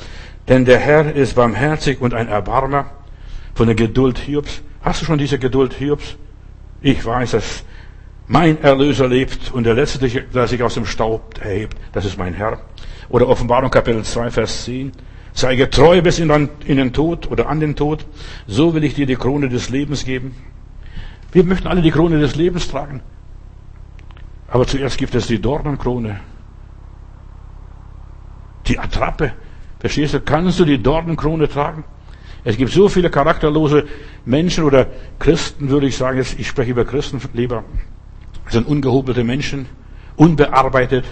Denn 0.49 0.65
der 0.65 0.79
Herr 0.79 1.15
ist 1.15 1.35
barmherzig 1.35 2.01
und 2.01 2.15
ein 2.15 2.29
Erbarmer. 2.29 2.91
Von 3.55 3.67
der 3.67 3.77
Geduld 3.77 4.19
Hiobs 4.19 4.63
Hast 4.83 5.03
du 5.03 5.07
schon 5.07 5.19
diese 5.19 5.39
Geduld 5.39 5.75
Hiobs? 5.75 6.17
Ich 6.81 7.05
weiß, 7.05 7.33
dass 7.33 7.65
mein 8.27 8.63
Erlöser 8.63 9.09
lebt 9.09 9.53
und 9.53 9.65
der 9.65 9.75
Letzte, 9.75 10.09
der 10.09 10.47
sich 10.47 10.63
aus 10.63 10.75
dem 10.75 10.87
Staub 10.87 11.39
erhebt, 11.41 11.77
das 11.93 12.05
ist 12.05 12.17
mein 12.17 12.33
Herr. 12.33 12.61
Oder 13.09 13.29
Offenbarung 13.29 13.71
Kapitel 13.71 14.03
2, 14.05 14.31
Vers 14.31 14.65
10. 14.65 14.93
Sei 15.33 15.57
getreu 15.57 16.01
bis 16.01 16.19
in 16.19 16.29
den 16.29 16.93
Tod 16.93 17.31
oder 17.31 17.49
an 17.49 17.61
den 17.61 17.77
Tod, 17.77 18.07
so 18.47 18.75
will 18.75 18.85
ich 18.85 18.95
dir 18.95 19.07
die 19.07 19.17
Krone 19.17 19.49
des 19.49 19.69
Lebens 19.71 20.05
geben. 20.05 20.35
Wir 21.33 21.45
möchten 21.45 21.69
alle 21.69 21.83
die 21.83 21.91
Krone 21.91 22.19
des 22.19 22.35
Lebens 22.35 22.69
tragen. 22.69 23.03
Aber 24.49 24.67
zuerst 24.67 24.99
gibt 24.99 25.15
es 25.15 25.27
die 25.27 25.41
Dornenkrone. 25.41 26.21
Die 28.67 28.79
Attrappe. 28.79 29.33
Verstehst 29.79 30.15
du? 30.15 30.21
Kannst 30.21 30.59
du 30.59 30.65
die 30.65 30.83
Dornenkrone 30.83 31.49
tragen? 31.49 31.85
Es 32.45 32.57
gibt 32.57 32.73
so 32.73 32.89
viele 32.89 33.11
charakterlose 33.11 33.87
Menschen 34.25 34.65
oder 34.65 34.87
Christen, 35.19 35.69
würde 35.69 35.87
ich 35.87 35.97
sagen, 35.97 36.21
ich 36.21 36.49
spreche 36.49 36.71
über 36.71 36.85
Christen 36.85 37.21
lieber, 37.35 37.65
sind 38.49 38.67
ungehobelte 38.67 39.25
Menschen, 39.25 39.67
unbearbeitet, 40.17 41.05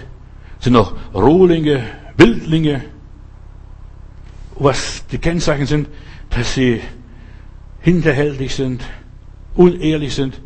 sind 0.59 0.73
noch 0.73 0.95
Rohlinge, 1.13 1.83
Wildlinge. 2.17 2.83
Was 4.55 5.05
die 5.07 5.19
Kennzeichen 5.19 5.65
sind, 5.65 5.87
dass 6.31 6.53
sie 6.53 6.81
hinterhältig 7.79 8.53
sind, 8.55 8.83
unehrlich 9.55 10.13
sind, 10.15 10.41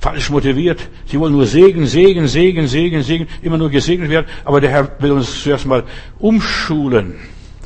falsch 0.00 0.28
motiviert. 0.30 0.88
Sie 1.06 1.20
wollen 1.20 1.32
nur 1.32 1.46
Segen, 1.46 1.86
Segen, 1.86 2.26
Segen, 2.26 2.66
Segen, 2.66 3.02
Segen, 3.02 3.28
immer 3.42 3.56
nur 3.56 3.70
gesegnet 3.70 4.10
werden. 4.10 4.26
Aber 4.44 4.60
der 4.60 4.70
Herr 4.70 4.90
will 4.98 5.12
uns 5.12 5.42
zuerst 5.42 5.66
mal 5.66 5.84
umschulen. 6.18 7.14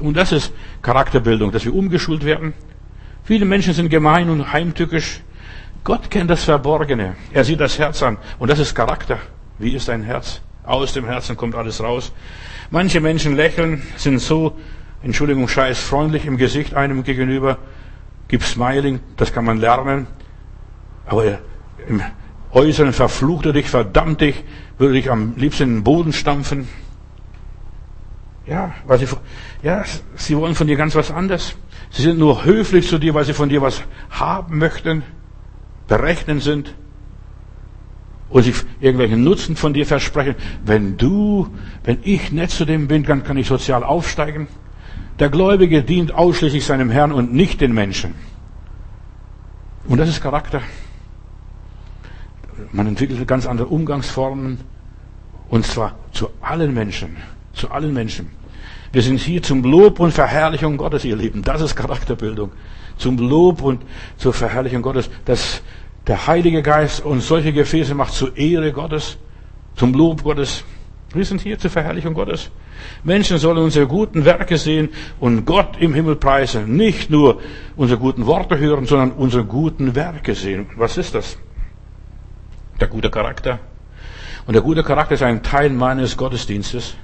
Und 0.00 0.16
das 0.16 0.32
ist 0.32 0.52
Charakterbildung, 0.82 1.52
dass 1.52 1.64
wir 1.64 1.74
umgeschult 1.74 2.24
werden. 2.24 2.54
Viele 3.24 3.44
Menschen 3.44 3.74
sind 3.74 3.90
gemein 3.90 4.30
und 4.30 4.52
heimtückisch. 4.52 5.20
Gott 5.84 6.10
kennt 6.10 6.30
das 6.30 6.44
Verborgene. 6.44 7.16
Er 7.32 7.44
sieht 7.44 7.60
das 7.60 7.78
Herz 7.78 8.02
an. 8.02 8.18
Und 8.38 8.50
das 8.50 8.58
ist 8.58 8.74
Charakter. 8.74 9.18
Wie 9.58 9.74
ist 9.74 9.88
ein 9.90 10.02
Herz? 10.02 10.40
Aus 10.64 10.92
dem 10.92 11.06
Herzen 11.06 11.36
kommt 11.36 11.54
alles 11.54 11.82
raus. 11.82 12.12
Manche 12.70 13.00
Menschen 13.00 13.36
lächeln, 13.36 13.82
sind 13.96 14.18
so, 14.18 14.56
Entschuldigung, 15.02 15.48
scheiß 15.48 15.78
freundlich 15.78 16.26
im 16.26 16.36
Gesicht 16.36 16.74
einem 16.74 17.04
gegenüber, 17.04 17.58
gibt 18.28 18.44
Smiling, 18.44 19.00
das 19.16 19.32
kann 19.32 19.44
man 19.44 19.58
lernen. 19.58 20.06
Aber 21.06 21.38
im 21.88 22.02
Äußeren 22.52 22.92
verflucht 22.92 23.46
er 23.46 23.52
dich, 23.54 23.68
verdammt 23.68 24.20
dich, 24.20 24.44
würde 24.76 24.94
dich 24.94 25.10
am 25.10 25.34
liebsten 25.36 25.62
in 25.64 25.74
den 25.76 25.84
Boden 25.84 26.12
stampfen. 26.12 26.68
Ja, 28.48 28.72
weil 28.86 28.98
sie, 28.98 29.06
ja, 29.62 29.84
sie 30.16 30.36
wollen 30.36 30.54
von 30.54 30.66
dir 30.66 30.76
ganz 30.76 30.94
was 30.94 31.10
anderes. 31.10 31.54
Sie 31.90 32.02
sind 32.02 32.18
nur 32.18 32.44
höflich 32.44 32.88
zu 32.88 32.98
dir, 32.98 33.14
weil 33.14 33.24
sie 33.24 33.34
von 33.34 33.48
dir 33.48 33.60
was 33.60 33.82
haben 34.10 34.58
möchten, 34.58 35.02
berechnen 35.86 36.40
sind 36.40 36.74
und 38.30 38.42
sie 38.42 38.54
irgendwelchen 38.80 39.22
Nutzen 39.22 39.56
von 39.56 39.74
dir 39.74 39.86
versprechen. 39.86 40.34
Wenn 40.64 40.96
du, 40.96 41.48
wenn 41.84 41.98
ich 42.02 42.32
nett 42.32 42.50
zu 42.50 42.64
dem 42.64 42.88
bin, 42.88 43.04
dann 43.04 43.22
kann 43.22 43.36
ich 43.36 43.46
sozial 43.48 43.84
aufsteigen. 43.84 44.48
Der 45.18 45.28
Gläubige 45.28 45.82
dient 45.82 46.12
ausschließlich 46.12 46.64
seinem 46.64 46.90
Herrn 46.90 47.12
und 47.12 47.32
nicht 47.32 47.60
den 47.60 47.74
Menschen. 47.74 48.14
Und 49.86 49.98
das 49.98 50.08
ist 50.08 50.22
Charakter. 50.22 50.62
Man 52.72 52.86
entwickelt 52.86 53.26
ganz 53.26 53.46
andere 53.46 53.68
Umgangsformen. 53.68 54.60
Und 55.48 55.64
zwar 55.66 55.96
zu 56.12 56.28
allen 56.40 56.74
Menschen. 56.74 57.16
Zu 57.54 57.70
allen 57.70 57.94
Menschen. 57.94 58.37
Wir 58.92 59.02
sind 59.02 59.20
hier 59.20 59.42
zum 59.42 59.62
Lob 59.62 60.00
und 60.00 60.12
Verherrlichung 60.12 60.76
Gottes, 60.76 61.04
ihr 61.04 61.16
Lieben. 61.16 61.42
Das 61.42 61.60
ist 61.60 61.76
Charakterbildung. 61.76 62.52
Zum 62.96 63.18
Lob 63.18 63.62
und 63.62 63.82
zur 64.16 64.32
Verherrlichung 64.32 64.82
Gottes. 64.82 65.10
Dass 65.24 65.62
der 66.06 66.26
Heilige 66.26 66.62
Geist 66.62 67.04
uns 67.04 67.28
solche 67.28 67.52
Gefäße 67.52 67.94
macht 67.94 68.14
zur 68.14 68.36
Ehre 68.36 68.72
Gottes, 68.72 69.18
zum 69.76 69.92
Lob 69.92 70.22
Gottes. 70.22 70.64
Wir 71.12 71.24
sind 71.24 71.42
hier 71.42 71.58
zur 71.58 71.70
Verherrlichung 71.70 72.14
Gottes. 72.14 72.50
Menschen 73.04 73.38
sollen 73.38 73.58
unsere 73.58 73.86
guten 73.86 74.24
Werke 74.24 74.56
sehen 74.56 74.88
und 75.20 75.44
Gott 75.44 75.76
im 75.78 75.94
Himmel 75.94 76.16
preisen. 76.16 76.76
Nicht 76.76 77.10
nur 77.10 77.40
unsere 77.76 78.00
guten 78.00 78.26
Worte 78.26 78.58
hören, 78.58 78.86
sondern 78.86 79.12
unsere 79.12 79.44
guten 79.44 79.94
Werke 79.94 80.34
sehen. 80.34 80.66
Was 80.76 80.96
ist 80.96 81.14
das? 81.14 81.38
Der 82.80 82.88
gute 82.88 83.10
Charakter. 83.10 83.58
Und 84.46 84.54
der 84.54 84.62
gute 84.62 84.82
Charakter 84.82 85.14
ist 85.14 85.22
ein 85.22 85.42
Teil 85.42 85.70
meines 85.70 86.16
Gottesdienstes. 86.16 86.94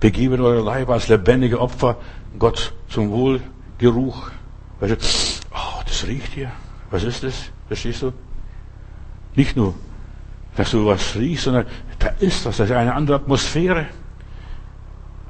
Begebet 0.00 0.40
eure 0.40 0.62
Leiber 0.62 0.94
als 0.94 1.08
lebendige 1.08 1.60
Opfer 1.60 1.96
Gott 2.38 2.72
zum 2.88 3.10
Wohlgeruch. 3.10 4.30
Weißt 4.80 4.92
du, 4.92 5.54
oh, 5.54 5.82
das 5.84 6.06
riecht 6.06 6.32
hier. 6.32 6.52
Was 6.90 7.02
ist 7.02 7.24
das? 7.24 7.50
Verstehst 7.66 8.02
du? 8.02 8.12
Nicht 9.34 9.56
nur, 9.56 9.74
dass 10.56 10.70
du 10.70 10.86
was 10.86 11.16
riechst, 11.16 11.44
sondern 11.44 11.66
da 11.98 12.08
ist 12.20 12.46
was. 12.46 12.58
Das 12.58 12.70
ist 12.70 12.76
eine 12.76 12.94
andere 12.94 13.16
Atmosphäre. 13.16 13.86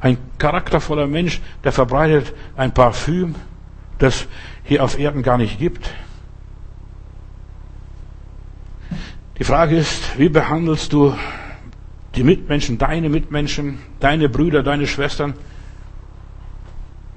Ein 0.00 0.18
charaktervoller 0.38 1.06
Mensch, 1.06 1.40
der 1.64 1.72
verbreitet 1.72 2.34
ein 2.56 2.72
Parfüm, 2.72 3.34
das 3.98 4.26
hier 4.64 4.84
auf 4.84 4.98
Erden 4.98 5.22
gar 5.22 5.38
nicht 5.38 5.58
gibt. 5.58 5.90
Die 9.38 9.44
Frage 9.44 9.76
ist, 9.76 10.18
wie 10.18 10.28
behandelst 10.28 10.92
du 10.92 11.16
die 12.18 12.24
Mitmenschen, 12.24 12.78
deine 12.78 13.08
Mitmenschen, 13.08 13.78
deine 14.00 14.28
Brüder, 14.28 14.64
deine 14.64 14.88
Schwestern. 14.88 15.34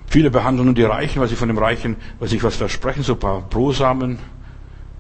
Viele 0.06 0.30
behandeln 0.30 0.66
nur 0.66 0.76
die 0.76 0.84
Reichen, 0.84 1.20
weil 1.20 1.28
sie 1.28 1.36
von 1.36 1.48
dem 1.48 1.58
Reichen, 1.58 1.96
weil 2.20 2.28
sie 2.28 2.36
sich 2.36 2.44
was 2.44 2.56
versprechen, 2.56 3.02
so 3.02 3.14
ein 3.14 3.20
paar 3.20 3.42
Brosamen, 3.42 4.12
ein 4.12 4.20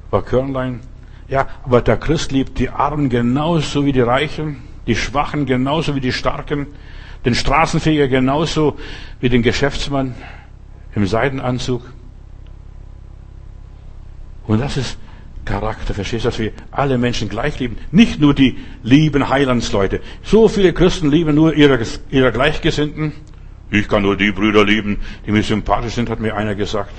paar 0.09 0.23
Körnlein. 0.23 0.79
Ja, 1.27 1.47
aber 1.63 1.81
der 1.81 1.97
Christ 1.97 2.31
liebt 2.31 2.57
die 2.57 2.69
Armen 2.69 3.09
genauso 3.09 3.85
wie 3.85 3.91
die 3.91 4.01
Reichen, 4.01 4.63
die 4.87 4.95
Schwachen 4.95 5.45
genauso 5.45 5.95
wie 5.95 6.01
die 6.01 6.11
Starken. 6.11 6.65
den 7.25 7.35
Straßenfeger 7.35 8.07
genauso 8.07 8.79
wie 9.19 9.29
den 9.29 9.43
Geschäftsmann 9.43 10.15
im 10.95 11.05
Seidenanzug. 11.05 11.83
Und 14.47 14.59
das 14.59 14.77
ist 14.77 14.97
Charakter, 15.51 15.93
verstehst 15.93 16.23
du, 16.23 16.29
dass 16.29 16.39
wir 16.39 16.53
alle 16.71 16.97
Menschen 16.97 17.27
gleich 17.27 17.59
lieben. 17.59 17.77
Nicht 17.91 18.21
nur 18.21 18.33
die 18.33 18.57
lieben 18.83 19.27
Heilandsleute. 19.27 19.99
So 20.23 20.47
viele 20.47 20.71
Christen 20.71 21.11
lieben 21.11 21.35
nur 21.35 21.53
ihre, 21.53 21.77
ihre 22.09 22.31
Gleichgesinnten. 22.31 23.11
Ich 23.69 23.89
kann 23.89 24.03
nur 24.03 24.15
die 24.15 24.31
Brüder 24.31 24.63
lieben, 24.63 24.99
die 25.25 25.31
mir 25.31 25.43
sympathisch 25.43 25.93
sind, 25.93 26.09
hat 26.09 26.21
mir 26.21 26.37
einer 26.37 26.55
gesagt. 26.55 26.93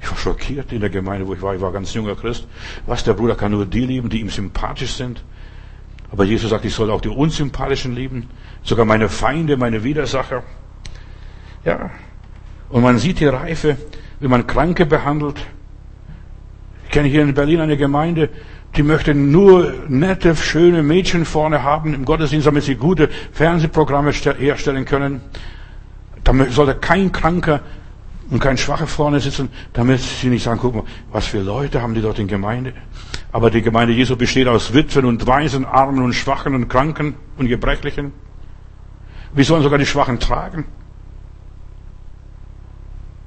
Ich 0.00 0.10
war 0.10 0.18
schockiert 0.18 0.72
in 0.72 0.80
der 0.80 0.90
Gemeinde, 0.90 1.26
wo 1.26 1.34
ich 1.34 1.42
war. 1.42 1.54
Ich 1.54 1.60
war 1.60 1.72
ganz 1.72 1.94
junger 1.94 2.16
Christ. 2.16 2.48
Was, 2.86 3.04
der 3.04 3.14
Bruder 3.14 3.36
kann 3.36 3.52
nur 3.52 3.64
die 3.64 3.86
lieben, 3.86 4.08
die 4.08 4.20
ihm 4.20 4.30
sympathisch 4.30 4.94
sind? 4.94 5.22
Aber 6.10 6.24
Jesus 6.24 6.50
sagt, 6.50 6.64
ich 6.64 6.74
soll 6.74 6.90
auch 6.90 7.00
die 7.00 7.08
Unsympathischen 7.08 7.94
lieben. 7.94 8.28
Sogar 8.64 8.86
meine 8.86 9.08
Feinde, 9.08 9.56
meine 9.56 9.84
Widersacher. 9.84 10.42
Ja. 11.64 11.90
Und 12.70 12.82
man 12.82 12.98
sieht 12.98 13.20
die 13.20 13.26
Reife, 13.26 13.76
wie 14.18 14.26
man 14.26 14.48
Kranke 14.48 14.84
behandelt, 14.84 15.36
ich 16.88 16.94
kenne 16.94 17.08
hier 17.08 17.20
in 17.20 17.34
Berlin 17.34 17.60
eine 17.60 17.76
Gemeinde, 17.76 18.30
die 18.74 18.82
möchte 18.82 19.14
nur 19.14 19.74
nette, 19.88 20.34
schöne 20.34 20.82
Mädchen 20.82 21.26
vorne 21.26 21.62
haben 21.62 21.92
im 21.92 22.06
Gottesdienst, 22.06 22.46
damit 22.46 22.64
sie 22.64 22.76
gute 22.76 23.10
Fernsehprogramme 23.32 24.12
herstellen 24.12 24.86
können. 24.86 25.20
Da 26.24 26.32
sollte 26.48 26.76
kein 26.76 27.12
Kranker 27.12 27.60
und 28.30 28.40
kein 28.40 28.56
Schwacher 28.56 28.86
vorne 28.86 29.20
sitzen, 29.20 29.50
damit 29.74 30.00
sie 30.00 30.28
nicht 30.28 30.42
sagen, 30.42 30.60
guck 30.62 30.76
mal, 30.76 30.84
was 31.12 31.26
für 31.26 31.40
Leute 31.40 31.82
haben 31.82 31.94
die 31.94 32.00
dort 32.00 32.18
in 32.20 32.26
Gemeinde. 32.26 32.72
Aber 33.32 33.50
die 33.50 33.60
Gemeinde 33.60 33.92
Jesu 33.92 34.16
besteht 34.16 34.48
aus 34.48 34.72
Witwen 34.72 35.04
und 35.04 35.26
Waisen, 35.26 35.66
Armen 35.66 36.02
und 36.02 36.14
Schwachen 36.14 36.54
und 36.54 36.68
Kranken 36.68 37.16
und 37.36 37.48
Gebrechlichen. 37.48 38.12
Wir 39.34 39.44
sollen 39.44 39.62
sogar 39.62 39.78
die 39.78 39.84
Schwachen 39.84 40.20
tragen. 40.20 40.64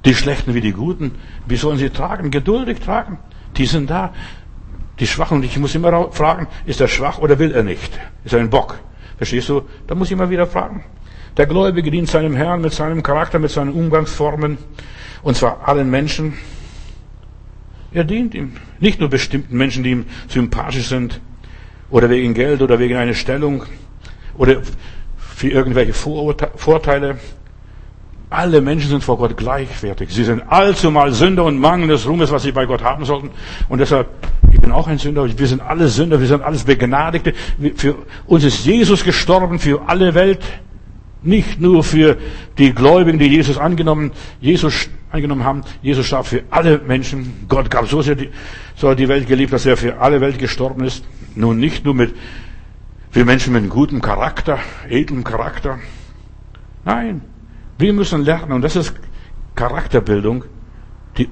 Die 0.04 0.16
Schlechten 0.16 0.52
wie 0.52 0.60
die 0.60 0.72
Guten. 0.72 1.12
Wie 1.46 1.54
sollen 1.54 1.78
sie 1.78 1.90
tragen? 1.90 2.32
Geduldig 2.32 2.80
tragen. 2.80 3.18
Die 3.56 3.66
sind 3.66 3.90
da. 3.90 4.12
Die 4.98 5.06
Schwachen. 5.06 5.38
Und 5.38 5.44
ich 5.44 5.58
muss 5.58 5.74
immer 5.74 6.10
fragen, 6.12 6.46
ist 6.66 6.80
er 6.80 6.88
schwach 6.88 7.18
oder 7.18 7.38
will 7.38 7.52
er 7.52 7.62
nicht? 7.62 7.98
Ist 8.24 8.34
er 8.34 8.40
ein 8.40 8.50
Bock? 8.50 8.78
Verstehst 9.16 9.48
du? 9.48 9.62
Da 9.86 9.94
muss 9.94 10.08
ich 10.08 10.12
immer 10.12 10.30
wieder 10.30 10.46
fragen. 10.46 10.84
Der 11.36 11.46
Gläubige 11.46 11.90
dient 11.90 12.08
seinem 12.08 12.34
Herrn 12.34 12.60
mit 12.60 12.72
seinem 12.72 13.02
Charakter, 13.02 13.38
mit 13.38 13.50
seinen 13.50 13.72
Umgangsformen. 13.72 14.58
Und 15.22 15.36
zwar 15.36 15.66
allen 15.66 15.90
Menschen. 15.90 16.34
Er 17.92 18.04
dient 18.04 18.34
ihm. 18.34 18.56
Nicht 18.80 19.00
nur 19.00 19.08
bestimmten 19.08 19.56
Menschen, 19.56 19.82
die 19.82 19.90
ihm 19.90 20.06
sympathisch 20.28 20.88
sind. 20.88 21.20
Oder 21.90 22.10
wegen 22.10 22.34
Geld 22.34 22.62
oder 22.62 22.78
wegen 22.78 22.96
einer 22.96 23.14
Stellung. 23.14 23.64
Oder 24.36 24.62
für 25.16 25.48
irgendwelche 25.48 25.92
Vorteile. 25.92 27.18
Alle 28.32 28.60
Menschen 28.60 28.90
sind 28.90 29.04
vor 29.04 29.18
Gott 29.18 29.36
gleichwertig. 29.36 30.10
Sie 30.10 30.24
sind 30.24 30.42
allzumal 30.48 31.12
Sünder 31.12 31.44
und 31.44 31.58
Mangel 31.58 31.88
des 31.88 32.08
Ruhmes, 32.08 32.30
was 32.32 32.42
sie 32.42 32.52
bei 32.52 32.66
Gott 32.66 32.82
haben 32.82 33.04
sollten. 33.04 33.30
Und 33.68 33.78
deshalb, 33.78 34.08
ich 34.52 34.60
bin 34.60 34.72
auch 34.72 34.88
ein 34.88 34.98
Sünder. 34.98 35.26
Wir 35.38 35.46
sind 35.46 35.60
alle 35.60 35.88
Sünder. 35.88 36.18
Wir 36.20 36.26
sind 36.26 36.42
alles 36.42 36.64
Begnadigte. 36.64 37.34
Für 37.76 37.96
uns 38.26 38.44
ist 38.44 38.64
Jesus 38.64 39.04
gestorben 39.04 39.58
für 39.58 39.82
alle 39.86 40.14
Welt. 40.14 40.40
Nicht 41.22 41.60
nur 41.60 41.84
für 41.84 42.16
die 42.58 42.74
Gläubigen, 42.74 43.18
die 43.18 43.26
Jesus 43.26 43.58
angenommen, 43.58 44.10
Jesus 44.40 44.88
angenommen 45.10 45.44
haben. 45.44 45.62
Jesus 45.82 46.06
starb 46.06 46.26
für 46.26 46.42
alle 46.50 46.78
Menschen. 46.78 47.46
Gott 47.48 47.70
gab 47.70 47.86
so 47.86 48.02
sehr 48.02 48.14
die, 48.14 48.30
so 48.76 48.94
die 48.94 49.08
Welt 49.08 49.28
geliebt, 49.28 49.52
dass 49.52 49.66
er 49.66 49.76
für 49.76 49.98
alle 50.00 50.20
Welt 50.20 50.38
gestorben 50.38 50.84
ist. 50.84 51.04
Nun 51.34 51.58
nicht 51.58 51.84
nur 51.84 51.94
mit, 51.94 52.14
für 53.10 53.24
Menschen 53.24 53.52
mit 53.52 53.68
gutem 53.70 54.00
Charakter, 54.00 54.58
edlem 54.88 55.22
Charakter. 55.22 55.78
Nein. 56.84 57.20
Wir 57.78 57.92
müssen 57.92 58.24
lernen, 58.24 58.52
und 58.52 58.62
das 58.62 58.76
ist 58.76 58.94
Charakterbildung, 59.54 60.44
die 61.16 61.28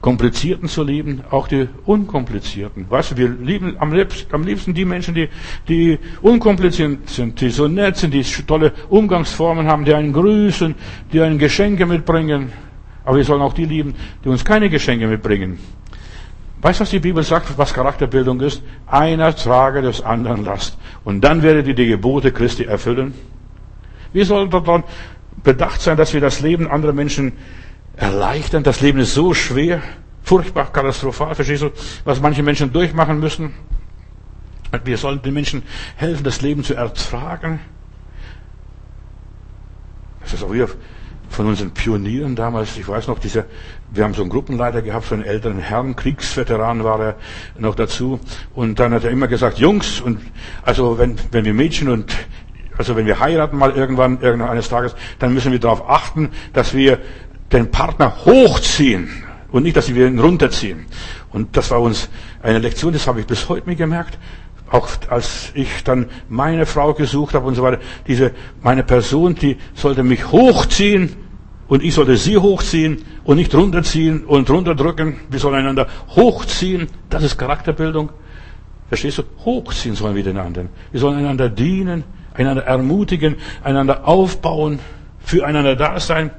komplizierten 0.00 0.68
zu 0.68 0.82
lieben, 0.82 1.22
auch 1.30 1.48
die 1.48 1.68
unkomplizierten. 1.84 2.90
Weißt 2.90 3.12
du, 3.12 3.16
wir 3.16 3.28
lieben 3.28 3.76
am 3.78 3.92
liebsten, 3.92 4.34
am 4.34 4.42
liebsten 4.42 4.74
die 4.74 4.84
Menschen, 4.84 5.14
die, 5.14 5.28
die 5.68 5.98
unkompliziert 6.20 7.08
sind, 7.08 7.40
die 7.40 7.50
so 7.50 7.68
nett 7.68 7.96
sind, 7.96 8.12
die 8.12 8.22
tolle 8.22 8.72
Umgangsformen 8.88 9.66
haben, 9.66 9.84
die 9.84 9.94
einen 9.94 10.12
grüßen, 10.12 10.74
die 11.12 11.20
einen 11.20 11.38
Geschenke 11.38 11.86
mitbringen. 11.86 12.52
Aber 13.04 13.16
wir 13.16 13.24
sollen 13.24 13.42
auch 13.42 13.54
die 13.54 13.64
lieben, 13.64 13.94
die 14.24 14.28
uns 14.28 14.44
keine 14.44 14.68
Geschenke 14.68 15.06
mitbringen. 15.06 15.58
Weißt 16.62 16.78
du, 16.78 16.82
was 16.82 16.90
die 16.90 17.00
Bibel 17.00 17.24
sagt, 17.24 17.58
was 17.58 17.74
Charakterbildung 17.74 18.40
ist? 18.40 18.62
Einer 18.86 19.34
trage 19.34 19.82
des 19.82 20.00
anderen 20.00 20.44
Last. 20.44 20.78
Und 21.02 21.20
dann 21.22 21.42
werdet 21.42 21.66
ihr 21.66 21.74
die 21.74 21.86
Gebote 21.86 22.30
Christi 22.30 22.64
erfüllen. 22.64 23.14
Wir 24.12 24.24
sollen 24.24 24.48
daran 24.48 24.84
bedacht 25.42 25.80
sein, 25.80 25.96
dass 25.96 26.12
wir 26.14 26.20
das 26.20 26.40
Leben 26.40 26.68
anderer 26.68 26.92
Menschen 26.92 27.32
erleichtern. 27.96 28.62
Das 28.62 28.80
Leben 28.80 29.00
ist 29.00 29.14
so 29.14 29.34
schwer, 29.34 29.82
furchtbar, 30.22 30.72
katastrophal, 30.72 31.34
verstehst 31.34 31.62
du, 31.62 31.70
was 32.04 32.20
manche 32.20 32.42
Menschen 32.42 32.72
durchmachen 32.72 33.18
müssen. 33.20 33.54
Wir 34.84 34.96
sollen 34.96 35.20
den 35.20 35.34
Menschen 35.34 35.62
helfen, 35.96 36.24
das 36.24 36.40
Leben 36.40 36.64
zu 36.64 36.74
ertragen. 36.74 37.60
Das 40.20 40.32
ist 40.32 40.42
auch 40.42 40.52
wieder 40.52 40.68
von 41.28 41.46
unseren 41.46 41.72
Pionieren 41.72 42.36
damals. 42.36 42.76
Ich 42.76 42.86
weiß 42.86 43.08
noch, 43.08 43.18
dieser, 43.18 43.46
wir 43.90 44.04
haben 44.04 44.14
so 44.14 44.22
einen 44.22 44.30
Gruppenleiter 44.30 44.82
gehabt, 44.82 45.06
so 45.06 45.14
einen 45.14 45.24
älteren 45.24 45.58
Herrn, 45.58 45.96
Kriegsveteran 45.96 46.84
war 46.84 47.00
er 47.00 47.16
noch 47.58 47.74
dazu. 47.74 48.20
Und 48.54 48.78
dann 48.78 48.92
hat 48.92 49.04
er 49.04 49.10
immer 49.10 49.28
gesagt, 49.28 49.58
Jungs, 49.58 50.00
und 50.00 50.20
also 50.62 50.98
wenn, 50.98 51.16
wenn 51.32 51.44
wir 51.44 51.54
Mädchen 51.54 51.88
und 51.88 52.14
also 52.82 52.96
wenn 52.96 53.06
wir 53.06 53.20
heiraten 53.20 53.56
mal 53.56 53.70
irgendwann, 53.70 54.20
irgendeines 54.20 54.68
Tages, 54.68 54.96
dann 55.20 55.32
müssen 55.32 55.52
wir 55.52 55.60
darauf 55.60 55.88
achten, 55.88 56.30
dass 56.52 56.74
wir 56.74 56.98
den 57.52 57.70
Partner 57.70 58.24
hochziehen 58.24 59.08
und 59.52 59.62
nicht, 59.62 59.76
dass 59.76 59.94
wir 59.94 60.08
ihn 60.08 60.18
runterziehen. 60.18 60.86
Und 61.30 61.56
das 61.56 61.70
war 61.70 61.80
uns 61.80 62.08
eine 62.42 62.58
Lektion, 62.58 62.92
das 62.92 63.06
habe 63.06 63.20
ich 63.20 63.26
bis 63.26 63.48
heute 63.48 63.68
mir 63.68 63.76
gemerkt. 63.76 64.18
Auch 64.68 64.88
als 65.10 65.52
ich 65.54 65.84
dann 65.84 66.06
meine 66.28 66.66
Frau 66.66 66.92
gesucht 66.92 67.34
habe 67.34 67.46
und 67.46 67.54
so 67.54 67.62
weiter. 67.62 67.78
Diese, 68.08 68.32
meine 68.62 68.82
Person, 68.82 69.36
die 69.36 69.58
sollte 69.74 70.02
mich 70.02 70.32
hochziehen 70.32 71.14
und 71.68 71.84
ich 71.84 71.94
sollte 71.94 72.16
sie 72.16 72.36
hochziehen 72.36 73.04
und 73.22 73.36
nicht 73.36 73.54
runterziehen 73.54 74.24
und 74.24 74.50
runterdrücken. 74.50 75.20
Wir 75.30 75.38
sollen 75.38 75.54
einander 75.54 75.86
hochziehen. 76.16 76.88
Das 77.10 77.22
ist 77.22 77.38
Charakterbildung. 77.38 78.10
Verstehst 78.88 79.18
du? 79.18 79.22
Hochziehen 79.44 79.94
sollen 79.94 80.16
wir 80.16 80.24
den 80.24 80.38
anderen. 80.38 80.68
Wir 80.90 80.98
sollen 80.98 81.18
einander 81.18 81.48
dienen 81.48 82.02
einander 82.34 82.64
ermutigen, 82.64 83.36
einander 83.62 84.06
aufbauen, 84.06 84.78
füreinander 85.20 85.76
da 85.76 86.00
sein. 86.00 86.30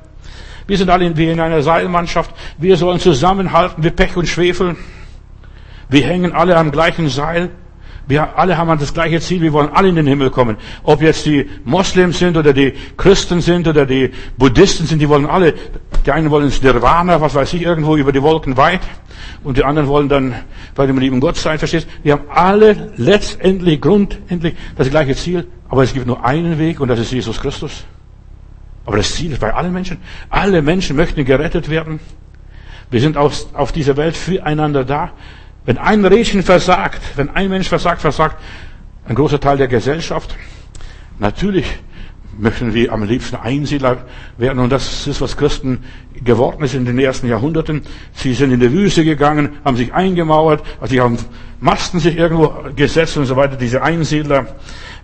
Wir 0.67 0.77
sind 0.77 0.89
alle 0.89 1.15
wie 1.17 1.29
in 1.29 1.39
einer 1.39 1.61
Seilmannschaft. 1.61 2.31
Wir 2.57 2.77
sollen 2.77 2.99
zusammenhalten 2.99 3.83
wie 3.83 3.91
Pech 3.91 4.15
und 4.15 4.27
Schwefel. 4.27 4.75
Wir 5.89 6.05
hängen 6.05 6.31
alle 6.31 6.55
am 6.55 6.71
gleichen 6.71 7.09
Seil. 7.09 7.49
Wir 8.07 8.37
alle 8.37 8.57
haben 8.57 8.79
das 8.79 8.93
gleiche 8.93 9.19
Ziel. 9.21 9.41
Wir 9.41 9.53
wollen 9.53 9.69
alle 9.73 9.89
in 9.89 9.95
den 9.95 10.07
Himmel 10.07 10.29
kommen. 10.29 10.57
Ob 10.83 11.01
jetzt 11.01 11.25
die 11.25 11.49
Moslems 11.63 12.19
sind 12.19 12.35
oder 12.35 12.53
die 12.53 12.73
Christen 12.97 13.41
sind 13.41 13.67
oder 13.67 13.85
die 13.85 14.11
Buddhisten 14.37 14.85
sind, 14.85 14.99
die 14.99 15.07
wollen 15.07 15.25
alle. 15.25 15.53
Die 16.05 16.11
einen 16.11 16.29
wollen 16.29 16.45
ins 16.45 16.61
Nirvana, 16.61 17.21
was 17.21 17.35
weiß 17.35 17.53
ich, 17.53 17.61
irgendwo 17.61 17.95
über 17.95 18.11
die 18.11 18.21
Wolken 18.21 18.57
weit. 18.57 18.81
Und 19.43 19.57
die 19.57 19.63
anderen 19.63 19.87
wollen 19.87 20.09
dann 20.09 20.35
bei 20.75 20.85
dem 20.85 20.97
lieben 20.97 21.19
Gott 21.19 21.37
sein, 21.37 21.59
verstehst? 21.59 21.87
Wir 22.03 22.13
haben 22.13 22.25
alle 22.29 22.91
letztendlich, 22.97 23.79
grundendlich 23.79 24.55
das 24.75 24.89
gleiche 24.89 25.15
Ziel. 25.15 25.47
Aber 25.73 25.81
es 25.81 25.91
gibt 25.91 26.05
nur 26.05 26.23
einen 26.23 26.59
Weg 26.59 26.79
und 26.81 26.87
das 26.89 26.99
ist 26.99 27.11
Jesus 27.11 27.41
Christus. 27.41 27.83
Aber 28.85 28.97
das 28.97 29.15
Ziel 29.15 29.31
ist 29.31 29.39
bei 29.39 29.55
allen 29.55 29.73
Menschen. 29.73 29.97
Alle 30.29 30.61
Menschen 30.61 30.95
möchten 30.95 31.25
gerettet 31.25 31.67
werden. 31.67 31.99
Wir 32.91 33.01
sind 33.01 33.17
auf, 33.17 33.51
auf 33.55 33.71
dieser 33.71 33.97
Welt 33.97 34.15
füreinander 34.15 34.85
da. 34.85 35.13
Wenn 35.65 35.79
ein 35.79 36.05
Rädchen 36.05 36.43
versagt, 36.43 37.01
wenn 37.15 37.31
ein 37.31 37.49
Mensch 37.49 37.69
versagt, 37.69 38.01
versagt 38.01 38.35
ein 39.07 39.15
großer 39.15 39.39
Teil 39.39 39.57
der 39.57 39.67
Gesellschaft. 39.67 40.35
Natürlich 41.17 41.65
möchten 42.37 42.75
wir 42.75 42.93
am 42.93 43.01
liebsten 43.01 43.37
Einsiedler 43.37 44.05
werden. 44.37 44.59
Und 44.59 44.69
das 44.69 45.07
ist, 45.07 45.21
was 45.21 45.37
Christen 45.37 45.83
geworden 46.23 46.63
ist 46.63 46.75
in 46.75 46.85
den 46.85 46.99
ersten 46.99 47.27
Jahrhunderten. 47.27 47.81
Sie 48.13 48.35
sind 48.35 48.51
in 48.51 48.59
die 48.59 48.71
Wüste 48.71 49.03
gegangen, 49.03 49.53
haben 49.65 49.77
sich 49.77 49.91
eingemauert, 49.91 50.63
also 50.79 50.91
sie 50.91 51.01
haben 51.01 51.17
Masten 51.59 51.99
sich 51.99 52.15
irgendwo 52.15 52.53
gesetzt 52.75 53.17
und 53.17 53.25
so 53.25 53.35
weiter, 53.35 53.55
diese 53.55 53.81
Einsiedler 53.81 54.47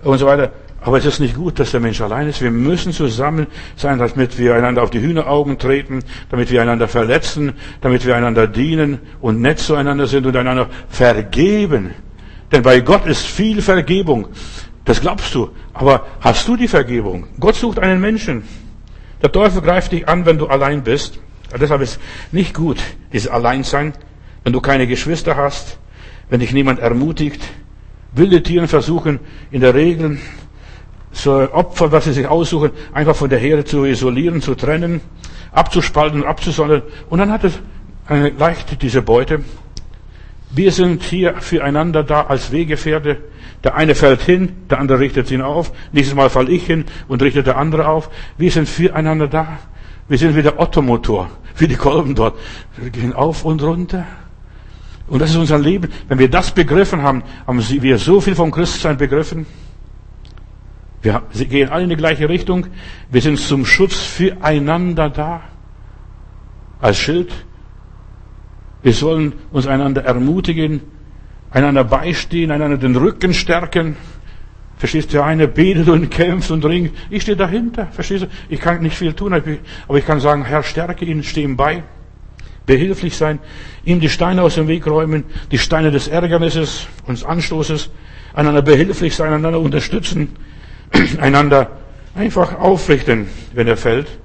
und 0.04 0.18
so 0.18 0.26
weiter. 0.26 0.52
Aber 0.82 0.98
es 0.98 1.06
ist 1.06 1.20
nicht 1.20 1.36
gut, 1.36 1.60
dass 1.60 1.72
der 1.72 1.82
Mensch 1.82 2.00
allein 2.00 2.28
ist. 2.30 2.42
Wir 2.42 2.52
müssen 2.52 2.94
zusammen 2.94 3.48
sein, 3.76 4.00
damit 4.00 4.38
wir 4.38 4.56
einander 4.56 4.82
auf 4.82 4.90
die 4.90 5.02
Hühneraugen 5.02 5.58
treten, 5.58 6.00
damit 6.30 6.52
wir 6.52 6.62
einander 6.62 6.88
verletzen, 6.88 7.54
damit 7.82 8.06
wir 8.06 8.16
einander 8.16 8.48
dienen 8.48 9.00
und 9.20 9.42
nett 9.42 9.60
zueinander 9.60 10.08
sind 10.08 10.26
und 10.26 10.36
einander 10.38 10.70
vergeben. 10.88 11.94
Denn 12.52 12.64
bei 12.64 12.80
Gott 12.80 13.06
ist 13.06 13.26
viel 13.26 13.62
Vergebung. 13.62 14.28
Das 14.86 15.02
glaubst 15.02 15.36
du. 15.36 15.50
Aber 15.74 16.06
hast 16.22 16.48
du 16.48 16.56
die 16.56 16.68
Vergebung? 16.68 17.28
Gott 17.40 17.56
sucht 17.56 17.80
einen 17.80 18.00
Menschen. 18.00 18.44
Der 19.22 19.32
Teufel 19.32 19.62
greift 19.62 19.92
dich 19.92 20.08
an, 20.08 20.26
wenn 20.26 20.38
du 20.38 20.48
allein 20.48 20.82
bist. 20.84 21.20
Deshalb 21.60 21.82
ist 21.82 22.00
nicht 22.32 22.54
gut, 22.54 22.78
dieses 23.12 23.28
Alleinsein, 23.30 23.94
wenn 24.44 24.54
du 24.54 24.62
keine 24.62 24.88
Geschwister 24.88 25.36
hast, 25.36 25.78
wenn 26.30 26.40
dich 26.40 26.54
niemand 26.54 26.80
ermutigt, 26.80 27.42
Wilde 28.12 28.42
Tiere 28.44 28.68
versuchen 28.68 29.20
in 29.52 29.62
der 29.62 29.74
Regel 29.76 30.18
so 31.12 31.52
Opfer, 31.52 31.92
was 31.92 32.06
sie 32.06 32.14
sich 32.14 32.28
aussuchen, 32.28 32.72
einfach 32.94 33.16
von 33.16 33.30
der 33.30 33.40
Herde 33.40 33.66
zu 33.66 33.84
isolieren, 33.86 34.42
zu 34.42 34.56
trennen, 34.56 35.02
abzuspalten, 35.52 36.24
abzusondern. 36.24 36.84
Und 37.10 37.20
dann 37.20 37.32
hat 37.32 37.44
es 37.44 37.60
eine 38.08 38.30
leichte, 38.30 38.76
diese 38.76 39.02
Beute. 39.02 39.44
Wir 40.52 40.72
sind 40.72 41.04
hier 41.04 41.36
füreinander 41.36 42.04
da 42.04 42.24
als 42.24 42.52
Wegefährte. 42.52 43.18
Der 43.64 43.76
eine 43.76 43.94
fällt 43.94 44.22
hin, 44.22 44.56
der 44.70 44.80
andere 44.80 45.00
richtet 45.00 45.30
ihn 45.32 45.42
auf. 45.42 45.72
Nächstes 45.92 46.16
Mal 46.16 46.30
fall 46.30 46.50
ich 46.50 46.66
hin 46.66 46.86
und 47.08 47.22
richtet 47.22 47.46
der 47.46 47.58
andere 47.58 47.88
auf. 47.88 48.10
Wir 48.38 48.52
sind 48.52 48.68
füreinander 48.68 49.28
da. 49.28 49.60
Wir 50.08 50.18
sind 50.18 50.36
wie 50.36 50.42
der 50.42 50.60
Ottomotor, 50.60 51.30
wie 51.58 51.68
die 51.68 51.76
Kolben 51.76 52.16
dort. 52.16 52.36
Wir 52.78 52.90
gehen 52.90 53.14
auf 53.14 53.46
und 53.46 53.62
runter. 53.62 54.08
Und 55.10 55.20
das 55.20 55.32
ist 55.32 55.38
unser 55.38 55.58
Leben. 55.58 55.92
Wenn 56.08 56.20
wir 56.20 56.30
das 56.30 56.52
begriffen 56.52 57.02
haben, 57.02 57.24
haben 57.48 57.64
wir 57.68 57.98
so 57.98 58.22
viel 58.22 58.36
vom 58.36 58.52
Christsein 58.52 58.98
begriffen. 58.98 59.46
Wir 61.02 61.22
gehen 61.34 61.70
alle 61.70 61.84
in 61.84 61.90
die 61.90 61.96
gleiche 61.96 62.30
Richtung. 62.30 62.68
Wir 63.10 63.22
sind 63.22 63.40
zum 63.40 63.66
Schutz 63.66 63.96
füreinander 63.96 65.10
da. 65.10 65.42
Als 66.82 66.98
Schild. 66.98 67.32
Wir 68.84 68.94
sollen 68.94 69.34
uns 69.52 69.68
einander 69.68 70.04
ermutigen, 70.04 70.82
einander 71.52 71.84
beistehen, 71.84 72.52
einander 72.52 72.78
den 72.78 72.96
Rücken 72.96 73.34
stärken. 73.34 73.98
Verstehst 74.78 75.10
du, 75.10 75.18
der 75.18 75.26
eine 75.26 75.48
betet 75.48 75.90
und 75.90 76.10
kämpft 76.10 76.52
und 76.52 76.64
ringt. 76.64 76.96
Ich 77.10 77.24
stehe 77.24 77.36
dahinter. 77.36 77.88
Verstehst 77.88 78.24
du? 78.24 78.28
Ich 78.48 78.62
kann 78.62 78.82
nicht 78.82 78.96
viel 78.96 79.14
tun, 79.14 79.34
aber 79.34 79.98
ich 79.98 80.06
kann 80.06 80.22
sagen, 80.22 80.46
Herr, 80.46 80.64
stärke 80.64 81.04
ihn, 81.04 81.24
stehe 81.24 81.46
ihm 81.46 81.58
bei. 81.58 81.84
Behilflich 82.70 83.18
sein, 83.18 83.40
ihm 83.84 84.00
die 84.00 84.10
Steine 84.10 84.44
aus 84.44 84.54
dem 84.54 84.68
Weg 84.68 84.86
räumen, 84.86 85.24
die 85.50 85.58
Steine 85.58 85.90
des 85.90 86.08
Ärgernisses 86.08 86.86
und 87.08 87.18
des 87.18 87.24
Anstoßes, 87.26 87.90
einander 88.36 88.62
behilflich 88.62 89.16
sein, 89.16 89.34
einander 89.34 89.60
unterstützen, 89.60 90.36
einander 91.20 91.72
einfach 92.14 92.60
aufrichten, 92.60 93.26
wenn 93.56 93.68
er 93.68 93.76
fällt. 93.76 94.20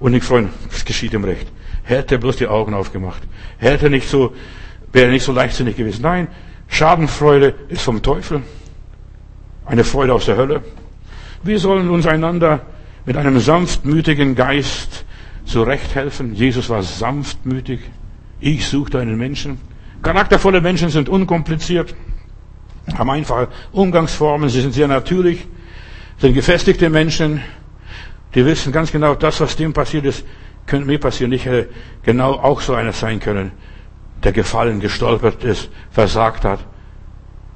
Und 0.00 0.10
nicht 0.10 0.24
freuen, 0.24 0.50
es 0.72 0.84
geschieht 0.84 1.12
ihm 1.12 1.22
recht. 1.22 1.46
Hätte 1.84 2.18
bloß 2.18 2.34
die 2.38 2.48
Augen 2.48 2.74
aufgemacht. 2.74 3.22
Hätte 3.58 3.90
nicht 3.90 4.08
so, 4.08 4.34
wäre 4.90 5.12
nicht 5.12 5.22
so 5.22 5.30
leichtsinnig 5.30 5.76
gewesen. 5.76 6.02
Nein, 6.02 6.26
Schadenfreude 6.66 7.54
ist 7.68 7.82
vom 7.82 8.02
Teufel. 8.02 8.42
Eine 9.64 9.84
Freude 9.84 10.14
aus 10.14 10.26
der 10.26 10.36
Hölle. 10.36 10.64
Wir 11.44 11.60
sollen 11.60 11.90
uns 11.90 12.08
einander 12.08 12.62
mit 13.04 13.16
einem 13.16 13.38
sanftmütigen 13.38 14.34
Geist 14.34 15.04
zurecht 15.46 15.94
helfen. 15.94 16.34
Jesus 16.34 16.68
war 16.68 16.82
sanftmütig. 16.82 17.80
Ich 18.40 18.66
suchte 18.66 18.98
einen 18.98 19.16
Menschen. 19.16 19.58
Charaktervolle 20.02 20.60
Menschen 20.60 20.90
sind 20.90 21.08
unkompliziert, 21.08 21.94
haben 22.96 23.10
einfache 23.10 23.48
Umgangsformen, 23.72 24.50
sie 24.50 24.60
sind 24.60 24.74
sehr 24.74 24.88
natürlich 24.88 25.46
sind 26.18 26.34
gefestigte 26.34 26.88
Menschen, 26.88 27.42
die 28.34 28.44
wissen 28.44 28.72
ganz 28.72 28.92
genau, 28.92 29.14
das, 29.14 29.40
was 29.40 29.56
dem 29.56 29.72
passiert 29.72 30.04
ist, 30.06 30.24
könnte 30.66 30.86
mir 30.86 30.98
passieren. 30.98 31.32
Ich 31.32 31.44
hätte 31.44 31.68
genau 32.02 32.32
auch 32.32 32.60
so 32.60 32.74
einer 32.74 32.92
sein 32.92 33.20
können, 33.20 33.52
der 34.22 34.32
gefallen, 34.32 34.80
gestolpert 34.80 35.44
ist, 35.44 35.68
versagt 35.90 36.44
hat, 36.44 36.60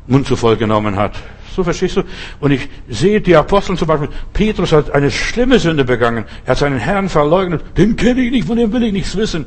Mund 0.06 0.26
zu 0.26 0.36
voll 0.36 0.56
genommen 0.56 0.96
hat. 0.96 1.14
So 1.54 1.64
verstehst 1.64 1.96
du? 1.96 2.02
Und 2.38 2.52
ich 2.52 2.68
sehe 2.88 3.20
die 3.20 3.34
Apostel 3.34 3.76
zum 3.76 3.88
Beispiel. 3.88 4.08
Petrus 4.32 4.72
hat 4.72 4.90
eine 4.92 5.10
schlimme 5.10 5.58
Sünde 5.58 5.84
begangen. 5.84 6.24
Er 6.44 6.52
hat 6.52 6.58
seinen 6.58 6.78
Herrn 6.78 7.08
verleugnet. 7.08 7.62
Den 7.76 7.96
kenne 7.96 8.20
ich 8.20 8.30
nicht, 8.30 8.46
von 8.46 8.56
dem 8.56 8.72
will 8.72 8.84
ich 8.84 8.92
nichts 8.92 9.16
wissen. 9.16 9.46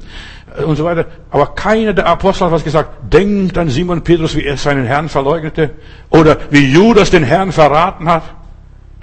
Und 0.66 0.76
so 0.76 0.84
weiter. 0.84 1.06
Aber 1.32 1.56
keiner 1.56 1.94
der 1.94 2.08
Apostel 2.08 2.46
hat 2.46 2.52
was 2.52 2.64
gesagt. 2.64 3.14
Denkt 3.14 3.58
an 3.58 3.70
Simon 3.70 4.04
Petrus, 4.04 4.36
wie 4.36 4.44
er 4.44 4.58
seinen 4.58 4.86
Herrn 4.86 5.08
verleugnete. 5.08 5.72
Oder 6.10 6.38
wie 6.50 6.72
Judas 6.72 7.10
den 7.10 7.24
Herrn 7.24 7.52
verraten 7.52 8.10
hat. 8.10 8.24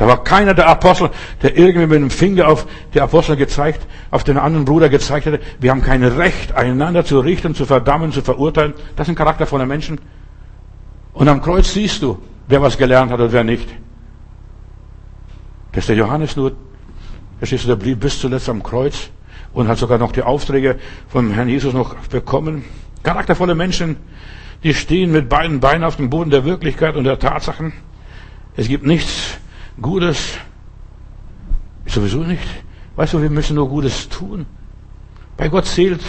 Da 0.01 0.07
war 0.07 0.25
keiner 0.25 0.55
der 0.55 0.67
Apostel, 0.67 1.11
der 1.43 1.59
irgendwie 1.59 1.87
mit 1.87 2.01
dem 2.01 2.09
Finger 2.09 2.49
auf 2.49 2.67
die 2.95 3.03
Apostel 3.03 3.37
gezeigt, 3.37 3.87
auf 4.11 4.25
den 4.25 4.39
anderen 4.39 4.65
Bruder 4.65 4.89
gezeigt 4.89 5.27
hätte. 5.27 5.41
Wir 5.61 5.73
haben 5.73 5.83
kein 5.83 6.03
Recht, 6.03 6.55
einander 6.55 7.05
zu 7.05 7.21
richten, 7.21 7.55
zu 7.55 7.67
verdammen, 7.67 8.11
zu 8.11 8.23
verurteilen. 8.23 8.73
Das 8.97 9.07
sind 9.07 9.17
charaktervolle 9.17 9.67
Menschen. 9.67 10.01
Und 11.13 11.29
am 11.29 11.43
Kreuz 11.43 11.75
siehst 11.75 12.03
du, 12.03 12.19
wer 12.51 12.61
was 12.61 12.77
gelernt 12.77 13.11
hat 13.13 13.21
und 13.21 13.33
wer 13.33 13.45
nicht. 13.45 13.69
Das 15.73 15.85
ist 15.85 15.89
der 15.89 15.97
Johannes 15.97 16.37
nur, 16.37 16.53
verstehst 17.39 17.65
du, 17.65 17.69
der 17.69 17.77
blieb 17.77 18.01
bis 18.01 18.19
zuletzt 18.19 18.49
am 18.49 18.63
Kreuz 18.63 19.11
und 19.53 19.69
hat 19.69 19.79
sogar 19.79 19.99
noch 19.99 20.13
die 20.13 20.23
Aufträge 20.23 20.79
vom 21.09 21.31
Herrn 21.31 21.49
Jesus 21.49 21.73
noch 21.73 21.95
bekommen. 22.09 22.65
Charaktervolle 23.03 23.55
Menschen, 23.55 23.97
die 24.63 24.75
stehen 24.75 25.13
mit 25.13 25.29
beiden 25.29 25.61
Beinen 25.61 25.85
auf 25.85 25.97
dem 25.97 26.11
Boden 26.11 26.31
der 26.31 26.45
Wirklichkeit 26.45 26.97
und 26.97 27.05
der 27.05 27.19
Tatsachen. 27.19 27.73
Es 28.57 28.69
gibt 28.69 28.85
nichts, 28.85 29.39
Gutes 29.81 30.35
sowieso 31.87 32.19
nicht. 32.19 32.43
Weißt 32.97 33.15
du, 33.15 33.23
wir 33.23 33.31
müssen 33.31 33.57
nur 33.57 33.69
Gutes 33.69 34.09
tun. 34.09 34.47
Bei 35.37 35.49
Gott 35.49 35.67
zählt, 35.67 36.03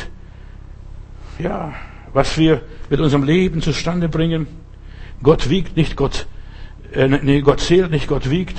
ja, 1.39 1.73
was 2.13 2.37
wir 2.37 2.61
mit 2.89 2.99
unserem 2.99 3.23
Leben 3.23 3.61
zustande 3.61 4.09
bringen. 4.09 4.47
Gott 5.23 5.49
wiegt 5.49 5.77
nicht, 5.77 5.95
Gott, 5.95 6.27
äh, 6.93 7.07
nee, 7.07 7.41
Gott 7.41 7.59
zählt 7.59 7.91
nicht, 7.91 8.07
Gott 8.07 8.29
wiegt. 8.29 8.57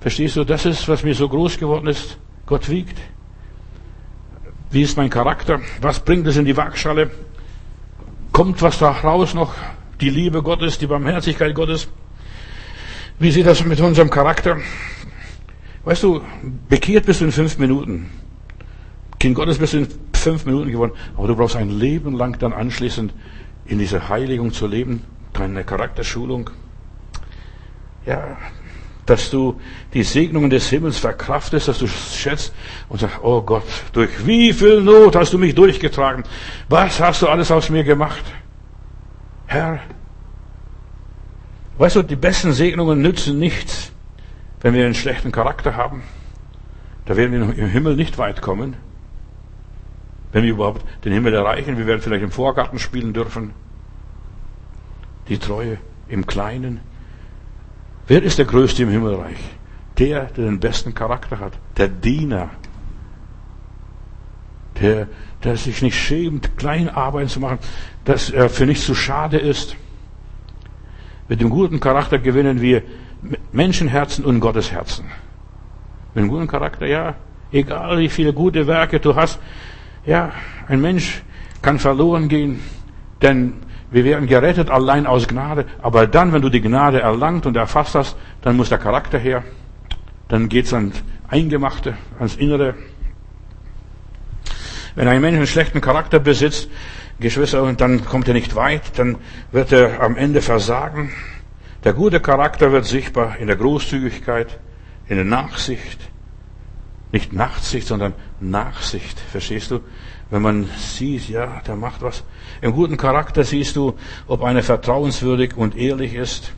Verstehst 0.00 0.36
du, 0.36 0.44
das 0.44 0.66
ist, 0.66 0.88
was 0.88 1.04
mir 1.04 1.14
so 1.14 1.28
groß 1.28 1.58
geworden 1.58 1.86
ist. 1.86 2.18
Gott 2.46 2.68
wiegt. 2.68 2.98
Wie 4.70 4.82
ist 4.82 4.96
mein 4.96 5.10
Charakter? 5.10 5.60
Was 5.80 6.00
bringt 6.00 6.26
es 6.26 6.36
in 6.36 6.44
die 6.44 6.56
Waagschale? 6.56 7.10
Kommt 8.32 8.62
was 8.62 8.78
da 8.78 8.90
raus 8.90 9.34
noch? 9.34 9.54
Die 10.00 10.10
Liebe 10.10 10.42
Gottes, 10.42 10.78
die 10.78 10.86
Barmherzigkeit 10.86 11.54
Gottes? 11.54 11.88
Wie 13.18 13.30
sieht 13.30 13.46
das 13.46 13.64
mit 13.64 13.80
unserem 13.80 14.10
Charakter? 14.10 14.56
Weißt 15.84 16.02
du, 16.02 16.20
bekehrt 16.68 17.06
bist 17.06 17.20
du 17.20 17.26
in 17.26 17.32
fünf 17.32 17.58
Minuten. 17.58 18.10
Kind 19.20 19.36
Gottes 19.36 19.58
bist 19.58 19.74
du 19.74 19.78
in 19.78 19.88
fünf 20.12 20.46
Minuten 20.46 20.72
geworden. 20.72 20.92
Aber 21.16 21.28
du 21.28 21.36
brauchst 21.36 21.54
ein 21.54 21.70
Leben 21.70 22.16
lang 22.16 22.38
dann 22.38 22.52
anschließend 22.52 23.12
in 23.66 23.78
dieser 23.78 24.08
Heiligung 24.08 24.52
zu 24.52 24.66
leben, 24.66 25.04
deine 25.32 25.64
Charakterschulung. 25.64 26.50
Ja, 28.06 28.36
dass 29.06 29.30
du 29.30 29.60
die 29.94 30.02
Segnungen 30.02 30.50
des 30.50 30.68
Himmels 30.68 30.98
verkraftest, 30.98 31.68
dass 31.68 31.78
du 31.78 31.86
schätzt 31.86 32.54
und 32.88 33.00
sagst, 33.00 33.18
oh 33.22 33.42
Gott, 33.42 33.64
durch 33.92 34.26
wie 34.26 34.52
viel 34.52 34.80
Not 34.80 35.16
hast 35.16 35.32
du 35.32 35.38
mich 35.38 35.54
durchgetragen? 35.54 36.24
Was 36.68 37.00
hast 37.00 37.22
du 37.22 37.28
alles 37.28 37.50
aus 37.50 37.68
mir 37.68 37.84
gemacht? 37.84 38.24
Herr, 39.46 39.80
Weißt 41.78 41.96
du, 41.96 42.02
die 42.02 42.16
besten 42.16 42.52
Segnungen 42.52 43.00
nützen 43.00 43.38
nichts, 43.38 43.92
wenn 44.60 44.74
wir 44.74 44.84
einen 44.84 44.94
schlechten 44.94 45.32
Charakter 45.32 45.74
haben. 45.74 46.02
Da 47.06 47.16
werden 47.16 47.32
wir 47.32 47.58
im 47.58 47.68
Himmel 47.68 47.96
nicht 47.96 48.18
weit 48.18 48.42
kommen. 48.42 48.76
Wenn 50.30 50.44
wir 50.44 50.50
überhaupt 50.50 50.84
den 51.04 51.12
Himmel 51.12 51.34
erreichen, 51.34 51.78
wir 51.78 51.86
werden 51.86 52.00
vielleicht 52.00 52.22
im 52.22 52.30
Vorgarten 52.30 52.78
spielen 52.78 53.12
dürfen. 53.12 53.52
Die 55.28 55.38
Treue 55.38 55.78
im 56.08 56.26
Kleinen. 56.26 56.80
Wer 58.06 58.22
ist 58.22 58.38
der 58.38 58.46
Größte 58.46 58.82
im 58.82 58.90
Himmelreich? 58.90 59.38
Der, 59.98 60.24
der 60.24 60.44
den 60.46 60.60
besten 60.60 60.94
Charakter 60.94 61.38
hat. 61.38 61.52
Der 61.76 61.88
Diener. 61.88 62.50
Der, 64.80 65.06
der 65.44 65.56
sich 65.56 65.82
nicht 65.82 65.96
schämt, 65.96 66.56
klein 66.56 66.88
arbeiten 66.88 67.28
zu 67.28 67.40
machen, 67.40 67.58
dass 68.04 68.30
er 68.30 68.48
für 68.48 68.66
nichts 68.66 68.86
zu 68.86 68.94
schade 68.94 69.38
ist. 69.38 69.76
Mit 71.28 71.40
dem 71.40 71.50
guten 71.50 71.78
Charakter 71.78 72.18
gewinnen 72.18 72.60
wir 72.60 72.82
Menschenherzen 73.52 74.24
und 74.24 74.40
Gottesherzen. 74.40 75.04
Mit 76.14 76.24
dem 76.24 76.28
guten 76.28 76.48
Charakter, 76.48 76.86
ja, 76.86 77.14
egal 77.52 77.98
wie 77.98 78.08
viele 78.08 78.32
gute 78.32 78.66
Werke 78.66 78.98
du 78.98 79.14
hast, 79.14 79.38
ja, 80.04 80.32
ein 80.68 80.80
Mensch 80.80 81.22
kann 81.60 81.78
verloren 81.78 82.28
gehen, 82.28 82.60
denn 83.20 83.54
wir 83.92 84.04
werden 84.04 84.26
gerettet 84.26 84.70
allein 84.70 85.06
aus 85.06 85.28
Gnade, 85.28 85.66
aber 85.82 86.06
dann, 86.06 86.32
wenn 86.32 86.42
du 86.42 86.48
die 86.48 86.62
Gnade 86.62 87.00
erlangt 87.00 87.46
und 87.46 87.56
erfasst 87.56 87.94
hast, 87.94 88.16
dann 88.40 88.56
muss 88.56 88.70
der 88.70 88.78
Charakter 88.78 89.18
her, 89.18 89.44
dann 90.28 90.48
geht's 90.48 90.72
ans 90.72 91.02
Eingemachte, 91.28 91.94
ans 92.18 92.36
Innere. 92.36 92.74
Wenn 94.94 95.08
ein 95.08 95.20
Mensch 95.20 95.36
einen 95.36 95.46
schlechten 95.46 95.80
Charakter 95.80 96.18
besitzt, 96.18 96.70
Geschwister, 97.20 97.62
und 97.62 97.80
dann 97.80 98.04
kommt 98.04 98.28
er 98.28 98.34
nicht 98.34 98.54
weit, 98.54 98.98
dann 98.98 99.16
wird 99.52 99.72
er 99.72 100.00
am 100.02 100.16
Ende 100.16 100.40
versagen. 100.40 101.12
Der 101.84 101.92
gute 101.92 102.20
Charakter 102.20 102.72
wird 102.72 102.84
sichtbar 102.84 103.36
in 103.38 103.46
der 103.46 103.56
Großzügigkeit, 103.56 104.58
in 105.08 105.16
der 105.16 105.24
Nachsicht. 105.24 106.00
Nicht 107.10 107.32
Nachsicht, 107.32 107.86
sondern 107.86 108.14
Nachsicht. 108.40 109.20
Verstehst 109.20 109.70
du? 109.70 109.80
Wenn 110.32 110.40
man 110.40 110.70
sieht, 110.78 111.28
ja, 111.28 111.60
der 111.66 111.76
macht 111.76 112.00
was. 112.00 112.24
Im 112.62 112.72
guten 112.72 112.96
Charakter 112.96 113.44
siehst 113.44 113.76
du, 113.76 113.92
ob 114.26 114.42
einer 114.42 114.62
vertrauenswürdig 114.62 115.58
und 115.58 115.76
ehrlich 115.76 116.14
ist. 116.14 116.54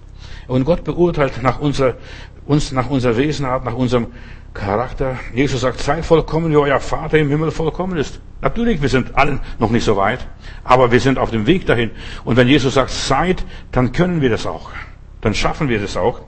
Und 0.46 0.64
Gott 0.64 0.84
beurteilt 0.84 1.42
nach 1.42 1.58
unserer, 1.58 1.96
uns 2.46 2.70
nach 2.70 2.88
unserer 2.88 3.16
Wesenart, 3.16 3.64
nach 3.64 3.74
unserem 3.74 4.06
Charakter. 4.54 5.18
Jesus 5.34 5.62
sagt, 5.62 5.80
seid 5.80 6.04
vollkommen, 6.04 6.52
wie 6.52 6.56
euer 6.56 6.78
Vater 6.78 7.18
im 7.18 7.28
Himmel 7.28 7.50
vollkommen 7.50 7.98
ist. 7.98 8.20
Natürlich, 8.42 8.80
wir 8.80 8.88
sind 8.88 9.16
alle 9.16 9.40
noch 9.58 9.70
nicht 9.70 9.84
so 9.84 9.96
weit, 9.96 10.24
aber 10.62 10.92
wir 10.92 11.00
sind 11.00 11.18
auf 11.18 11.32
dem 11.32 11.48
Weg 11.48 11.66
dahin. 11.66 11.90
Und 12.24 12.36
wenn 12.36 12.46
Jesus 12.46 12.74
sagt, 12.74 12.90
seid, 12.90 13.44
dann 13.72 13.90
können 13.90 14.20
wir 14.20 14.30
das 14.30 14.46
auch. 14.46 14.70
Dann 15.20 15.34
schaffen 15.34 15.68
wir 15.68 15.80
das 15.80 15.96
auch. 15.96 16.20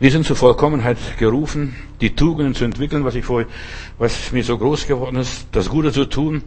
Wir 0.00 0.10
sind 0.10 0.26
zur 0.26 0.34
Vollkommenheit 0.34 0.98
gerufen, 1.18 1.76
die 2.00 2.16
Tugenden 2.16 2.56
zu 2.56 2.64
entwickeln, 2.64 3.04
was 3.04 3.14
ich 3.14 3.24
vorher, 3.24 3.46
was 3.96 4.32
mir 4.32 4.42
so 4.42 4.58
groß 4.58 4.88
geworden 4.88 5.16
ist, 5.16 5.46
das 5.52 5.68
Gute 5.68 5.92
zu 5.92 6.06
tun. 6.06 6.42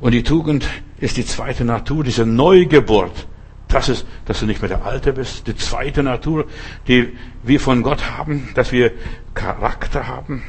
Und 0.00 0.12
die 0.12 0.22
Tugend 0.22 0.66
ist 0.98 1.18
die 1.18 1.26
zweite 1.26 1.66
Natur, 1.66 2.04
diese 2.04 2.24
Neugeburt. 2.24 3.26
Das 3.68 3.90
ist, 3.90 4.06
dass 4.24 4.40
du 4.40 4.46
nicht 4.46 4.62
mehr 4.62 4.70
der 4.70 4.86
Alte 4.86 5.12
bist. 5.12 5.46
Die 5.46 5.54
zweite 5.56 6.02
Natur, 6.02 6.46
die 6.88 7.12
wir 7.42 7.60
von 7.60 7.82
Gott 7.82 8.16
haben, 8.16 8.48
dass 8.54 8.72
wir 8.72 8.92
Charakter 9.34 10.08
haben. 10.08 10.42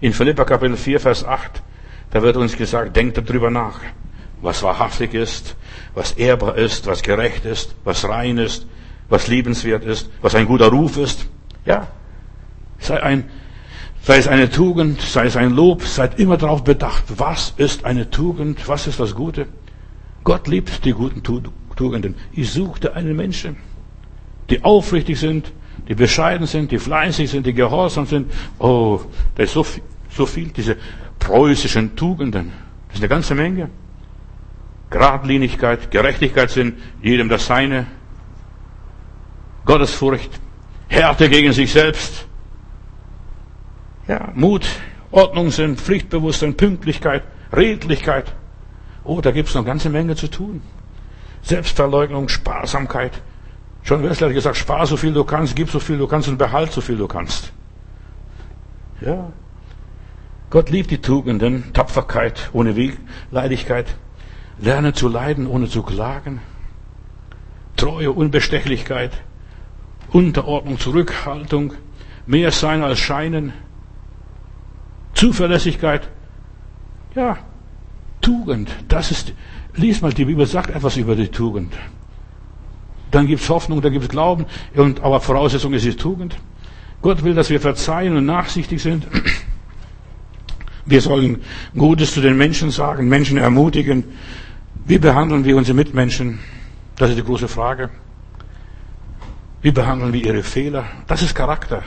In 0.00 0.12
Philippa 0.12 0.44
Kapitel 0.44 0.76
4, 0.76 0.98
Vers 0.98 1.24
8, 1.24 1.62
da 2.10 2.20
wird 2.20 2.36
uns 2.36 2.56
gesagt, 2.56 2.96
denkt 2.96 3.16
darüber 3.16 3.50
nach, 3.50 3.78
was 4.42 4.64
wahrhaftig 4.64 5.14
ist, 5.14 5.56
was 5.94 6.12
ehrbar 6.12 6.58
ist, 6.58 6.86
was 6.86 7.02
gerecht 7.02 7.44
ist, 7.44 7.76
was 7.84 8.08
rein 8.08 8.38
ist, 8.38 8.66
was 9.08 9.28
liebenswert 9.28 9.84
ist, 9.84 10.10
was 10.20 10.34
ein 10.34 10.46
guter 10.46 10.66
Ruf 10.66 10.96
ist. 10.96 11.28
Ja, 11.66 11.88
sei 12.78 13.02
ein, 13.02 13.24
sei 14.02 14.18
es 14.18 14.28
eine 14.28 14.48
Tugend, 14.48 15.00
sei 15.00 15.26
es 15.26 15.36
ein 15.36 15.50
Lob, 15.50 15.82
seid 15.82 16.18
immer 16.18 16.36
darauf 16.36 16.64
bedacht, 16.64 17.04
was 17.16 17.52
ist 17.56 17.84
eine 17.84 18.08
Tugend, 18.08 18.68
was 18.68 18.86
ist 18.86 19.00
das 19.00 19.14
Gute. 19.14 19.46
Gott 20.24 20.48
liebt 20.48 20.84
die 20.84 20.92
guten 20.92 21.22
Tugenden. 21.22 22.14
Ich 22.32 22.50
suchte 22.52 22.94
einen 22.94 23.16
Menschen, 23.16 23.56
die 24.48 24.64
aufrichtig 24.64 25.18
sind, 25.18 25.52
die 25.88 25.94
bescheiden 25.94 26.46
sind, 26.46 26.72
die 26.72 26.78
fleißig 26.78 27.30
sind, 27.30 27.46
die 27.46 27.52
gehorsam 27.52 28.06
sind. 28.06 28.32
Oh, 28.58 29.00
da 29.34 29.42
ist 29.42 29.52
so 29.52 29.62
viel, 29.62 29.82
so 30.10 30.26
viel 30.26 30.48
diese 30.48 30.76
preußischen 31.18 31.96
Tugenden. 31.96 32.52
Das 32.88 32.96
ist 32.96 33.02
eine 33.02 33.08
ganze 33.08 33.34
Menge. 33.34 33.70
Gradlinigkeit, 34.90 35.90
Gerechtigkeit 35.90 36.50
sind 36.50 36.78
jedem 37.02 37.28
das 37.28 37.46
Seine. 37.46 37.86
Gottesfurcht, 39.64 40.30
Härte 40.88 41.28
gegen 41.28 41.52
sich 41.52 41.72
selbst. 41.72 42.26
Ja, 44.08 44.30
Mut, 44.34 44.66
Ordnung 45.10 45.50
sind, 45.50 45.80
Pflichtbewusstsein, 45.80 46.56
Pünktlichkeit, 46.56 47.24
Redlichkeit. 47.52 48.32
Oh, 49.04 49.20
da 49.20 49.30
gibt's 49.30 49.54
noch 49.54 49.62
eine 49.62 49.68
ganze 49.68 49.90
Menge 49.90 50.16
zu 50.16 50.28
tun. 50.28 50.62
Selbstverleugnung, 51.42 52.28
Sparsamkeit. 52.28 53.12
John 53.84 54.02
Wesley 54.02 54.28
hat 54.28 54.34
gesagt, 54.34 54.56
spar 54.56 54.86
so 54.86 54.96
viel 54.96 55.12
du 55.12 55.24
kannst, 55.24 55.54
gib 55.54 55.70
so 55.70 55.78
viel 55.78 55.98
du 55.98 56.08
kannst 56.08 56.28
und 56.28 56.38
behalt 56.38 56.72
so 56.72 56.80
viel 56.80 56.96
du 56.96 57.06
kannst. 57.06 57.52
Ja. 59.00 59.32
Gott 60.50 60.70
liebt 60.70 60.90
die 60.90 61.00
Tugenden, 61.00 61.72
Tapferkeit 61.72 62.50
ohne 62.52 62.74
Wehleidigkeit, 62.76 63.96
Lerne 64.58 64.92
zu 64.92 65.08
leiden 65.08 65.46
ohne 65.46 65.68
zu 65.68 65.82
klagen, 65.82 66.40
Treue, 67.76 68.10
Unbestechlichkeit, 68.10 69.12
Unterordnung, 70.16 70.78
Zurückhaltung, 70.78 71.74
mehr 72.24 72.50
sein 72.50 72.82
als 72.82 72.98
scheinen, 72.98 73.52
Zuverlässigkeit, 75.12 76.08
ja, 77.14 77.36
Tugend, 78.22 78.70
das 78.88 79.10
ist, 79.10 79.34
lies 79.74 80.00
mal, 80.00 80.14
die 80.14 80.24
Bibel 80.24 80.46
sagt 80.46 80.70
etwas 80.70 80.96
über 80.96 81.16
die 81.16 81.28
Tugend. 81.28 81.74
Dann 83.10 83.26
gibt's 83.26 83.50
Hoffnung, 83.50 83.82
dann 83.82 83.92
gibt's 83.92 84.08
Glauben, 84.08 84.46
und, 84.74 85.00
aber 85.00 85.20
Voraussetzung 85.20 85.74
ist 85.74 85.84
die 85.84 85.96
Tugend. 85.96 86.34
Gott 87.02 87.22
will, 87.22 87.34
dass 87.34 87.50
wir 87.50 87.60
verzeihen 87.60 88.16
und 88.16 88.24
nachsichtig 88.24 88.80
sind. 88.80 89.06
Wir 90.86 91.02
sollen 91.02 91.42
Gutes 91.76 92.14
zu 92.14 92.22
den 92.22 92.38
Menschen 92.38 92.70
sagen, 92.70 93.08
Menschen 93.08 93.36
ermutigen. 93.36 94.04
Wie 94.86 94.98
behandeln 94.98 95.44
wir 95.44 95.58
unsere 95.58 95.76
Mitmenschen? 95.76 96.38
Das 96.96 97.10
ist 97.10 97.18
die 97.18 97.24
große 97.24 97.48
Frage. 97.48 97.90
Wie 99.66 99.72
behandeln 99.72 100.12
wir 100.12 100.24
ihre 100.24 100.44
Fehler? 100.44 100.84
Das 101.08 101.22
ist 101.22 101.34
Charakter. 101.34 101.82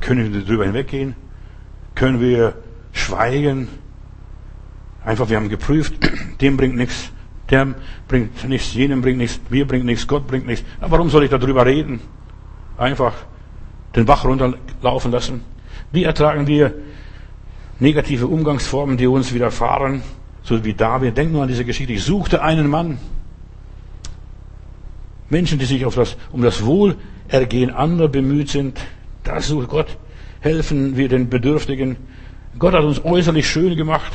Können 0.00 0.34
wir 0.34 0.42
darüber 0.42 0.64
hinweggehen? 0.64 1.16
Können 1.94 2.20
wir 2.20 2.56
schweigen? 2.92 3.68
Einfach, 5.02 5.30
wir 5.30 5.38
haben 5.38 5.48
geprüft, 5.48 5.94
dem 6.42 6.58
bringt 6.58 6.76
nichts, 6.76 7.10
der 7.48 7.74
bringt 8.06 8.46
nichts, 8.46 8.74
jenem 8.74 9.00
bringt 9.00 9.16
nichts, 9.16 9.40
mir 9.48 9.66
bringt 9.66 9.86
nichts, 9.86 10.06
Gott 10.06 10.26
bringt 10.26 10.46
nichts. 10.46 10.62
Aber 10.78 10.98
warum 10.98 11.08
soll 11.08 11.24
ich 11.24 11.30
darüber 11.30 11.64
reden? 11.64 12.00
Einfach 12.76 13.14
den 13.96 14.04
Bach 14.04 14.26
runterlaufen 14.26 15.10
lassen. 15.10 15.40
Wie 15.90 16.04
ertragen 16.04 16.46
wir 16.46 16.74
negative 17.80 18.26
Umgangsformen, 18.26 18.98
die 18.98 19.06
uns 19.06 19.32
widerfahren? 19.32 20.02
So 20.42 20.62
wie 20.62 20.74
David. 20.74 21.16
Denk 21.16 21.32
nur 21.32 21.44
an 21.44 21.48
diese 21.48 21.64
Geschichte. 21.64 21.94
Ich 21.94 22.04
suchte 22.04 22.42
einen 22.42 22.68
Mann. 22.68 22.98
Menschen, 25.30 25.58
die 25.58 25.64
sich 25.64 25.84
auf 25.84 25.94
das, 25.94 26.16
um 26.32 26.42
das 26.42 26.64
Wohlergehen 26.64 27.70
anderer 27.70 28.08
bemüht 28.08 28.50
sind. 28.50 28.78
Da 29.22 29.40
sucht 29.40 29.68
Gott. 29.68 29.96
Helfen 30.40 30.96
wir 30.96 31.08
den 31.08 31.30
Bedürftigen. 31.30 31.96
Gott 32.58 32.74
hat 32.74 32.84
uns 32.84 33.04
äußerlich 33.04 33.48
schön 33.48 33.76
gemacht. 33.76 34.12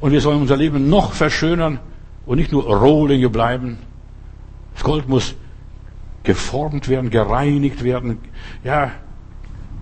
Und 0.00 0.12
wir 0.12 0.20
sollen 0.20 0.40
unser 0.40 0.56
Leben 0.56 0.88
noch 0.88 1.12
verschönern 1.12 1.78
und 2.26 2.38
nicht 2.38 2.52
nur 2.52 2.64
Rohlinge 2.64 3.28
bleiben. 3.28 3.78
Das 4.74 4.84
Gold 4.84 5.08
muss 5.08 5.34
geformt 6.24 6.88
werden, 6.88 7.10
gereinigt 7.10 7.82
werden, 7.84 8.18
ja, 8.64 8.92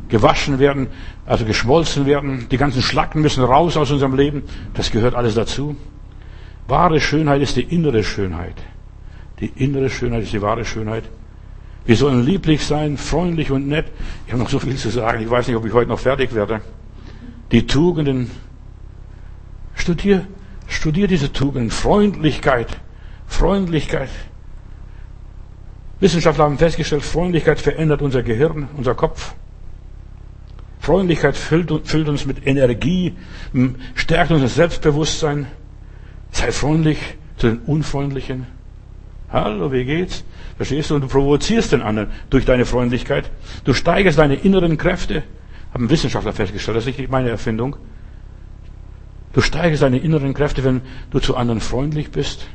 gewaschen 0.08 0.58
werden, 0.58 0.88
also 1.26 1.44
geschmolzen 1.44 2.06
werden. 2.06 2.46
Die 2.50 2.56
ganzen 2.56 2.82
Schlacken 2.82 3.22
müssen 3.22 3.44
raus 3.44 3.76
aus 3.76 3.90
unserem 3.90 4.14
Leben. 4.14 4.42
Das 4.74 4.90
gehört 4.90 5.14
alles 5.14 5.34
dazu. 5.34 5.76
Wahre 6.66 7.00
Schönheit 7.00 7.42
ist 7.42 7.56
die 7.56 7.62
innere 7.62 8.02
Schönheit. 8.02 8.56
Die 9.40 9.52
innere 9.56 9.90
Schönheit 9.90 10.22
ist 10.22 10.32
die 10.32 10.42
wahre 10.42 10.64
Schönheit. 10.64 11.04
Wir 11.86 11.96
sollen 11.96 12.24
lieblich 12.24 12.64
sein, 12.64 12.96
freundlich 12.98 13.50
und 13.50 13.66
nett. 13.66 13.86
Ich 14.26 14.32
habe 14.32 14.42
noch 14.42 14.50
so 14.50 14.58
viel 14.58 14.76
zu 14.76 14.90
sagen. 14.90 15.22
Ich 15.22 15.30
weiß 15.30 15.48
nicht, 15.48 15.56
ob 15.56 15.64
ich 15.64 15.72
heute 15.72 15.88
noch 15.88 15.98
fertig 15.98 16.34
werde. 16.34 16.60
Die 17.50 17.66
Tugenden 17.66 18.30
Studier, 19.80 20.26
studier 20.68 21.08
diese 21.08 21.32
Tugenden. 21.32 21.70
Freundlichkeit. 21.70 22.68
Freundlichkeit. 23.26 24.10
Wissenschaftler 26.00 26.44
haben 26.44 26.58
festgestellt, 26.58 27.02
Freundlichkeit 27.02 27.60
verändert 27.60 28.02
unser 28.02 28.22
Gehirn, 28.22 28.68
unser 28.76 28.94
Kopf. 28.94 29.34
Freundlichkeit 30.80 31.36
füllt, 31.36 31.70
füllt 31.86 32.08
uns 32.08 32.24
mit 32.24 32.46
Energie, 32.46 33.14
stärkt 33.94 34.30
unser 34.30 34.48
Selbstbewusstsein. 34.48 35.46
Sei 36.30 36.52
freundlich 36.52 36.98
zu 37.36 37.48
den 37.48 37.58
Unfreundlichen. 37.60 38.46
Hallo, 39.32 39.70
wie 39.70 39.84
geht's? 39.84 40.24
Verstehst 40.56 40.90
du? 40.90 40.96
Und 40.96 41.02
du 41.02 41.08
provozierst 41.08 41.72
den 41.72 41.82
anderen 41.82 42.10
durch 42.30 42.44
deine 42.44 42.66
Freundlichkeit. 42.66 43.30
Du 43.64 43.72
steigerst 43.72 44.18
deine 44.18 44.34
inneren 44.34 44.76
Kräfte. 44.76 45.22
Haben 45.72 45.88
Wissenschaftler 45.88 46.32
festgestellt, 46.32 46.76
das 46.76 46.86
ist 46.86 46.98
nicht 46.98 47.10
meine 47.10 47.30
Erfindung. 47.30 47.76
Du 49.32 49.40
steigerst 49.40 49.82
deine 49.82 49.98
inneren 49.98 50.34
Kräfte, 50.34 50.64
wenn 50.64 50.80
du 51.10 51.20
zu 51.20 51.36
anderen 51.36 51.60
freundlich 51.60 52.10
bist. 52.10 52.48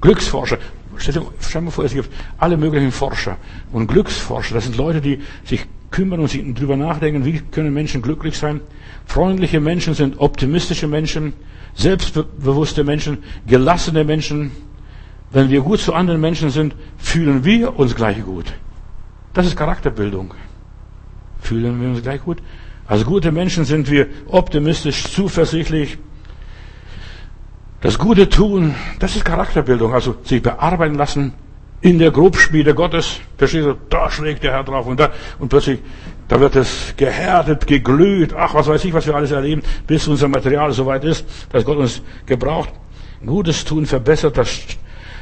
Glücksforscher, 0.00 0.58
stell 0.96 1.14
dir, 1.14 1.26
stell 1.40 1.62
dir 1.62 1.70
vor, 1.70 1.84
es 1.84 1.94
gibt 1.94 2.10
alle 2.38 2.56
möglichen 2.56 2.90
Forscher 2.90 3.36
und 3.72 3.86
Glücksforscher. 3.86 4.54
Das 4.56 4.64
sind 4.64 4.76
Leute, 4.76 5.00
die 5.00 5.20
sich 5.44 5.64
kümmern 5.92 6.20
und 6.20 6.28
sich 6.28 6.42
darüber 6.54 6.76
nachdenken, 6.76 7.24
wie 7.24 7.40
können 7.40 7.72
Menschen 7.72 8.02
glücklich 8.02 8.36
sein. 8.36 8.60
Freundliche 9.06 9.60
Menschen 9.60 9.94
sind 9.94 10.18
optimistische 10.18 10.88
Menschen, 10.88 11.34
selbstbewusste 11.74 12.82
Menschen, 12.82 13.18
gelassene 13.46 14.02
Menschen. 14.02 14.50
Wenn 15.32 15.50
wir 15.50 15.60
gut 15.60 15.80
zu 15.80 15.92
anderen 15.92 16.20
Menschen 16.20 16.50
sind, 16.50 16.74
fühlen 16.98 17.44
wir 17.44 17.78
uns 17.78 17.94
gleich 17.94 18.22
gut. 18.24 18.52
Das 19.34 19.46
ist 19.46 19.56
Charakterbildung. 19.56 20.34
Fühlen 21.40 21.80
wir 21.80 21.88
uns 21.88 22.02
gleich 22.02 22.22
gut? 22.22 22.38
Als 22.86 23.04
gute 23.04 23.32
Menschen 23.32 23.64
sind 23.64 23.90
wir 23.90 24.06
optimistisch, 24.28 25.04
zuversichtlich. 25.04 25.98
Das 27.80 27.98
Gute 27.98 28.28
tun, 28.28 28.74
das 28.98 29.16
ist 29.16 29.24
Charakterbildung. 29.24 29.92
Also 29.92 30.16
sich 30.22 30.42
bearbeiten 30.42 30.94
lassen 30.94 31.34
in 31.80 31.98
der 31.98 32.10
Grobspiele 32.10 32.74
Gottes. 32.74 33.20
Verstehst 33.36 33.66
du? 33.66 33.76
Da 33.90 34.10
schlägt 34.10 34.44
der 34.44 34.52
Herr 34.52 34.64
drauf 34.64 34.86
und 34.86 34.98
da, 34.98 35.10
und 35.38 35.48
plötzlich, 35.48 35.80
da 36.28 36.40
wird 36.40 36.56
es 36.56 36.94
gehärtet, 36.96 37.66
geglüht. 37.66 38.34
Ach, 38.34 38.54
was 38.54 38.68
weiß 38.68 38.84
ich, 38.84 38.94
was 38.94 39.06
wir 39.06 39.14
alles 39.14 39.32
erleben, 39.32 39.62
bis 39.86 40.08
unser 40.08 40.28
Material 40.28 40.72
soweit 40.72 41.04
ist, 41.04 41.26
dass 41.50 41.64
Gott 41.64 41.76
uns 41.76 42.02
gebraucht. 42.24 42.70
Gutes 43.24 43.64
tun 43.64 43.86
verbessert 43.86 44.36
das 44.36 44.48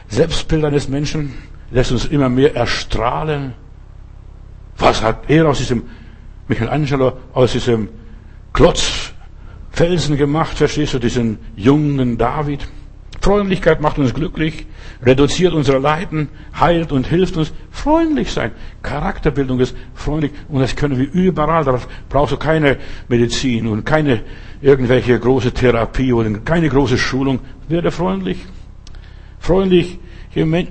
Selbstbild 0.09 0.65
eines 0.65 0.89
Menschen, 0.89 1.35
lässt 1.71 1.93
uns 1.93 2.07
immer 2.07 2.29
mehr 2.29 2.55
erstrahlen. 2.55 3.55
Was 4.77 5.03
hat 5.03 5.29
er 5.29 5.49
aus 5.49 5.59
diesem 5.59 5.85
Michelangelo 6.49 7.15
aus 7.33 7.53
diesem 7.53 7.89
Klotzfelsen 8.53 10.17
gemacht, 10.17 10.57
verstehst 10.57 10.95
du, 10.95 10.99
diesen 10.99 11.39
jungen 11.57 12.19
David. 12.19 12.69
Freundlichkeit 13.21 13.81
macht 13.81 13.99
uns 13.99 14.13
glücklich, 14.13 14.67
reduziert 15.03 15.55
unsere 15.55 15.79
Leiden, 15.79 16.29
heilt 16.61 16.93
und 16.93 17.07
hilft 17.07 17.39
uns. 17.39 17.55
Freundlich 17.71 18.31
sein. 18.31 18.51
Charakterbildung 18.83 19.61
ist 19.61 19.75
freundlich 19.95 20.33
und 20.49 20.61
das 20.61 20.77
können 20.77 20.99
wir 20.99 21.11
überall. 21.11 21.65
Da 21.65 21.81
brauchst 22.11 22.33
du 22.33 22.37
keine 22.37 22.77
Medizin 23.09 23.67
und 23.67 23.87
keine 23.87 24.21
irgendwelche 24.61 25.19
große 25.19 25.53
Therapie 25.53 26.13
oder 26.13 26.31
keine 26.41 26.69
große 26.69 26.99
Schulung. 26.99 27.41
Werde 27.67 27.91
freundlich. 27.91 28.45
Freundlich, 29.45 29.99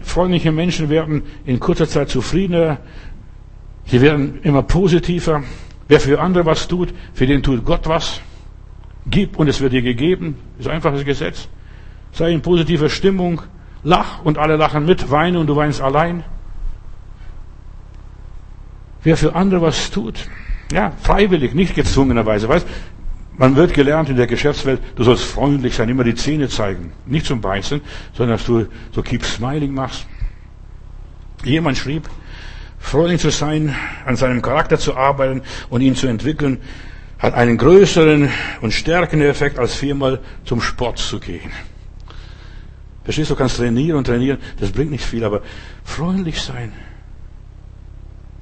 freundliche 0.01 0.51
Menschen 0.51 0.89
werden 0.89 1.21
in 1.45 1.59
kurzer 1.59 1.87
Zeit 1.87 2.09
zufriedener, 2.09 2.79
Sie 3.85 4.01
werden 4.01 4.39
immer 4.41 4.63
positiver. 4.63 5.43
Wer 5.87 5.99
für 5.99 6.19
andere 6.19 6.47
was 6.47 6.67
tut, 6.67 6.91
für 7.13 7.27
den 7.27 7.43
tut 7.43 7.63
Gott 7.65 7.87
was. 7.87 8.19
Gib 9.05 9.37
und 9.37 9.47
es 9.47 9.61
wird 9.61 9.73
dir 9.73 9.83
gegeben. 9.83 10.37
Ist 10.57 10.67
ein 10.67 10.75
einfaches 10.75 11.05
Gesetz. 11.05 11.49
Sei 12.13 12.31
in 12.31 12.41
positiver 12.41 12.89
Stimmung. 12.89 13.43
Lach 13.83 14.23
und 14.23 14.39
alle 14.39 14.55
lachen 14.55 14.87
mit. 14.87 15.11
Weine 15.11 15.39
und 15.39 15.45
du 15.45 15.55
weinst 15.55 15.79
allein. 15.79 16.23
Wer 19.03 19.17
für 19.17 19.35
andere 19.35 19.61
was 19.61 19.91
tut, 19.91 20.29
ja, 20.71 20.93
freiwillig, 21.03 21.53
nicht 21.53 21.75
gezwungenerweise. 21.75 22.49
Weißt, 22.49 22.65
man 23.37 23.55
wird 23.55 23.73
gelernt 23.73 24.09
in 24.09 24.17
der 24.17 24.27
Geschäftswelt, 24.27 24.81
du 24.95 25.03
sollst 25.03 25.23
freundlich 25.23 25.75
sein, 25.75 25.89
immer 25.89 26.03
die 26.03 26.15
Zähne 26.15 26.49
zeigen. 26.49 26.93
Nicht 27.05 27.25
zum 27.25 27.41
Beißen, 27.41 27.81
sondern 28.13 28.37
dass 28.37 28.45
du 28.45 28.67
so 28.91 29.01
keep 29.01 29.23
smiling 29.23 29.73
machst. 29.73 30.05
Jemand 31.43 31.77
schrieb, 31.77 32.09
freundlich 32.79 33.21
zu 33.21 33.31
sein, 33.31 33.75
an 34.05 34.15
seinem 34.15 34.41
Charakter 34.41 34.77
zu 34.77 34.95
arbeiten 34.95 35.41
und 35.69 35.81
ihn 35.81 35.95
zu 35.95 36.07
entwickeln, 36.07 36.59
hat 37.17 37.33
einen 37.33 37.57
größeren 37.57 38.29
und 38.61 38.73
stärkenden 38.73 39.29
Effekt, 39.29 39.57
als 39.57 39.75
viermal 39.75 40.19
zum 40.45 40.61
Sport 40.61 40.97
zu 40.99 41.19
gehen. 41.19 41.51
Verstehst 43.03 43.29
du, 43.29 43.33
du 43.33 43.39
kannst 43.39 43.57
trainieren 43.57 43.97
und 43.97 44.05
trainieren, 44.05 44.39
das 44.59 44.71
bringt 44.71 44.91
nicht 44.91 45.05
viel, 45.05 45.23
aber 45.23 45.41
freundlich 45.83 46.41
sein. 46.41 46.73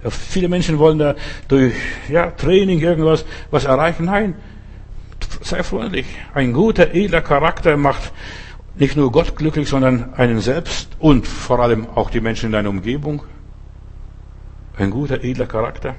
Ja, 0.04 0.10
viele 0.10 0.50
Menschen 0.50 0.80
wollen 0.80 0.98
da 0.98 1.16
durch 1.48 1.74
ja, 2.10 2.32
Training 2.32 2.80
irgendwas 2.80 3.24
was 3.52 3.66
erreichen. 3.66 4.06
Nein, 4.06 4.36
sei 5.42 5.64
freundlich. 5.64 6.06
Ein 6.34 6.54
guter, 6.54 6.94
edler 6.94 7.22
Charakter 7.22 7.78
macht 7.78 8.12
nicht 8.76 8.96
nur 8.96 9.12
Gott 9.12 9.36
glücklich, 9.36 9.68
sondern 9.70 10.14
einen 10.14 10.40
selbst 10.40 10.90
und 11.00 11.28
vor 11.28 11.60
allem 11.60 11.88
auch 11.96 12.10
die 12.10 12.22
Menschen 12.22 12.48
in 12.48 12.52
deiner 12.54 12.70
Umgebung. 12.70 13.24
Ein 14.78 14.92
guter, 14.92 15.24
edler 15.24 15.46
Charakter. 15.46 15.96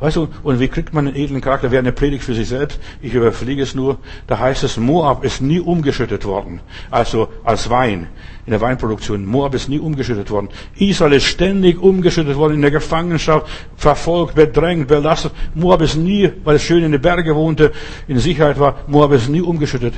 Weißt 0.00 0.16
du, 0.16 0.28
und 0.42 0.60
wie 0.60 0.68
kriegt 0.68 0.94
man 0.94 1.06
einen 1.06 1.14
edlen 1.14 1.42
Charakter? 1.42 1.70
Wäre 1.70 1.80
eine 1.80 1.92
Predigt 1.92 2.24
für 2.24 2.34
sich 2.34 2.48
selbst. 2.48 2.80
Ich 3.02 3.12
überfliege 3.12 3.62
es 3.62 3.74
nur. 3.74 3.98
Da 4.26 4.38
heißt 4.38 4.64
es, 4.64 4.78
Moab 4.78 5.24
ist 5.24 5.42
nie 5.42 5.60
umgeschüttet 5.60 6.24
worden. 6.24 6.60
Also 6.90 7.28
als 7.44 7.68
Wein 7.68 8.06
in 8.46 8.52
der 8.52 8.62
Weinproduktion. 8.62 9.26
Moab 9.26 9.54
ist 9.54 9.68
nie 9.68 9.78
umgeschüttet 9.78 10.30
worden. 10.30 10.48
Israel 10.76 11.12
ist 11.12 11.26
ständig 11.26 11.78
umgeschüttet 11.80 12.36
worden 12.36 12.54
in 12.54 12.62
der 12.62 12.70
Gefangenschaft, 12.70 13.46
verfolgt, 13.76 14.34
bedrängt, 14.34 14.88
belastet. 14.88 15.32
Moab 15.54 15.82
ist 15.82 15.96
nie, 15.96 16.32
weil 16.44 16.56
es 16.56 16.62
schön 16.62 16.82
in 16.82 16.92
den 16.92 17.02
Bergen 17.02 17.34
wohnte, 17.34 17.72
in 18.08 18.18
Sicherheit 18.18 18.58
war, 18.58 18.76
Moab 18.86 19.12
ist 19.12 19.28
nie 19.28 19.42
umgeschüttet. 19.42 19.92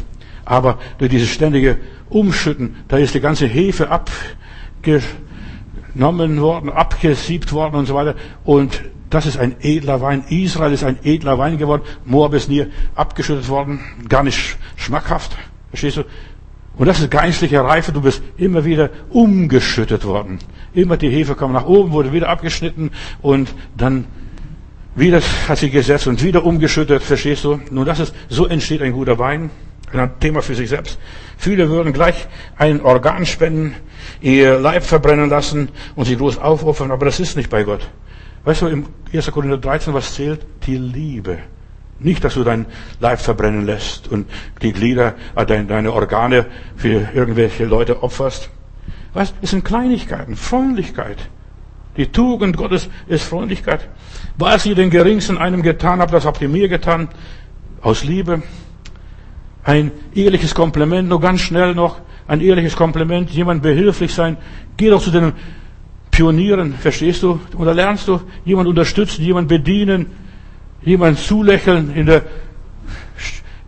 Aber 0.44 0.80
durch 0.98 1.10
dieses 1.10 1.28
ständige 1.28 1.78
Umschütten, 2.08 2.74
da 2.88 2.98
ist 2.98 3.14
die 3.14 3.20
ganze 3.20 3.46
Hefe 3.46 3.88
abgenommen 3.88 6.40
worden, 6.40 6.70
abgesiebt 6.70 7.52
worden 7.52 7.76
und 7.76 7.86
so 7.86 7.94
weiter. 7.94 8.16
Und 8.44 8.82
das 9.12 9.26
ist 9.26 9.36
ein 9.36 9.56
edler 9.60 10.00
Wein. 10.00 10.24
Israel 10.30 10.72
ist 10.72 10.84
ein 10.84 10.98
edler 11.04 11.36
Wein 11.36 11.58
geworden. 11.58 11.82
Moab 12.06 12.32
ist 12.32 12.48
nie 12.48 12.66
abgeschüttet 12.94 13.46
worden. 13.50 13.80
Gar 14.08 14.22
nicht 14.22 14.56
schmackhaft. 14.76 15.36
Verstehst 15.68 15.98
du? 15.98 16.04
Und 16.78 16.86
das 16.86 17.00
ist 17.00 17.10
geistliche 17.10 17.62
Reife. 17.62 17.92
Du 17.92 18.00
bist 18.00 18.22
immer 18.38 18.64
wieder 18.64 18.88
umgeschüttet 19.10 20.06
worden. 20.06 20.38
Immer 20.72 20.96
die 20.96 21.10
Hefe 21.10 21.34
kam 21.34 21.52
nach 21.52 21.66
oben, 21.66 21.92
wurde 21.92 22.14
wieder 22.14 22.30
abgeschnitten 22.30 22.90
und 23.20 23.54
dann 23.76 24.06
wieder 24.94 25.20
hat 25.46 25.58
sie 25.58 25.68
gesetzt 25.68 26.06
und 26.06 26.22
wieder 26.22 26.46
umgeschüttet. 26.46 27.02
Verstehst 27.02 27.44
du? 27.44 27.60
Nun, 27.70 27.84
das 27.84 28.00
ist, 28.00 28.14
so 28.30 28.46
entsteht 28.46 28.80
ein 28.80 28.92
guter 28.92 29.18
Wein. 29.18 29.50
Ein 29.92 30.18
Thema 30.20 30.40
für 30.40 30.54
sich 30.54 30.70
selbst. 30.70 30.98
Viele 31.36 31.68
würden 31.68 31.92
gleich 31.92 32.26
ein 32.56 32.80
Organ 32.80 33.26
spenden, 33.26 33.74
ihr 34.22 34.58
Leib 34.58 34.84
verbrennen 34.84 35.28
lassen 35.28 35.68
und 35.96 36.06
sie 36.06 36.16
groß 36.16 36.38
aufopfern, 36.38 36.90
aber 36.90 37.04
das 37.04 37.20
ist 37.20 37.36
nicht 37.36 37.50
bei 37.50 37.62
Gott. 37.62 37.86
Weißt 38.44 38.62
du, 38.62 38.66
im 38.66 38.86
1. 39.12 39.30
Korinther 39.30 39.58
13, 39.58 39.94
was 39.94 40.14
zählt? 40.14 40.44
Die 40.66 40.76
Liebe. 40.76 41.38
Nicht, 42.00 42.24
dass 42.24 42.34
du 42.34 42.42
dein 42.42 42.66
Leib 42.98 43.20
verbrennen 43.20 43.64
lässt 43.64 44.08
und 44.08 44.28
die 44.60 44.72
Glieder, 44.72 45.14
deine 45.46 45.92
Organe 45.92 46.46
für 46.76 47.08
irgendwelche 47.14 47.64
Leute 47.64 48.02
opferst. 48.02 48.50
Was? 49.14 49.34
Es 49.42 49.50
sind 49.50 49.64
Kleinigkeiten, 49.64 50.36
Freundlichkeit. 50.36 51.18
Die 51.96 52.06
Tugend 52.06 52.56
Gottes 52.56 52.88
ist 53.06 53.24
Freundlichkeit. 53.24 53.88
Was 54.38 54.66
ihr 54.66 54.74
den 54.74 54.90
Geringsten 54.90 55.38
einem 55.38 55.62
getan 55.62 56.00
habt, 56.00 56.12
das 56.12 56.24
habt 56.24 56.40
ihr 56.40 56.48
mir 56.48 56.68
getan. 56.68 57.08
Aus 57.82 58.02
Liebe. 58.02 58.42
Ein 59.62 59.92
ehrliches 60.14 60.54
Kompliment, 60.54 61.08
nur 61.08 61.20
ganz 61.20 61.42
schnell 61.42 61.74
noch. 61.74 62.00
Ein 62.26 62.40
ehrliches 62.40 62.74
Kompliment, 62.74 63.30
jemand 63.30 63.62
behilflich 63.62 64.14
sein. 64.14 64.38
Geh 64.76 64.88
doch 64.88 65.02
zu 65.02 65.10
den 65.10 65.34
Pionieren, 66.22 66.74
verstehst 66.74 67.24
du? 67.24 67.40
Oder 67.58 67.74
lernst 67.74 68.06
du 68.06 68.20
jemand 68.44 68.68
unterstützen, 68.68 69.24
jemand 69.24 69.48
bedienen, 69.48 70.06
jemand 70.80 71.18
zulächeln 71.18 71.92
in 71.96 72.06
der, 72.06 72.22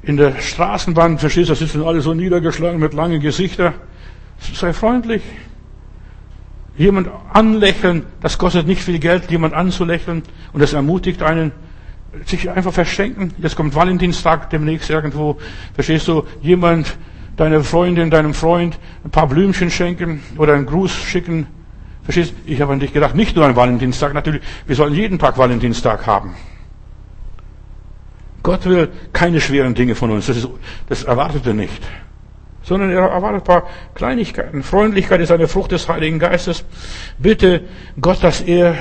in 0.05 0.17
der 0.17 0.41
Straßenbahn, 0.41 1.19
verstehst 1.19 1.49
du? 1.49 1.55
Da 1.55 1.57
sitzen 1.57 1.83
alle 1.83 2.01
so 2.01 2.15
niedergeschlagen 2.15 2.79
mit 2.79 2.95
langen 2.95 3.21
Gesichtern. 3.21 3.75
Sei 4.39 4.73
freundlich. 4.73 5.23
Jemand 6.79 7.09
anlächeln, 7.33 8.05
das 8.21 8.39
kostet 8.39 8.69
nicht 8.69 8.83
viel 8.83 9.01
Geld, 9.01 9.33
jemand 9.33 9.53
anzulächeln 9.53 10.23
und 10.53 10.61
das 10.61 10.75
ermutigt 10.75 11.25
einen, 11.25 11.51
sich 12.25 12.49
einfach 12.49 12.73
verschenken. 12.73 13.35
Jetzt 13.39 13.57
kommt 13.57 13.75
Valentinstag 13.75 14.51
demnächst 14.51 14.91
irgendwo, 14.91 15.39
verstehst 15.75 16.07
du? 16.07 16.23
Jemand, 16.41 16.97
deine 17.37 17.65
Freundin, 17.65 18.11
deinem 18.11 18.33
Freund 18.33 18.79
ein 19.05 19.11
paar 19.11 19.27
Blümchen 19.27 19.73
schenken 19.73 20.23
oder 20.39 20.55
einen 20.55 20.67
Gruß 20.67 20.93
schicken 20.93 21.49
Verstehst? 22.05 22.35
Ich 22.45 22.61
habe 22.61 22.73
an 22.73 22.81
dich 22.81 22.93
gedacht, 22.93 23.15
nicht 23.15 23.35
nur 23.35 23.47
an 23.47 23.57
Valentinstag, 23.57 24.13
natürlich, 24.13 24.43
wir 24.67 24.77
sollen 24.77 24.95
jeden 24.95 25.19
Tag 25.19 25.39
Valentinstag 25.39 26.07
haben. 26.07 26.35
Gott 28.43 28.67
will 28.67 28.91
keine 29.15 29.41
schweren 29.41 29.75
Dinge 29.75 29.95
von 29.95 30.11
uns, 30.11 30.27
das, 30.27 30.37
ist, 30.37 30.49
das 30.87 31.05
erwartet 31.05 31.47
er 31.47 31.55
nicht. 31.55 31.83
Sondern 32.63 32.91
er 32.91 33.01
erwartet 33.09 33.41
ein 33.41 33.45
paar 33.45 33.69
Kleinigkeiten. 33.95 34.63
Freundlichkeit 34.63 35.21
ist 35.21 35.31
eine 35.31 35.49
Frucht 35.49 35.73
des 35.73 35.89
Heiligen 35.89 36.19
Geistes. 36.19 36.65
Bitte 37.19 37.63
Gott, 38.01 38.23
dass 38.23 38.43
er 38.43 38.77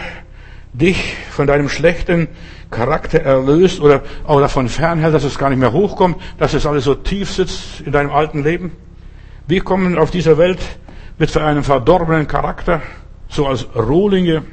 dich 0.73 1.15
von 1.31 1.47
deinem 1.47 1.69
schlechten 1.69 2.27
Charakter 2.71 3.21
erlöst 3.21 3.79
oder 3.79 4.01
auch 4.25 4.39
davon 4.39 4.67
fernhält, 4.67 5.13
dass 5.13 5.23
es 5.23 5.37
gar 5.37 5.49
nicht 5.49 5.59
mehr 5.59 5.71
hochkommt, 5.71 6.17
dass 6.39 6.53
es 6.53 6.65
alles 6.65 6.83
so 6.83 6.95
tief 6.95 7.31
sitzt 7.31 7.81
in 7.81 7.91
deinem 7.91 8.11
alten 8.11 8.43
Leben. 8.43 8.71
Wir 9.47 9.63
kommen 9.63 9.97
auf 9.97 10.11
dieser 10.11 10.37
Welt 10.37 10.59
mit 11.17 11.35
einem 11.37 11.63
verdorbenen 11.63 12.27
Charakter, 12.27 12.81
so 13.33 13.47
als 13.47 13.67
Rohlinge, 13.75 14.43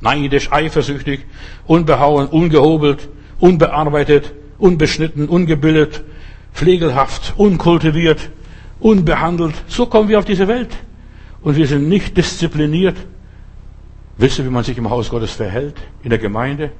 neidisch, 0.00 0.52
eifersüchtig, 0.52 1.20
unbehauen, 1.66 2.28
ungehobelt, 2.28 3.08
unbearbeitet, 3.40 4.32
unbeschnitten, 4.58 5.28
ungebildet, 5.28 6.04
pflegelhaft, 6.52 7.34
unkultiviert, 7.36 8.30
unbehandelt. 8.80 9.54
So 9.68 9.86
kommen 9.86 10.08
wir 10.08 10.18
auf 10.18 10.24
diese 10.24 10.48
Welt. 10.48 10.70
Und 11.42 11.56
wir 11.56 11.66
sind 11.66 11.88
nicht 11.88 12.16
diszipliniert. 12.16 12.96
Wisst 14.18 14.38
ihr, 14.38 14.44
wie 14.44 14.50
man 14.50 14.64
sich 14.64 14.78
im 14.78 14.90
Haus 14.90 15.10
Gottes 15.10 15.32
verhält? 15.32 15.76
In 16.02 16.10
der 16.10 16.18
Gemeinde? 16.18 16.72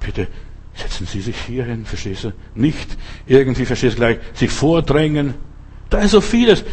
Bitte 0.00 0.28
setzen 0.74 1.06
Sie 1.06 1.20
sich 1.20 1.36
hier 1.40 1.64
hin, 1.64 1.86
verstehst 1.86 2.24
du? 2.24 2.32
Nicht 2.54 2.96
irgendwie, 3.26 3.64
verstehst 3.64 3.96
du 3.96 4.00
gleich, 4.00 4.18
sich 4.34 4.50
vordrängen, 4.50 5.34
da 5.90 5.98
ist 5.98 6.10
so 6.10 6.20
vieles. 6.20 6.64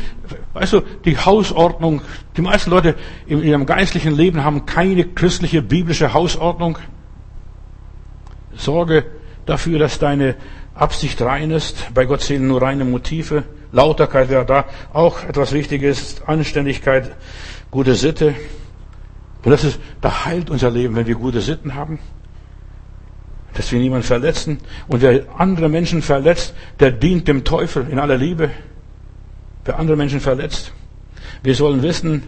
Weißt 0.54 0.74
du, 0.74 0.82
die 1.06 1.18
Hausordnung, 1.18 2.02
die 2.36 2.42
meisten 2.42 2.72
Leute 2.72 2.96
in 3.28 3.44
ihrem 3.44 3.66
geistlichen 3.66 4.16
Leben 4.16 4.44
haben 4.44 4.66
keine 4.66 5.06
christliche, 5.06 5.62
biblische 5.62 6.14
Hausordnung. 6.14 6.78
Sorge 8.56 9.06
dafür, 9.46 9.80
dass 9.80 10.00
deine 10.00 10.36
Absicht 10.74 11.22
rein 11.22 11.52
ist. 11.52 11.94
Bei 11.94 12.06
Gott 12.06 12.22
zählen 12.22 12.48
nur 12.48 12.62
reine 12.62 12.86
Motive. 12.86 13.44
Lauterkeit 13.72 14.30
wäre 14.30 14.46
da 14.46 14.66
auch 14.94 15.24
etwas 15.24 15.52
Wichtiges. 15.54 16.22
Anständigkeit, 16.26 17.16
gute 17.70 17.94
Sitte. 17.96 18.34
Und 19.44 19.52
das 19.52 19.64
ist, 19.64 19.80
da 20.02 20.26
heilt 20.26 20.50
unser 20.50 20.72
Leben, 20.72 20.96
wenn 20.96 21.06
wir 21.06 21.16
gute 21.16 21.42
Sitten 21.42 21.76
haben. 21.76 22.00
Dass 23.54 23.72
wir 23.72 23.80
niemanden 23.80 24.08
verletzen. 24.08 24.60
Und 24.88 25.02
wer 25.02 25.26
andere 25.38 25.70
Menschen 25.70 26.02
verletzt, 26.02 26.56
der 26.80 26.92
dient 26.92 27.28
dem 27.28 27.44
Teufel 27.44 27.88
in 27.90 28.00
aller 28.00 28.18
Liebe 28.18 28.50
wer 29.66 29.80
andere 29.80 29.98
Menschen 29.98 30.20
verletzt. 30.20 30.74
Wir 31.42 31.56
sollen 31.56 31.82
wissen, 31.84 32.24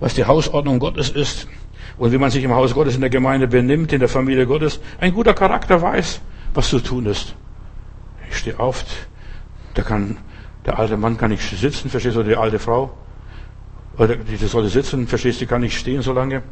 was 0.00 0.14
die 0.14 0.24
Hausordnung 0.24 0.78
Gottes 0.78 1.10
ist 1.10 1.46
und 1.98 2.12
wie 2.12 2.18
man 2.18 2.30
sich 2.30 2.42
im 2.44 2.54
Haus 2.54 2.74
Gottes 2.74 2.94
in 2.94 3.00
der 3.00 3.10
Gemeinde 3.10 3.46
benimmt, 3.46 3.92
in 3.92 4.00
der 4.00 4.08
Familie 4.08 4.46
Gottes. 4.46 4.80
Ein 5.00 5.12
guter 5.12 5.34
Charakter 5.34 5.80
weiß, 5.80 6.20
was 6.54 6.68
zu 6.68 6.80
tun 6.80 7.06
ist. 7.06 7.34
Ich 8.30 8.38
stehe 8.38 8.58
auf, 8.58 8.84
der 9.76 9.84
kann, 9.84 10.18
der 10.66 10.78
alte 10.78 10.96
Mann 10.96 11.16
kann 11.16 11.30
nicht 11.30 11.42
sitzen, 11.42 11.90
verstehst 11.90 12.16
du, 12.16 12.22
die 12.22 12.36
alte 12.36 12.58
Frau. 12.58 12.96
Oder 13.98 14.16
die 14.16 14.36
sollte 14.36 14.68
sitzen, 14.68 15.06
verstehst 15.06 15.40
du, 15.40 15.44
die 15.44 15.48
kann 15.48 15.60
nicht 15.60 15.78
stehen 15.78 16.00
so 16.02 16.12
lange. 16.12 16.42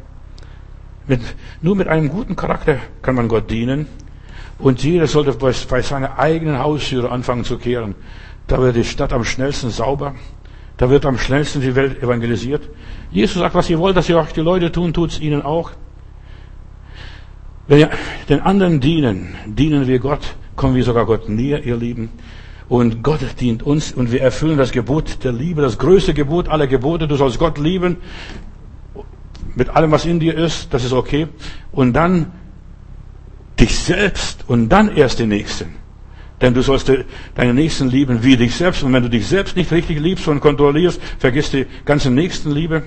Mit, 1.07 1.21
nur 1.61 1.75
mit 1.75 1.87
einem 1.87 2.09
guten 2.09 2.35
Charakter 2.35 2.77
kann 3.01 3.15
man 3.15 3.27
Gott 3.27 3.49
dienen. 3.49 3.87
Und 4.59 4.83
jeder 4.83 5.07
sollte 5.07 5.31
bei, 5.33 5.53
bei 5.69 5.81
seiner 5.81 6.19
eigenen 6.19 6.59
Haustüre 6.59 7.09
anfangen 7.09 7.45
zu 7.45 7.57
kehren. 7.57 7.95
Da 8.49 8.59
wird 8.59 8.75
die 8.75 8.83
Stadt 8.83 9.13
am 9.13 9.23
schnellsten 9.23 9.69
sauber. 9.69 10.15
Da 10.77 10.89
wird 10.89 11.05
am 11.05 11.17
schnellsten 11.17 11.61
die 11.61 11.75
Welt 11.75 12.01
evangelisiert. 12.01 12.67
Jesus 13.11 13.37
sagt, 13.37 13.53
was 13.53 13.69
ihr 13.69 13.77
wollt, 13.79 13.95
dass 13.95 14.09
ihr 14.09 14.17
euch 14.17 14.33
die 14.33 14.41
Leute 14.41 14.71
tun, 14.71 14.91
tut's 14.91 15.19
ihnen 15.19 15.43
auch. 15.43 15.71
Wenn 17.67 17.77
wir 17.77 17.89
den 18.27 18.41
anderen 18.41 18.79
dienen, 18.79 19.35
dienen 19.45 19.87
wir 19.87 19.99
Gott, 19.99 20.35
kommen 20.55 20.75
wir 20.75 20.83
sogar 20.83 21.05
Gott 21.05 21.29
näher, 21.29 21.63
ihr 21.63 21.77
Lieben. 21.77 22.09
Und 22.67 23.03
Gott 23.03 23.19
dient 23.39 23.61
uns 23.61 23.91
und 23.91 24.11
wir 24.11 24.21
erfüllen 24.21 24.57
das 24.57 24.71
Gebot 24.71 25.23
der 25.23 25.31
Liebe, 25.31 25.61
das 25.61 25.77
größte 25.77 26.15
Gebot 26.15 26.49
aller 26.49 26.67
Gebote. 26.67 27.07
Du 27.07 27.15
sollst 27.15 27.37
Gott 27.37 27.59
lieben 27.59 27.97
mit 29.55 29.69
allem, 29.69 29.91
was 29.91 30.05
in 30.05 30.19
dir 30.19 30.35
ist, 30.35 30.73
das 30.73 30.83
ist 30.83 30.93
okay. 30.93 31.27
Und 31.71 31.93
dann 31.93 32.31
dich 33.59 33.77
selbst 33.77 34.45
und 34.47 34.69
dann 34.69 34.95
erst 34.95 35.19
den 35.19 35.29
Nächsten. 35.29 35.78
Denn 36.41 36.53
du 36.53 36.61
sollst 36.61 36.91
deine 37.35 37.53
Nächsten 37.53 37.89
lieben 37.89 38.23
wie 38.23 38.37
dich 38.37 38.55
selbst. 38.55 38.83
Und 38.83 38.93
wenn 38.93 39.03
du 39.03 39.09
dich 39.09 39.27
selbst 39.27 39.55
nicht 39.55 39.71
richtig 39.71 39.99
liebst 39.99 40.27
und 40.27 40.39
kontrollierst, 40.39 41.01
vergisst 41.19 41.53
die 41.53 41.65
ganze 41.85 42.09
Nächstenliebe. 42.09 42.83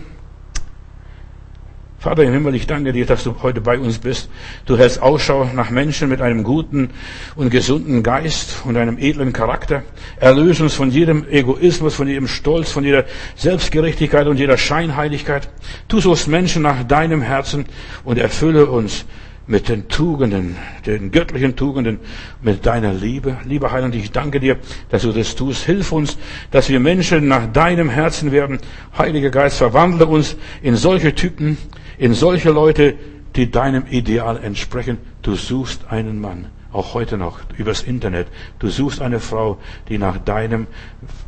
Vater 2.03 2.25
im 2.25 2.33
Himmel, 2.33 2.57
ich 2.57 2.67
danke 2.67 2.93
dir, 2.93 3.07
dass 3.07 3.23
du 3.23 3.37
heute 3.43 3.61
bei 3.61 3.79
uns 3.79 3.99
bist. 3.99 4.29
Du 4.67 4.77
hältst 4.77 5.01
Ausschau 5.01 5.49
nach 5.55 5.71
Menschen 5.71 6.09
mit 6.09 6.21
einem 6.21 6.43
guten 6.43 6.91
und 7.37 7.51
gesunden 7.51 8.03
Geist 8.03 8.63
und 8.65 8.77
einem 8.77 8.99
edlen 8.99 9.33
Charakter. 9.33 9.85
Erlöse 10.19 10.65
uns 10.65 10.75
von 10.75 10.91
jedem 10.91 11.25
Egoismus, 11.29 11.95
von 11.95 12.09
jedem 12.09 12.27
Stolz, 12.27 12.73
von 12.73 12.83
jeder 12.83 13.05
Selbstgerechtigkeit 13.37 14.27
und 14.27 14.37
jeder 14.39 14.59
Scheinheiligkeit. 14.59 15.49
Du 15.87 16.01
suchst 16.01 16.27
Menschen 16.27 16.63
nach 16.63 16.83
deinem 16.83 17.23
Herzen 17.23 17.67
und 18.03 18.19
erfülle 18.19 18.67
uns 18.67 19.05
mit 19.47 19.69
den 19.69 19.89
Tugenden, 19.89 20.57
den 20.87 21.11
göttlichen 21.11 21.57
Tugenden, 21.57 21.99
mit 22.43 22.65
deiner 22.65 22.93
Liebe. 22.93 23.39
Lieber 23.45 23.73
Heiland, 23.73 23.95
ich 23.95 24.13
danke 24.13 24.41
dir, 24.41 24.59
dass 24.91 25.03
du 25.03 25.13
das 25.13 25.35
tust. 25.35 25.65
Hilf 25.65 25.93
uns, 25.93 26.17
dass 26.51 26.69
wir 26.69 26.81
Menschen 26.81 27.29
nach 27.29 27.53
deinem 27.53 27.89
Herzen 27.89 28.33
werden. 28.33 28.59
Heiliger 28.97 29.31
Geist, 29.31 29.59
verwandle 29.59 30.07
uns 30.07 30.37
in 30.63 30.77
solche 30.77 31.15
Typen, 31.15 31.59
in 31.99 32.15
solche 32.15 32.51
Leute, 32.51 32.95
die 33.37 33.51
deinem 33.51 33.85
Ideal 33.91 34.43
entsprechen. 34.43 34.99
Du 35.23 35.35
suchst 35.35 35.91
einen 35.91 36.21
Mann, 36.21 36.47
auch 36.73 36.95
heute 36.95 37.17
noch 37.17 37.41
übers 37.57 37.83
Internet. 37.83 38.29
Du 38.59 38.69
suchst 38.69 39.01
eine 39.01 39.21
Frau, 39.21 39.59
die 39.89 39.99
nach 39.99 40.19
deinem, 40.19 40.67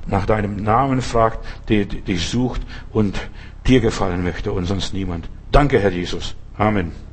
nach 0.06 0.26
deinem 0.26 0.56
Namen 0.56 1.00
fragt, 1.00 1.44
die, 1.68 1.84
dich 1.86 2.28
sucht 2.28 2.60
und 2.92 3.18
dir 3.66 3.80
gefallen 3.80 4.22
möchte 4.22 4.52
und 4.52 4.66
sonst 4.66 4.94
niemand. 4.94 5.28
Danke, 5.50 5.78
Herr 5.80 5.92
Jesus. 5.92 6.34
Amen. 6.56 7.03